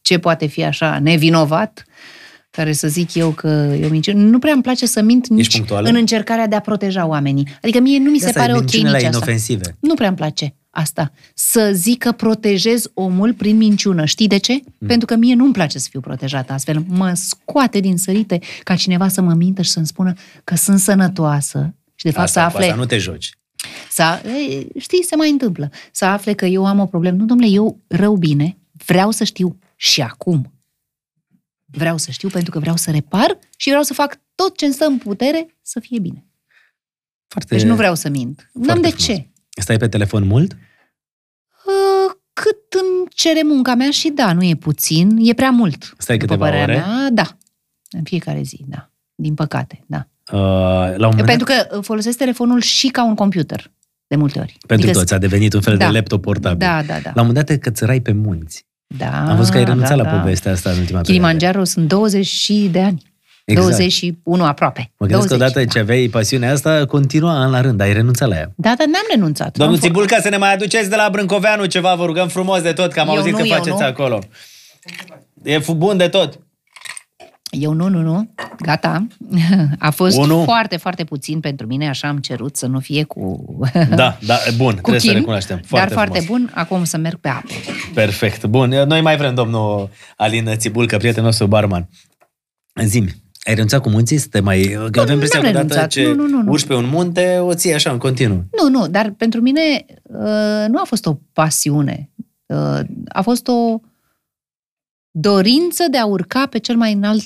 [0.00, 1.84] ce poate fi așa nevinovat,
[2.50, 4.22] care să zic eu că e o minciună.
[4.22, 5.88] Nu prea îmi place să mint nici punctuală?
[5.88, 7.48] în încercarea de a proteja oamenii.
[7.62, 9.16] Adică mie nu mi se Asta pare e ok minciunile nici asta.
[9.16, 9.76] inofensive.
[9.80, 11.12] Nu prea îmi place asta.
[11.34, 14.04] Să zic că protejez omul prin minciună.
[14.04, 14.52] Știi de ce?
[14.52, 14.86] Mm.
[14.86, 16.84] Pentru că mie nu-mi place să fiu protejată astfel.
[16.88, 20.12] Mă scoate din sărite ca cineva să mă mintă și să-mi spună
[20.44, 21.74] că sunt sănătoasă.
[22.06, 22.64] Și de fapt Asta, să cu afle...
[22.64, 23.30] asta nu te joci.
[23.90, 25.70] Să, e, știi, se mai întâmplă.
[25.92, 27.16] Să afle că eu am o problemă.
[27.16, 30.52] Nu, domnule, eu rău bine, vreau să știu și acum.
[31.64, 34.74] Vreau să știu pentru că vreau să repar și vreau să fac tot ce îmi
[34.74, 36.26] stă în putere să fie bine.
[37.26, 38.50] Foarte, Deci nu vreau să mint.
[38.52, 39.04] N-am de frumos.
[39.04, 39.30] ce.
[39.60, 40.52] Stai pe telefon mult?
[40.52, 45.94] Uh, Cât îmi cere munca mea și da, nu e puțin, e prea mult.
[45.98, 46.94] Stai După câteva părerea ore?
[46.94, 47.36] Mea, da.
[47.90, 48.90] În fiecare zi, da.
[49.14, 50.08] Din păcate, da.
[50.32, 53.70] Uh, la un moment Pentru că folosesc telefonul și ca un computer,
[54.06, 54.56] de multe ori.
[54.66, 55.86] Pentru Adică- toți a devenit un fel Da.
[55.86, 56.58] de laptop portabil.
[56.58, 57.10] Da, da, da.
[57.14, 58.66] La un moment dat te cățărai pe munți.
[58.86, 60.18] da Am văzut că ai renunțat da, la da.
[60.18, 61.10] povestea asta în ultima perioadă.
[61.28, 63.02] Kilimanjaro sunt 20 și de ani.
[63.44, 63.66] Exact.
[63.68, 64.90] 21 aproape.
[64.98, 68.28] Mă gândesc că 20, odată ce aveai pasiunea asta, continua an la rând, ai renunțat
[68.28, 68.52] la ea.
[68.56, 69.56] Da, dar n-am renunțat.
[69.56, 72.62] Domnul Am fost- Țibulca, să ne mai aduceți de la Brâncoveanu ceva, vă rugăm frumos
[72.62, 73.84] de tot, că am Eu auzit nu, că eu faceți nu.
[73.86, 74.18] acolo.
[75.42, 76.38] E fu- bun de tot.
[77.60, 78.30] Eu nu, nu, nu.
[78.60, 79.06] Gata.
[79.78, 80.42] A fost Unu.
[80.42, 83.44] foarte, foarte puțin pentru mine, așa am cerut să nu fie cu...
[83.72, 85.56] Da, da, bun, cu trebuie să chin, recunoaștem.
[85.56, 86.40] dar Foarte foarte frumos.
[86.40, 86.50] bun.
[86.54, 87.52] Acum să merg pe apă.
[87.94, 88.44] Perfect.
[88.44, 91.88] Bun, noi mai vrem domnul Alin Țibulcă, prietenul nostru barman.
[92.84, 94.16] Zimi, ai renunțat cu munții?
[94.18, 94.62] Să te mai...
[94.90, 95.88] Că avem impresia că n-am odată renunțat.
[95.88, 96.50] ce Nu, nu, nu, nu.
[96.50, 98.44] urci pe un munte, o ții așa în continuu.
[98.62, 99.60] Nu, nu, dar pentru mine
[100.02, 102.10] uh, nu a fost o pasiune.
[102.46, 103.80] Uh, a fost o
[105.10, 107.24] dorință de a urca pe cel mai înalt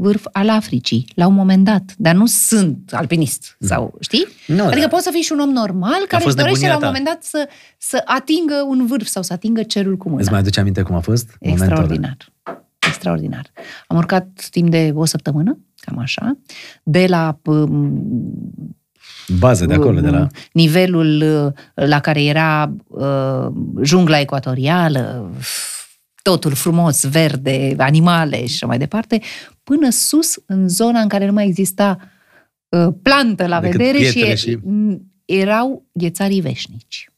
[0.00, 1.94] vârf al Africii, la un moment dat.
[1.96, 4.26] Dar nu sunt alpinist, sau, știi?
[4.46, 4.88] Nu, Adică da.
[4.88, 6.86] poți să fii și un om normal care își fost dorește nebunia la un ta.
[6.86, 10.20] moment dat să, să atingă un vârf sau să atingă cerul cu mâna.
[10.20, 11.36] Îți mai aduce aminte cum a fost?
[11.40, 11.74] momentul ăla?
[11.74, 12.16] Extraordinar.
[12.78, 13.50] Extraordinar.
[13.86, 16.38] Am urcat timp de o săptămână, cam așa,
[16.82, 18.76] de la um,
[19.38, 20.26] Bază de acolo, de la...
[20.52, 21.52] nivelul uh,
[21.88, 23.46] la care era uh,
[23.82, 25.30] jungla ecuatorială,
[26.22, 29.20] totul frumos, verde, animale și așa mai departe,
[29.62, 31.98] până sus, în zona în care nu mai exista
[32.68, 37.10] uh, plantă la Decât vedere și, pietre e- și- m, erau ghețarii veșnici.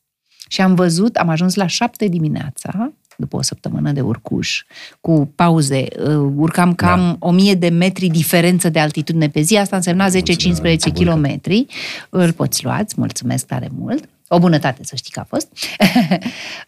[0.49, 4.63] Și am văzut, am ajuns la șapte dimineața, după o săptămână de urcuș,
[5.01, 7.17] cu pauze, uh, urcam cam Da.
[7.27, 11.67] o mie de metri diferență de altitudine pe zi, asta însemna 10-15 Mulțumesc, kilometri,
[12.11, 14.09] îl poți lua, îți mulțumesc tare mult.
[14.33, 15.49] O bunătate, să știi că a fost.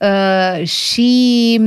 [0.01, 1.61] uh, și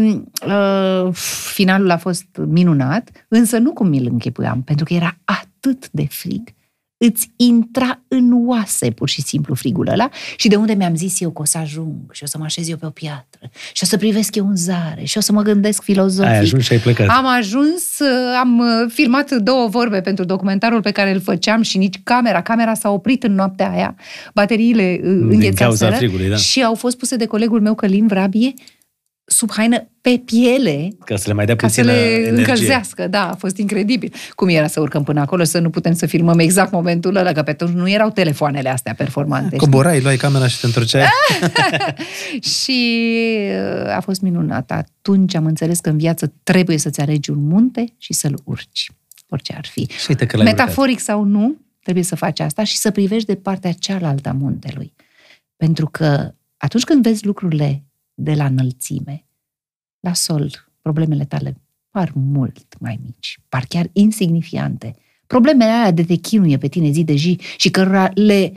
[0.47, 1.13] uh,
[1.53, 6.55] finalul a fost minunat, însă nu cum mi-l închipuiam, pentru că era atât de frig
[6.97, 11.31] îți intra în oase pur și simplu frigul ăla și de unde mi-am zis eu
[11.31, 13.85] că o să ajung și o să mă așez eu pe o piatră și o
[13.85, 16.31] să privesc eu în zare și o să mă gândesc filozofic.
[16.31, 17.07] Ai ajuns și ai plecat.
[17.07, 17.99] Am ajuns,
[18.39, 22.73] am uh, filmat două vorbe pentru documentarul pe care îl făceam și nici camera, camera
[22.73, 23.95] s-a oprit în noaptea aia,
[24.34, 25.97] bateriile uh, înghețaseră
[26.30, 26.35] da.
[26.35, 28.53] și au fost puse de colegul meu Călin Vrabie
[29.26, 32.38] sub haină pe piele ca să le mai dea ca să le energie.
[32.38, 33.07] încălzească.
[33.07, 34.14] Da, a fost incredibil.
[34.35, 37.43] Cum era să urcăm până acolo să nu putem să filmăm exact momentul ăla, că
[37.43, 39.56] pe atunci nu erau telefoanele astea performante.
[39.56, 41.06] Coborai, luai camera și te întorceai.
[42.61, 43.10] și
[43.84, 44.72] uh, a fost minunat.
[44.72, 48.91] Atunci am înțeles că în viață trebuie să-ți alegi un munte și să-l urci.
[49.30, 49.88] Orice ar fi.
[49.99, 51.06] Și uite că Metaforic urcat.
[51.06, 54.93] sau nu, trebuie să faci asta și să privești de partea cealaltă a muntelui.
[55.56, 57.84] Pentru că atunci când vezi lucrurile
[58.15, 59.25] de la înălțime,
[59.99, 64.95] la sol, problemele tale par mult mai mici, par chiar insignifiante.
[65.27, 68.53] Problemele alea de te chinuie pe tine zi de zi și cărora le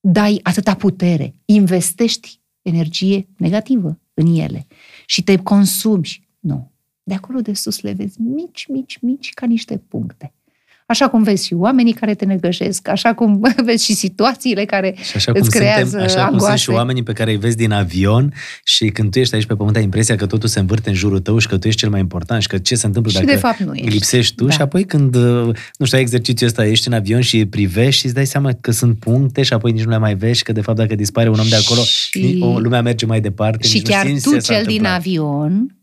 [0.00, 4.66] dai atâta putere, investești energie negativă în ele
[5.06, 6.28] și te consumi.
[6.40, 6.70] Nu.
[7.02, 10.34] De acolo de sus le vezi mici, mici, mici, ca niște puncte.
[10.88, 15.16] Așa cum vezi și oamenii care te negăjesc, așa cum vezi și situațiile care și
[15.16, 16.36] așa cum îți creează suntem, Așa angoase.
[16.38, 18.32] cum sunt și oamenii pe care îi vezi din avion
[18.64, 21.18] și când tu ești aici pe pământ ai impresia că totul se învârte în jurul
[21.18, 23.32] tău și că tu ești cel mai important și că ce se întâmplă și dacă
[23.32, 23.90] de fapt nu ești.
[23.90, 24.50] lipsești tu da.
[24.50, 25.16] și apoi când,
[25.76, 28.70] nu știu, ai exercițiul ăsta, ești în avion și privești și îți dai seama că
[28.70, 31.28] sunt puncte și apoi nici nu le mai vezi și că de fapt dacă dispare
[31.28, 32.38] un om de acolo, și...
[32.38, 33.68] lumea merge mai departe.
[33.68, 35.75] Și chiar tu, cel din avion, Ă,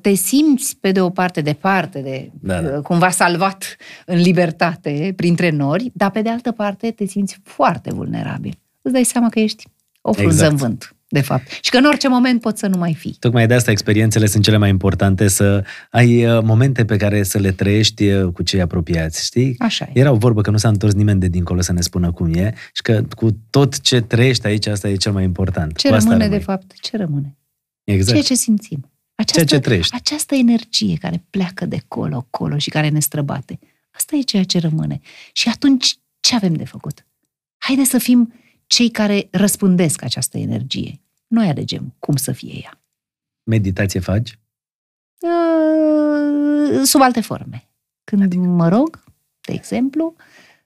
[0.00, 2.80] te simți pe de o parte departe de da, da.
[2.80, 3.76] cumva salvat
[4.06, 8.58] în libertate printre nori, dar pe de altă parte te simți foarte vulnerabil.
[8.82, 9.64] Îți dai seama că ești
[10.00, 10.52] o frunză exact.
[10.52, 11.58] în vânt, de fapt.
[11.60, 13.16] Și că în orice moment poți să nu mai fii.
[13.18, 17.38] Tocmai de asta experiențele sunt cele mai importante, să ai ă, momente pe care să
[17.38, 19.54] le trăiești ă, cu cei apropiați, știi?
[19.58, 19.98] Așa e.
[19.98, 22.54] Era o vorbă că nu s-a întors nimeni de dincolo să ne spună cum e
[22.72, 25.76] și că cu tot ce trăiești aici, asta e cel mai important.
[25.76, 26.72] Ce cu rămâne, asta de fapt?
[26.80, 27.36] Ce rămâne?
[27.84, 28.10] Exact.
[28.10, 28.90] Ceea ce simțim.
[29.14, 29.94] Această, ceea ce trăiești.
[29.94, 33.58] Această energie care pleacă de colo-colo și care ne străbate,
[33.90, 35.00] asta e ceea ce rămâne.
[35.32, 37.06] Și atunci, ce avem de făcut?
[37.56, 38.32] Haide să fim
[38.66, 41.00] cei care răspundesc această energie.
[41.26, 42.80] Noi alegem cum să fie ea.
[43.42, 44.38] Meditație faci?
[45.18, 47.68] Uh, sub alte forme.
[48.04, 48.42] Când adică?
[48.42, 49.04] mă rog,
[49.40, 50.14] de exemplu,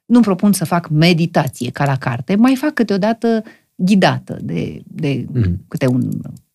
[0.05, 3.45] nu propun să fac meditație ca la carte, mai fac câteodată
[3.75, 5.57] ghidată de, de mm-hmm.
[5.69, 6.48] câte un Uh,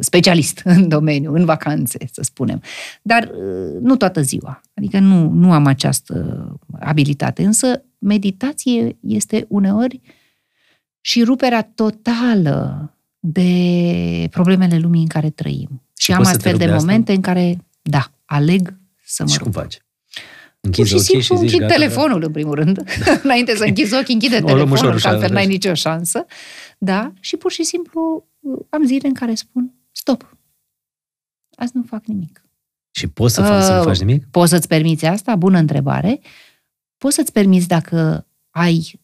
[0.00, 2.62] specialist în domeniu, în vacanțe, să spunem.
[3.02, 4.60] Dar uh, nu toată ziua.
[4.74, 6.46] Adică nu, nu am această
[6.80, 7.44] abilitate.
[7.44, 10.00] Însă meditație este uneori
[11.00, 15.82] și ruperea totală de problemele lumii în care trăim.
[15.96, 17.12] Și, și am astfel de momente asta?
[17.12, 18.74] în care, da, aleg
[19.04, 19.52] să mă Și rog.
[19.52, 19.78] cum faci?
[20.60, 22.26] Închizi Pur și simplu și zici, închid gata, telefonul, da.
[22.26, 22.82] în primul rând.
[23.22, 26.26] Înainte să închizi ochii, închide telefonul, că altfel n-ai nicio șansă.
[26.78, 28.26] Da, și pur și simplu
[28.68, 30.36] am zile în care spun, stop,
[31.56, 32.44] azi nu fac nimic.
[32.90, 34.26] Și poți să, faci, uh, să nu faci nimic?
[34.30, 35.36] Poți să-ți permiți asta?
[35.36, 36.20] Bună întrebare.
[36.96, 39.00] Poți să-ți permiți dacă ai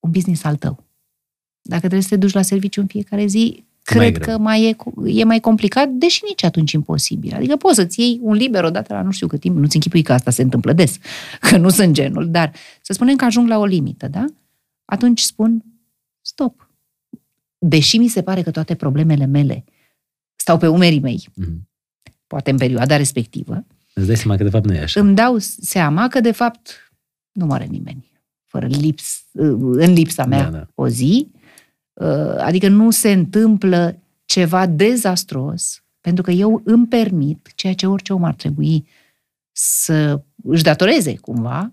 [0.00, 0.84] un business al tău.
[1.62, 4.76] Dacă trebuie să te duci la serviciu în fiecare zi, cred mai că mai e,
[5.04, 7.34] e mai complicat, deși nici atunci imposibil.
[7.34, 10.12] Adică poți să-ți iei un liber odată la nu știu cât timp, nu-ți închipui că
[10.12, 10.98] asta se întâmplă des,
[11.50, 14.24] că nu sunt genul, dar să spunem că ajung la o limită, da?
[14.84, 15.64] Atunci spun,
[16.20, 16.69] stop,
[17.60, 19.64] deși mi se pare că toate problemele mele
[20.36, 21.58] stau pe umerii mei, mm-hmm.
[22.26, 23.64] poate în perioada respectivă,
[23.94, 25.00] Îți dai seama că de fapt nu e așa.
[25.00, 26.92] Îmi dau seama că de fapt
[27.32, 28.10] nu moare nimeni
[28.44, 30.66] fără lips, în lipsa mea da, da.
[30.74, 31.30] o zi,
[31.92, 38.12] uh, adică nu se întâmplă ceva dezastros, pentru că eu îmi permit ceea ce orice
[38.12, 38.86] om ar trebui
[39.52, 41.68] să își datoreze cumva,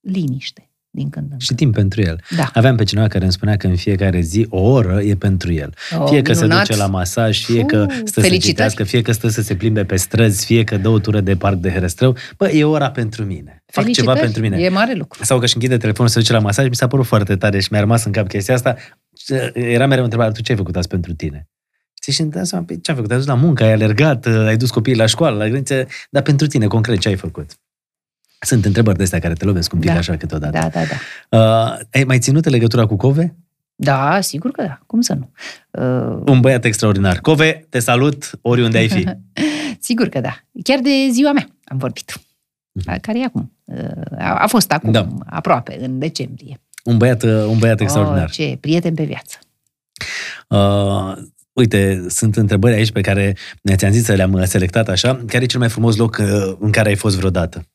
[0.00, 1.40] liniște din când în când.
[1.40, 2.20] Și timp pentru el.
[2.36, 2.50] Da.
[2.52, 5.74] Aveam pe cineva care îmi spunea că în fiecare zi o oră e pentru el.
[5.98, 6.66] Oh, fie că minunat.
[6.66, 8.40] se duce la masaj, fie că stă felicitări.
[8.40, 11.20] să citească, fie că stă să se plimbe pe străzi, fie că dă o tură
[11.20, 12.16] de parc de herăstrău.
[12.36, 13.62] Bă, e ora pentru mine.
[13.66, 14.56] Fac ceva pentru mine.
[14.58, 15.24] E mare lucru.
[15.24, 17.68] Sau că își închide telefonul să duce la masaj, mi s-a părut foarte tare și
[17.70, 18.76] mi-a rămas în cap chestia asta.
[19.52, 21.48] Era mereu întrebarea, tu ce ai făcut azi pentru tine?
[22.00, 23.10] Știi, și îmi dau seama, ce ai făcut?
[23.10, 26.46] Ai dus la muncă, ai alergat, ai dus copiii la școală, la graniță, dar pentru
[26.46, 27.50] tine, concret, ce ai făcut?
[28.46, 29.96] Sunt întrebări de astea care te lovesc un pic Da.
[29.96, 30.58] așa câteodată.
[30.58, 30.80] Da, da,
[31.30, 31.38] da.
[31.74, 33.34] Uh, ai mai ținut legătura cu Cove?
[33.74, 34.80] Da, sigur că da.
[34.86, 35.30] Cum să nu?
[35.70, 37.18] Uh, Un băiat extraordinar.
[37.18, 39.08] Cove, te salut oriunde ai fi.
[39.88, 40.36] sigur că da.
[40.62, 42.20] Chiar de ziua mea am vorbit.
[43.00, 43.52] Care e acum?
[43.64, 43.78] Uh,
[44.18, 45.08] a, a fost acum, Da.
[45.26, 46.60] aproape, în decembrie.
[46.84, 48.24] Un băiat, uh, un băiat extraordinar.
[48.24, 49.38] Oh, ce prieten pe viață.
[50.48, 55.24] Uh, uite, sunt întrebări aici pe care ne-ți-am zis să le-am selectat așa.
[55.26, 57.66] Care e cel mai frumos loc uh, în care ai fost vreodată?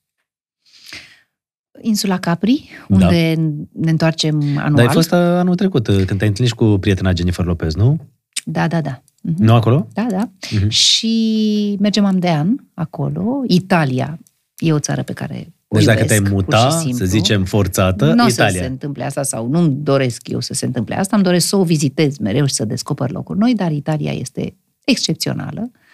[1.82, 3.42] Insula Capri, unde da.
[3.74, 4.74] ne întoarcem anual.
[4.74, 8.00] Dar ai fost uh, anul trecut, uh, când te-ai întâlnit cu prietena Jennifer Lopez, nu?
[8.46, 9.02] Da, da, da.
[9.02, 9.38] Uh-huh.
[9.38, 9.88] Nu acolo?
[9.94, 10.30] Da, da.
[10.30, 10.68] Uh-huh.
[10.68, 13.44] Și mergem am de an acolo.
[13.48, 14.20] Italia
[14.58, 18.46] e o țară pe care deci dacă te-ai muta, să zicem, forțată, nu Italia.
[18.46, 21.48] Nu să se întâmple asta sau nu doresc eu să se întâmple asta, îmi doresc
[21.48, 25.87] să o vizitez mereu și să descoper locuri noi, dar Italia este excepțională uh,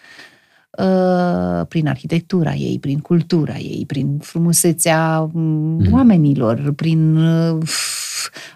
[1.67, 5.93] prin arhitectura ei, prin cultura ei, prin frumusețea mm.
[5.93, 7.67] oamenilor, prin uh,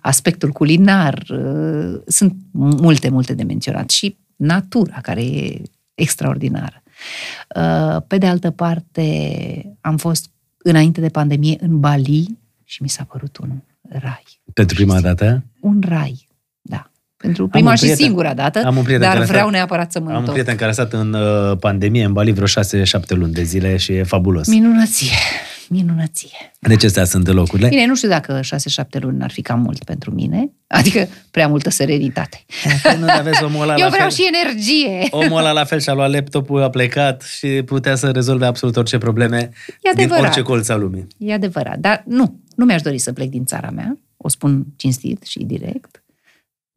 [0.02, 1.26] aspectul culinar.
[1.30, 3.90] Uh, sunt multe, multe de menționat.
[3.90, 5.62] Și natura, care e
[5.94, 6.82] extraordinară.
[8.08, 13.38] Pe de altă parte, am fost înainte de pandemie în Bali și mi s-a părut
[13.38, 13.50] un
[13.82, 14.42] rai.
[14.54, 15.44] Pentru prima dată?
[15.60, 16.28] Un rai,
[16.62, 16.92] da.
[17.18, 20.10] Pentru prima și prieten, singura dată, am un prieten dar vreau stat, neapărat să mă
[20.10, 20.28] Am întorc.
[20.28, 23.78] un prieten care a stat în uh, pandemie în Bali vreo 6-7 luni de zile
[23.78, 24.48] și e fabulos.
[24.48, 25.12] Minunăție,
[25.70, 26.30] minunăție.
[26.60, 27.68] Deci astea sunt locurile?
[27.68, 28.46] Bine, nu știu dacă 6-7
[29.00, 32.46] luni ar fi cam mult pentru mine, adică prea multă serenitate.
[33.00, 34.18] Nu aveți omul ăla Eu la vreau fel.
[34.18, 35.08] și energie.
[35.10, 38.98] Omul ăla la fel și-a luat laptopul, a plecat și putea să rezolve absolut orice
[38.98, 39.50] probleme
[39.82, 41.08] e din orice colț al lumii.
[41.18, 45.24] E adevărat, dar nu, nu mi-aș dori să plec din țara mea, o spun cinstit
[45.24, 46.02] și direct,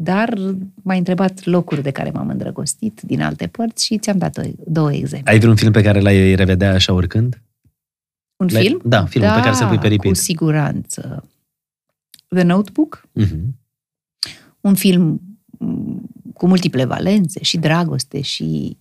[0.02, 0.38] dar
[0.82, 5.32] m-ai întrebat locuri de care m-am îndrăgostit din alte părți și ți-am dat două exemple.
[5.32, 7.42] Ai vreun film pe care l-ai revedea așa oricând?
[8.36, 8.62] Un L-ai...
[8.62, 8.80] film?
[8.84, 10.12] Da, filmul da, pe care să-l pui pe repeat.
[10.12, 11.28] cu siguranță.
[12.28, 13.08] The Notebook.
[13.20, 13.40] Uh-huh.
[14.60, 15.20] Un film
[15.58, 18.78] mm, cu multiple valențe și dragoste și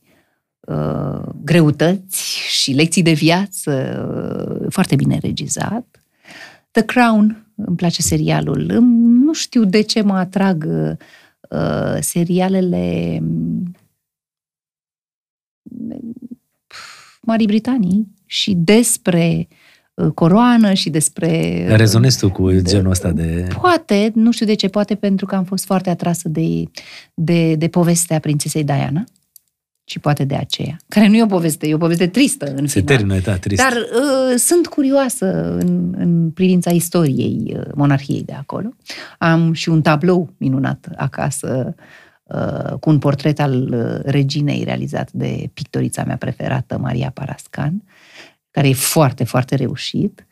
[0.59, 3.71] uh, greutăți și lecții de viață,
[4.61, 6.03] uh, foarte bine regizat.
[6.71, 8.65] The Crown, îmi place serialul.
[9.26, 10.68] Nu știu de ce mă atrag
[11.49, 13.19] uh, serialele
[17.22, 19.48] Marii Britanii și despre
[19.94, 21.65] uh, coroană și despre...
[21.76, 23.48] Rezonezi tu cu genul ăsta de...
[23.61, 26.64] Poate, nu știu de ce, poate pentru că am fost foarte atrasă de,
[27.14, 29.03] de, de povestea prințesei Diana
[29.90, 30.78] și poate de aceea.
[30.88, 32.95] Care nu e o poveste, e o poveste tristă în Se final.
[32.98, 33.61] termină, da, trist.
[33.61, 38.70] Dar uh, sunt curioasă în, în privința istoriei uh, monarhiei de acolo.
[39.18, 41.76] Am și un tablou minunat acasă
[42.24, 47.84] uh, cu un portret al uh, reginei realizat de pictorița mea preferată, Maria Parascan,
[48.52, 50.28] care e foarte, foarte reușit.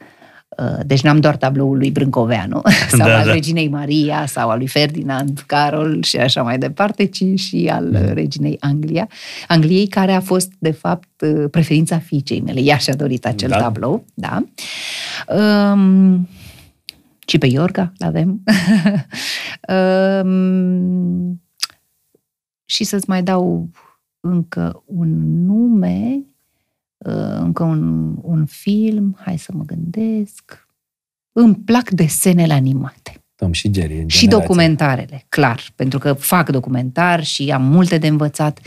[0.60, 2.62] Uh, deci n-am doar tabloul lui Brâncoveanu
[2.98, 3.32] sau Da, al da.
[3.32, 8.12] reginei Maria sau al lui Ferdinand Carol și așa mai departe, ci și al uh,
[8.14, 9.08] reginei Anglia,
[9.48, 12.60] Angliei, care a fost, de fapt, uh, preferința fiicei mele.
[12.62, 13.58] Ea și-a dorit acel Da.
[13.58, 14.44] tablou, da.
[15.72, 16.28] Um,
[17.28, 18.44] și pe Iorga l-avem.
[20.24, 21.42] um,
[22.66, 23.70] și să-ți mai dau
[24.20, 26.22] încă un nume, uh,
[27.12, 30.68] încă un, un film, hai să mă gândesc.
[31.32, 33.22] Îmi plac desenele animate.
[33.36, 34.48] Tom și Jerry, în Și generație.
[34.48, 38.60] documentarele, clar, pentru că fac documentar și am multe de învățat.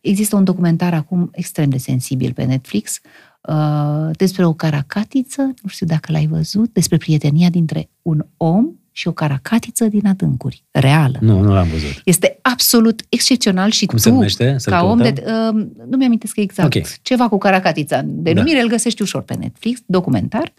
[0.00, 3.00] Există un documentar acum extrem de sensibil pe Netflix
[3.48, 8.66] uh, despre o caracatiță, nu știu dacă l-ai văzut, despre prietenia dintre un om
[8.96, 11.18] și o caracatiță din adâncuri, reală.
[11.20, 12.00] Nu, nu l-am văzut.
[12.04, 14.54] Este absolut excepțional și Cum tu, se numește?
[14.58, 15.12] Să-l ca om de...
[15.12, 15.56] căutăm?
[15.56, 16.74] Uh, nu mi-amintesc exact.
[16.74, 16.82] Ok.
[17.02, 18.02] Ceva cu caracatița.
[18.04, 18.62] Denumire da.
[18.62, 20.52] îl găsești ușor pe Netflix, documentar.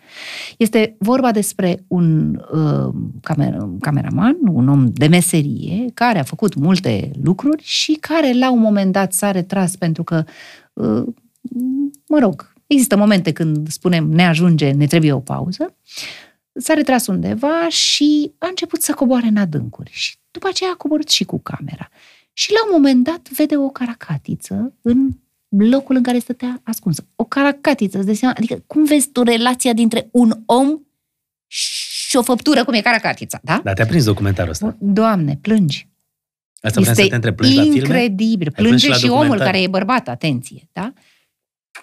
[0.58, 7.12] Este vorba despre un uh, camer, cameraman, un om de meserie, care a făcut multe
[7.24, 10.24] lucruri și care la un moment dat s-a retras pentru că,
[10.74, 11.04] uh,
[12.08, 15.76] mă rog, există momente când spunem ne ajunge, ne trebuie o pauză,
[16.56, 19.92] s-a retras undeva și a început să coboare în adâncuri.
[19.94, 21.90] Și după aceea a coborât și cu camera.
[22.34, 25.10] Și la un moment dat vede o caracatiță în
[25.50, 27.08] locul în care stătea ascunsă.
[27.16, 28.36] O caracatiță, îți dai seama?
[28.38, 30.80] Adică cum vezi tu relația dintre un om
[31.48, 33.62] și o făptură cum e caracatița, da?
[33.64, 34.76] Dar te-a prins documentarul ăsta.
[34.80, 35.90] Doamne, plângi.
[36.62, 37.78] Asta vreau să te întreb, plângi la filme?
[37.78, 38.52] incredibil.
[38.52, 39.48] plâns Plânge și la și omul documentar?
[39.48, 40.94] care e bărbat, atenție, da?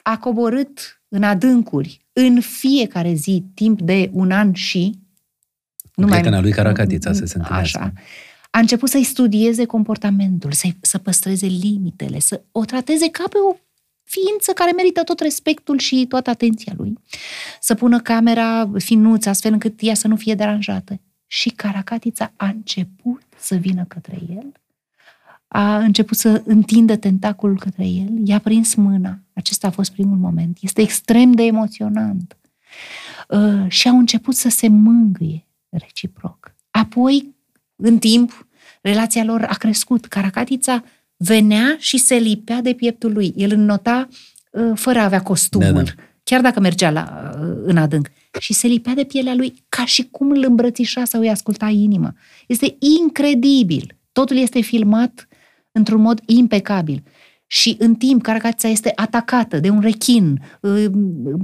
[0.02, 4.98] A coborât în adâncuri în fiecare zi, timp de un an și...
[5.94, 7.78] prietena lui Caracatița să se întâlnească.
[7.78, 7.92] Așa.
[8.50, 13.56] A început să-i studieze comportamentul, să, să păstreze limitele, să o trateze ca pe o
[14.02, 16.98] ființă care merită tot respectul și toată atenția lui.
[17.60, 21.00] Să pună camera finuță, astfel încât ea să nu fie deranjată.
[21.26, 24.52] Și Caracatița a început să vină către el,
[25.52, 29.18] a început să întindă tentaculul către el, i-a prins mâna.
[29.32, 30.58] Acesta a fost primul moment.
[30.60, 32.36] Este extrem de emoționant.
[33.28, 36.54] Uh, și au început să se mângâie reciproc.
[36.70, 37.34] Apoi,
[37.76, 38.46] în timp,
[38.80, 40.06] relația lor a crescut.
[40.06, 40.84] Caracatița
[41.16, 43.32] venea și se lipea de pieptul lui.
[43.36, 44.08] El înnota
[44.50, 45.90] uh, fără a avea costumul, Da, da.
[46.22, 48.10] chiar dacă mergea la, uh, în adânc.
[48.40, 52.14] Și se lipea de pielea lui ca și cum îl îmbrățișa sau îi asculta inima.
[52.46, 53.96] Este incredibil.
[54.12, 55.26] Totul este filmat
[55.72, 57.02] într-un mod impecabil.
[57.46, 60.84] Și în timp, Caracatița este atacată de un rechin uh,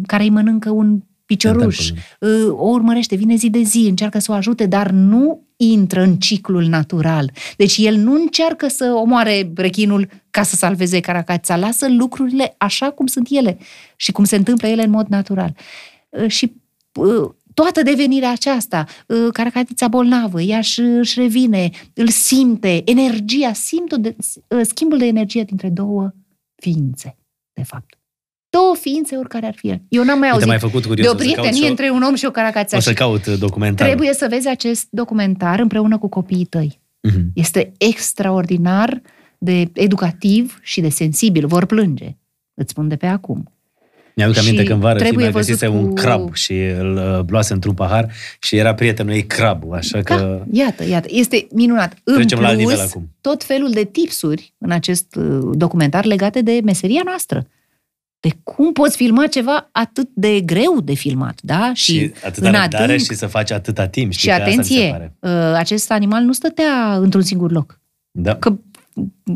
[0.07, 1.77] care îi mănâncă un picioruș,
[2.19, 2.49] Tentacolul.
[2.49, 6.17] uh, o urmărește, vine zi de zi, încearcă să o ajute, dar nu intră în
[6.17, 7.31] ciclul natural.
[7.57, 13.07] Deci el nu încearcă să omoare rechinul ca să salveze Caracatița, lasă lucrurile așa cum
[13.07, 13.59] sunt ele
[13.97, 15.57] și cum se întâmplă ele în mod natural.
[16.09, 16.53] Uh, Și
[16.95, 17.31] uh,
[17.63, 24.17] toată devenirea aceasta, uh, Caracatița bolnavă, ea își, își revine, îl simte, energia, simtul de,
[24.49, 26.11] uh, schimbul de energie dintre două
[26.55, 27.17] ființe,
[27.53, 27.99] de fapt.
[28.49, 29.81] Două ființe, oricare ar fi el.
[29.89, 31.65] Eu n-am mai Uite, auzit m-ai făcut curios, de o o să caut prietenie și
[31.65, 31.71] eu.
[31.71, 32.77] între un om și o caracața.
[32.77, 33.87] O să Și caut uh, documentar.
[33.87, 36.81] trebuie să vezi acest documentar împreună cu copiii tăi.
[37.01, 37.31] Mhm.
[37.35, 39.03] Este extraordinar
[39.39, 41.47] de educativ și de sensibil.
[41.47, 42.17] Vor plânge.
[42.55, 43.53] Îți spun de pe acum.
[44.27, 46.97] Mi-aduc aminte Și că în vară trebuie Timea găsise văzut un cu- crab și îl
[46.97, 50.15] uh, luase într-un pahar și era prietenul ei crabul, așa că...
[50.15, 51.09] Da, iată, iată.
[51.11, 51.95] Este minunat.
[52.05, 53.09] Trecem în la alt plus, nivel acum.
[53.21, 57.47] tot felul de tipsuri în acest uh, documentar legate de meseria noastră.
[58.21, 61.71] De cum poți filma ceva atât de greu de filmat, da?
[61.75, 63.01] Și, Și, atâta în răbdare adânc.
[63.01, 64.13] și să faci atâta timp.
[64.13, 65.15] Știi Și că asta mi se atenție, pare.
[65.21, 67.81] uh, acest animal nu stătea într-un singur loc.
[68.11, 68.35] Da.
[68.37, 68.55] Că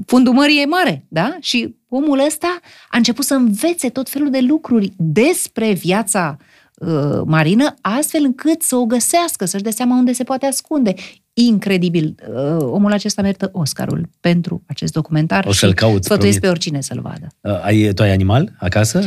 [0.06, 1.36] fundul mării e mare, da?
[1.40, 2.59] Și omul ăsta
[2.89, 6.36] a început să învețe tot felul de lucruri despre viața
[6.74, 10.94] uh, marină, astfel încât să o găsească, să-și dea seama unde se poate ascunde.
[11.32, 12.14] Incredibil.
[12.28, 16.40] Uh, omul acesta merită Oscarul pentru acest documentar O să-l și caut, sfătuiesc promit.
[16.40, 17.26] pe oricine să-l vadă.
[17.40, 19.02] Uh, Ai, tu ai animal acasă?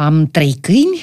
[0.00, 1.02] Am trei câini.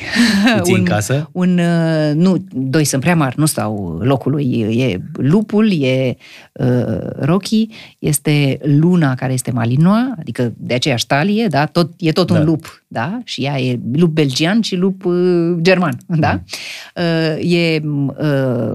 [0.56, 1.30] Îi ții în casă?
[1.32, 4.52] Un, uh, nu, doi sunt prea mari, nu stau locului.
[4.78, 6.18] E lupul, e
[6.52, 7.68] uh, Rocky,
[7.99, 11.65] este Luna, care este malinoa, adică de aceeași talie, da?
[11.65, 12.40] Tot, e tot Da.
[12.40, 13.19] un lup, da?
[13.24, 16.41] Și ea e lup belgian și lup uh, german, da?
[16.95, 18.74] Uh, e uh,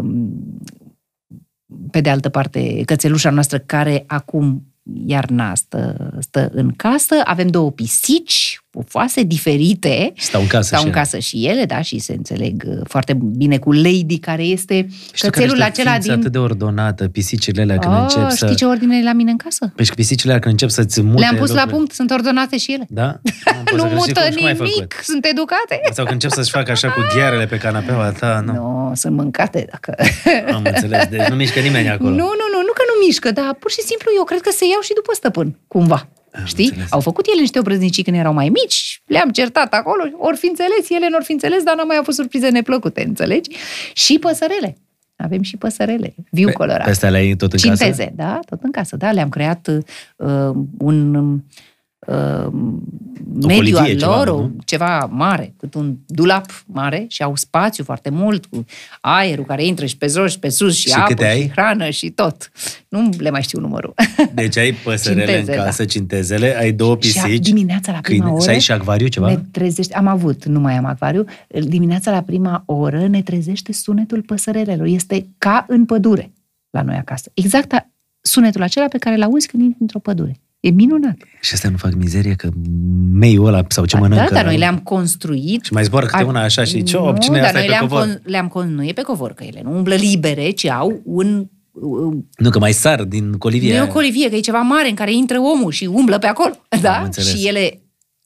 [1.91, 4.67] pe de altă parte, cățelușa noastră care acum
[5.07, 7.15] iarna stă, stă în casă.
[7.25, 10.13] Avem două pisici pufoase, diferite.
[10.17, 11.01] Stau în casă Stau și în ele.
[11.01, 15.31] casă și ele, da, și se înțeleg uh, foarte bine cu Lady, care este Știu
[15.31, 16.19] că cățelul ești o acela ființă din...
[16.19, 18.45] atât de ordonată, pisicile alea când Oh, încep să...
[18.45, 19.73] știi ce ordine e la mine în casă?
[19.77, 21.77] Păi și pisicile alea când încep să-ți mute Le-am pus la lucrurile.
[21.77, 22.87] punct, sunt ordonate și ele.
[22.89, 23.07] Da?
[23.57, 23.99] Am pus nu să cred.
[24.03, 24.93] Și mută cum- și cum ai nimic, făcut?
[25.05, 25.81] sunt educate.
[25.97, 28.53] Sau când încep să-și facă așa cu ghearele pe canapeaua ta, nu.
[28.53, 29.95] Nu, no, sunt mâncate dacă...
[30.55, 32.11] Am înțeles, deci nu mișcă nimeni acolo.
[32.23, 34.65] Nu, nu, nu, nu că nu mișcă, dar pur și simplu eu cred că se
[34.73, 36.09] iau și după stăpân, cumva.
[36.33, 36.65] Am Știi?
[36.65, 36.93] înțeles.
[36.93, 40.91] Au făcut ele niște obrăznicii când erau mai mici, le-am certat acolo, ori fi înțeles,
[40.91, 43.57] ele nu ori fi înțeles, dar n-am mai avut surprize neplăcute, înțelegi?
[43.93, 44.77] Și păsărele.
[45.17, 46.85] Avem și păsărele, viu Pe- colorat.
[46.85, 48.11] Pe astea le-ai tot în Cinteze, casă?
[48.15, 49.67] da, tot în casă, da, le-am creat
[50.17, 51.15] uh, un
[52.07, 52.47] uh,
[53.35, 54.43] mediu colivie, al ceva, lor, nu?
[54.45, 58.65] o- ceva mare, cât un dulap mare și au spațiu foarte mult, cu
[59.01, 61.49] aerul care intră și pe jos și pe sus și, Și apă câte și ai?
[61.51, 62.51] hrană și tot.
[62.89, 63.95] Nu le mai știu numărul.
[64.35, 68.19] Deci ai păsărele Cinteze, în casă, cintezele, ai două Și a- pisici, dimineața la prima
[68.25, 68.35] câine.
[68.37, 69.29] oră Și ai și acvariu ceva?
[69.29, 74.23] ne trezește, am avut, nu mai am acvariu, dimineața la prima oră ne trezește sunetul
[74.23, 74.87] păsărelelor.
[74.87, 76.33] Este ca în pădure
[76.71, 77.31] la noi acasă.
[77.35, 80.41] Exact a- sunetul acela pe care l-auzi când intri într-o pădure.
[80.63, 81.17] E minunat.
[81.41, 82.49] Și astea nu fac mizerie că
[83.13, 84.25] meiul ăla sau ce Ba mănâncă.
[84.29, 85.65] da, dar noi le-am construit.
[85.65, 87.65] Și mai zboară câte Ar- una așa și ciop, nu, cine dar asta e noi
[87.67, 88.01] pe le-am, covor?
[88.03, 91.47] con, le-am con, nu e pe covor, că ele nu umblă libere, ci au un...
[91.73, 93.73] un Nu, că mai sar din nu colivie.
[93.75, 93.93] e o aia.
[93.93, 96.53] colivie, că e ceva mare în care intră omul și umblă pe acolo.
[96.81, 97.01] Da?
[97.05, 97.35] înțeles.
[97.35, 97.82] Și ele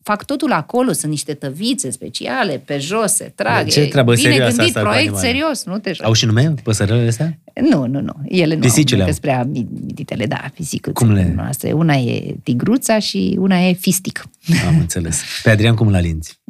[0.07, 3.66] fac totul acolo, sunt niște tăvițe speciale, pe jos se trag.
[3.69, 5.27] Ce E treabă bine serioasă gândit, asta cu proiect animale.
[5.33, 6.07] serios, nu te joci.
[6.07, 7.39] Au și nume păsărele astea?
[7.70, 8.12] Nu, nu, nu.
[8.24, 9.09] Ele nu Pisicile au au.
[9.12, 9.45] despre
[9.87, 10.93] mititele, da, pisicuțe.
[11.05, 11.73] Cum le- Noastre.
[11.73, 14.24] Una e tigruța și una e fistic.
[14.66, 15.23] Am înțeles.
[15.43, 16.41] Pe Adrian cum l alinți?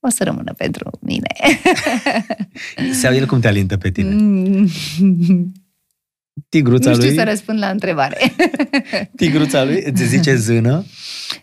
[0.00, 1.26] O să rămână pentru mine.
[2.92, 4.16] Sau el cum te alintă pe tine?
[6.34, 6.44] Mm.
[6.48, 7.16] Tigruța nu știu lui?
[7.16, 8.18] să răspund la întrebare.
[9.16, 10.84] Tigruța lui îți zice zână?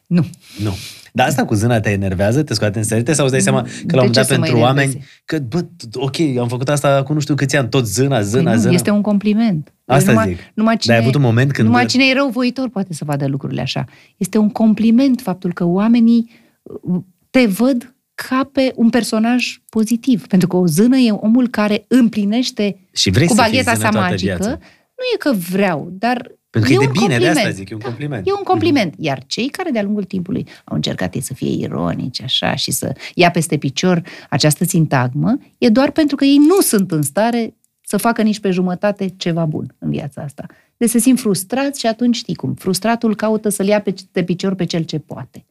[0.08, 0.26] nu.
[0.64, 0.76] Nu.
[1.14, 3.68] Dar asta cu zâna te enervează, te scoate în sărite sau îți dai seama că
[3.86, 5.10] De la un moment ce dat să mă pentru oameni, enerveze?
[5.26, 8.54] că bă, ok, am făcut asta cu nu știu câți ani, tot zâna, zâna, Păi
[8.54, 8.74] nu, zâna.
[8.74, 9.74] Este un compliment.
[9.86, 10.38] Asta numai, zic.
[10.54, 13.28] Numai Dar cine, ai avut un moment când- Numai cine e răuvoitor poate să vadă
[13.28, 13.86] lucrurile așa.
[14.18, 16.30] Este un compliment faptul că oamenii
[16.64, 17.96] uh, te văd
[18.26, 20.28] ca pe un personaj pozitiv.
[20.28, 23.84] Pentru că o zână e omul care împlinește Și vrei cu să fii bagheta zână
[23.86, 24.36] sa toată magică.
[24.36, 24.50] viața.
[24.98, 27.38] Nu e că vreau, dar Pentru că e, e de un bine, de compliment.
[27.38, 28.28] asta zic, e un compliment.
[28.28, 28.94] E un compliment.
[28.98, 32.96] Iar cei care de-a lungul timpului au încercat ei să fie ironici așa și să
[33.14, 37.98] ia peste picior această sintagmă, e doar pentru că ei nu sunt în stare să
[37.98, 40.46] facă nici pe jumătate ceva bun în viața asta.
[40.78, 42.54] De se simt frustrați și atunci știi cum.
[42.54, 45.46] Frustratul caută să-l ia pe, de picior pe cel ce poate.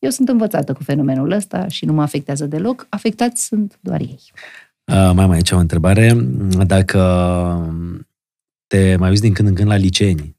[0.00, 2.86] Eu sunt învățată cu fenomenul ăsta și nu mă afectează deloc.
[2.88, 4.20] Afectați sunt doar ei.
[4.84, 6.12] Uh, mai am aici o întrebare.
[6.66, 7.00] Dacă
[8.66, 10.36] te mai uiți din când în când la liceeni,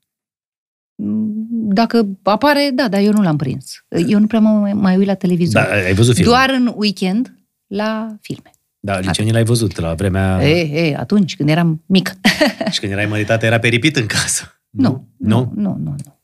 [1.74, 3.86] Dacă apare, da, dar eu nu l-am prins.
[4.08, 5.62] Eu nu prea mă mai uit la televizor.
[5.62, 6.34] da, ai văzut filmul?
[6.34, 7.34] Doar în weekend
[7.68, 8.52] la filme.
[8.80, 10.48] Da, liceenii l-ai văzut la vremea...
[10.48, 12.12] E, e, atunci, când eram mică.
[12.72, 14.62] Și când erai măritată, era peripit în casă.
[14.70, 15.52] Nu, Nu?
[15.56, 16.20] nu, nu, nu.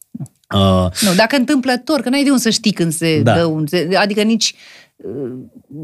[0.55, 3.33] Uh, Nu, dacă întâmplător, că n-ai de unde să știi când se Da.
[3.33, 3.39] da.
[3.39, 3.67] dă un...
[3.67, 4.53] se- Adică nici
[4.95, 5.31] uh,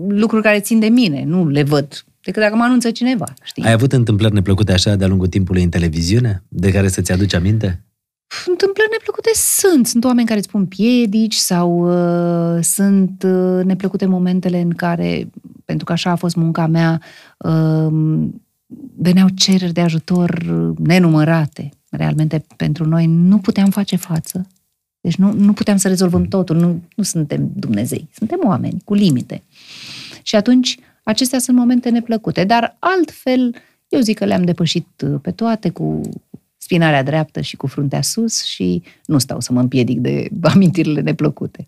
[0.07, 2.05] lucruri care țin de mine, nu le văd.
[2.21, 3.63] Decât dacă mă anunță cineva, știi?
[3.63, 7.83] ai avut întâmplări neplăcute așa de-a lungul timpului în televiziune, de care să-ți aduci aminte?
[8.47, 9.87] Întâmplări neplăcute sunt.
[9.87, 11.71] Sunt oameni care îți pun piedici sau
[12.55, 15.29] uh, sunt uh, neplăcute momentele în care,
[15.65, 17.01] pentru că așa a fost munca mea,
[17.37, 17.87] uh,
[18.97, 21.69] veneau cereri de ajutor uh, nenumărate.
[21.89, 24.47] Realmente, pentru noi nu puteam face față.
[25.03, 26.55] Deci nu, nu puteam să rezolvăm totul.
[26.55, 28.07] Nu, nu suntem Dumnezei.
[28.13, 29.43] Suntem oameni cu limite.
[30.21, 32.43] Și atunci, acestea sunt momente neplăcute.
[32.43, 33.55] Dar altfel,
[33.87, 36.01] eu zic că le-am depășit uh, pe toate cu
[36.57, 41.67] spinarea dreaptă și cu fruntea sus și nu stau să mă împiedic de amintirile neplăcute.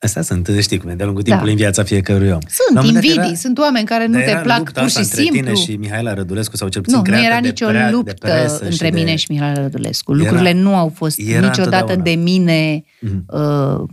[0.00, 1.28] Astea sunt, știi cum e, de-a lungul Da.
[1.30, 2.38] timpului în viața fiecăruia om.
[2.42, 4.58] La Sunt un moment dat invidii, era- sunt oameni care nu dar te era plac
[4.58, 5.40] lupta pur asta și între simplu.
[5.40, 7.92] tine și Mihaela Rădulescu sau cel puțin Nu, nu creată era de nicio prea- de
[7.92, 10.12] luptă presă între de- mine și Mihai Rădulescu.
[10.12, 12.02] Era- Lucrurile nu au fost era niciodată întotdeauna.
[12.02, 13.24] de mine Mhm.
[13.28, 13.88] uh,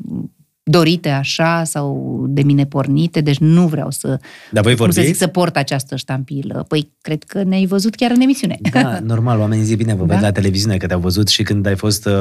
[0.64, 4.20] dorite așa sau de mine pornite, deci nu vreau să,
[4.52, 5.20] Dar voi cum să zic, vorbiți?
[5.20, 6.66] să port această ștampilă.
[6.68, 8.58] Păi, cred că ne-ai văzut chiar în emisiune.
[8.72, 10.14] Da, normal, oamenii zic bine, vă Da?
[10.14, 12.14] văd la televiziune, că te-au văzut și când ai fost uh,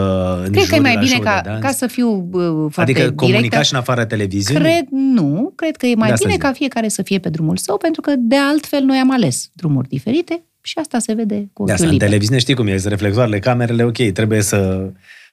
[0.44, 1.62] în Cred că e juriu mai la bine show ca, de dans.
[1.62, 2.42] ca să fiu uh,
[2.72, 3.62] foarte Adică comunica directă.
[3.62, 4.62] și în afara televiziunii?
[4.62, 6.46] Cred, nu, cred că e mai De asta bine zic.
[6.48, 9.88] ca fiecare să fie pe drumul său, pentru că de altfel noi am ales drumuri
[9.88, 12.06] diferite și asta se vede cu De ochiul asta, în liber.
[12.06, 14.90] televiziune știi cum e, sunt reflectoarele, camerele, ok, trebuie să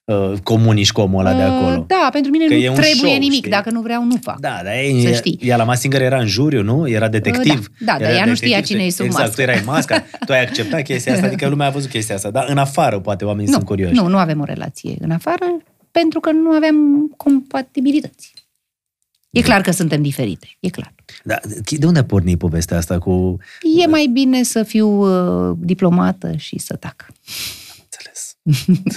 [0.07, 1.77] uh, comunici cu omul ăla de acolo.
[1.79, 3.31] Uh, Da, pentru mine Că nu e un trebuie show, nimic.
[3.37, 3.49] știi?
[3.51, 4.39] Dacă nu vreau, nu fac.
[4.39, 5.39] Da, dar Să e, știi.
[5.41, 6.89] ea la Massinger era în juriu, nu?
[6.89, 7.71] Era detectiv.
[7.79, 9.35] Da, da, dar Era ea nu știa detectiv, cine e sub Exact, mască.
[9.43, 12.29] tu erai masca, tu ai acceptat chestia asta, adică lumea a văzut chestia asta.
[12.31, 13.93] Dar în afară, poate, oamenii nu, sunt curioși.
[13.93, 15.45] nu, nu avem o relație în afară,
[15.91, 16.75] pentru că nu aveam
[17.17, 18.33] compatibilități.
[19.29, 20.93] E clar că suntem diferite, e clar.
[21.23, 21.39] Da,
[21.77, 23.37] de unde a pornit povestea asta cu...
[23.83, 27.05] E mai bine să fiu uh, diplomată și să tac.
[27.83, 28.35] Înțeles.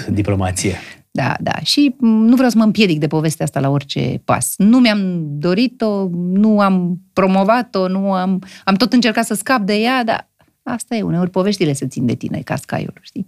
[0.21, 0.77] Diplomație.
[1.13, 1.59] Da, da.
[1.63, 4.55] Și m, nu vreau să mă împiedic de povestea asta la orice pas.
[4.57, 8.43] Nu mi-am dorit-o, nu am promovat-o, nu am...
[8.65, 10.31] Am tot încercat să scap de ea, dar
[10.63, 11.03] asta e.
[11.03, 13.27] Uneori poveștile se țin de tine, ca scaiul, știi?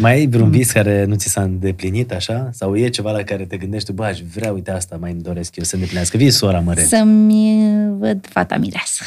[0.00, 0.30] Mai ai Mm.
[0.30, 2.50] vreun vis care nu ți s-a îndeplinit așa?
[2.52, 5.56] Sau e ceva la care te gândești, bă, aș vrea, uite asta, mai îmi doresc
[5.56, 6.16] eu să îndeplinească.
[6.16, 6.88] Visul ăla măreț.
[6.88, 9.04] Să-mi uh, văd fata mireasă.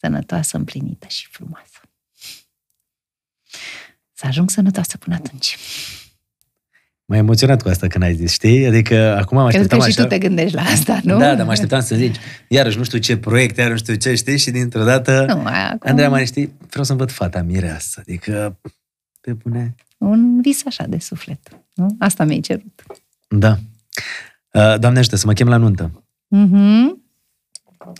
[0.00, 1.80] Sănătoasă, împlinită și frumoasă.
[4.12, 5.56] Să ajung sănătoasă până atunci.
[7.08, 8.66] M-ai emoționat cu asta când ai zis, știi?
[8.66, 10.02] Adică acum mă Cred așteptam că și așa...
[10.02, 11.18] tu te gândești la asta, nu?
[11.18, 12.16] Da, dar mă așteptam să zici,
[12.48, 14.38] iarăși nu știu ce proiect, iarăși nu știu ce, știi?
[14.38, 15.80] Și dintr-o dată, Nu, acum...
[15.80, 17.96] Andreea mai știi, vreau să-mi văd fata mireasă.
[18.00, 18.58] Adică,
[19.20, 19.74] pe bune...
[19.98, 21.38] Un vis așa de suflet.
[21.74, 21.96] Nu?
[21.98, 22.82] Asta mi-ai cerut.
[23.28, 23.58] Da.
[24.52, 26.04] Uh, Doamne ajută, să mă chem la nuntă.
[26.36, 27.06] Mm-hmm.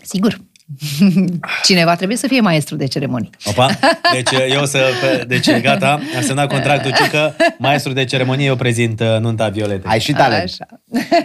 [0.03, 0.41] Sigur.
[1.63, 3.29] Cineva trebuie să fie maestru de ceremonii.
[3.45, 3.79] Opa,
[4.13, 8.55] deci eu o să, pe- deci gata, am semnat contractul, Ciucă, maestru de ceremonie, eu
[8.55, 9.91] prezint uh, nunta Violetei.
[9.91, 10.43] Ai și talent.
[10.43, 10.65] Așa.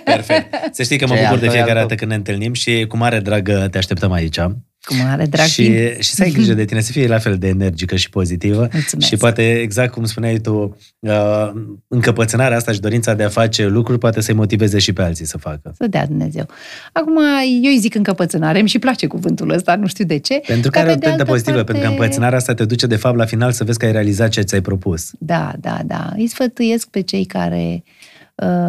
[0.05, 0.75] Perfect.
[0.75, 1.87] Să știi că mă Ce bucur de altfel, fiecare altfel.
[1.89, 4.39] dată când ne întâlnim și cu mare drag uh, te așteptăm aici.
[4.85, 6.01] Cu mare drag și, timp.
[6.01, 8.69] și să ai grijă de tine, să fii la fel de energică și pozitivă.
[8.73, 9.09] Mulțumesc.
[9.09, 11.51] Și poate, exact cum spuneai tu, uh,
[11.89, 15.39] încăpățânarea asta și dorința de a face lucruri poate să-i motiveze și pe alții să
[15.39, 15.74] facă.
[15.77, 16.47] Să dea Dumnezeu.
[16.93, 17.16] Acum,
[17.62, 20.40] eu îi zic încăpățânare, îmi și place cuvântul ăsta, nu știu de ce.
[20.47, 22.55] Pentru că dar are o pe de tentă altă pozitivă, parte- pentru că împățânarea asta
[22.55, 25.11] te duce de fapt la final să vezi că ai realizat ce ți-ai propus.
[25.19, 26.12] Da, da, da.
[26.16, 27.94] Îi sfătuiesc pe cei care uh,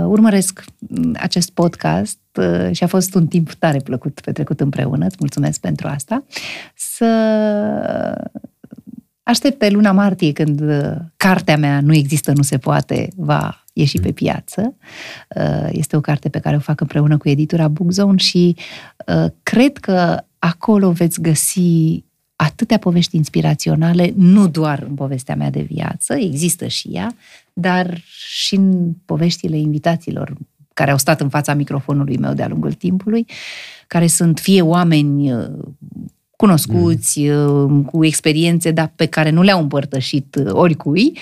[0.05, 5.15] urmăresc mm, acest podcast uh, și a fost un timp tare plăcut petrecut împreună, îți
[5.19, 6.23] mulțumesc pentru asta,
[6.75, 7.05] să
[9.23, 14.11] aștepte luna martie când uh, cartea mea Nu există, nu se poate va ieși pe
[14.11, 14.75] piață.
[15.35, 18.55] Uh, Este o carte pe care o fac împreună cu editura Bookzone și
[19.07, 22.03] uh, cred că acolo veți găsi
[22.35, 27.15] atâtea povești inspiraționale, nu doar în povestea mea de viață, există și ea,
[27.57, 30.37] dar și în poveștile invitaților
[30.73, 33.25] care au stat în fața microfonului meu de-a lungul timpului,
[33.87, 35.45] care sunt fie oameni uh,
[36.35, 37.83] cunoscuți, mm.
[37.83, 41.17] cu experiențe, dar pe care nu le-au împărtășit uh, oricui,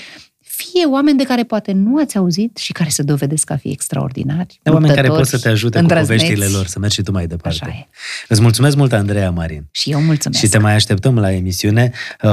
[0.55, 4.59] fie oameni de care poate nu ați auzit și care se dovedesc a fi extraordinari.
[4.61, 6.23] De oameni care pot luptători, să te ajute cu îndrăzneți.
[6.23, 7.59] poveștile lor, să mergi și tu mai departe.
[7.61, 7.87] Așa e.
[8.27, 9.65] Îți mulțumesc mult, Andreea Marin.
[9.71, 10.43] Și eu mulțumesc.
[10.43, 12.29] Și te mai așteptăm la emisiune uh,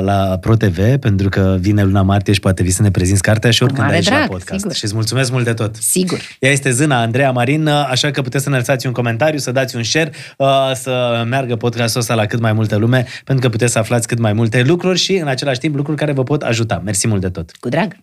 [0.00, 3.62] la ProTV, pentru că vine luna martie și poate vii să ne prezinți cartea și
[3.62, 4.60] oricând mare aici la drag, podcast.
[4.60, 4.74] sigur.
[4.74, 5.76] Și îți mulțumesc mult de tot.
[5.76, 6.20] Sigur.
[6.38, 9.76] Ea este Zâna Andreea Marin, așa că puteți să ne lăsați un comentariu, să dați
[9.76, 13.72] un share, uh, să meargă podcastul ăsta la cât mai multă lume, pentru că puteți
[13.72, 16.80] să aflați cât mai multe lucruri și, în același timp, lucruri care vă pot ajuta.
[16.84, 17.50] Mersi mult de tot!
[17.60, 17.96] Cu drag.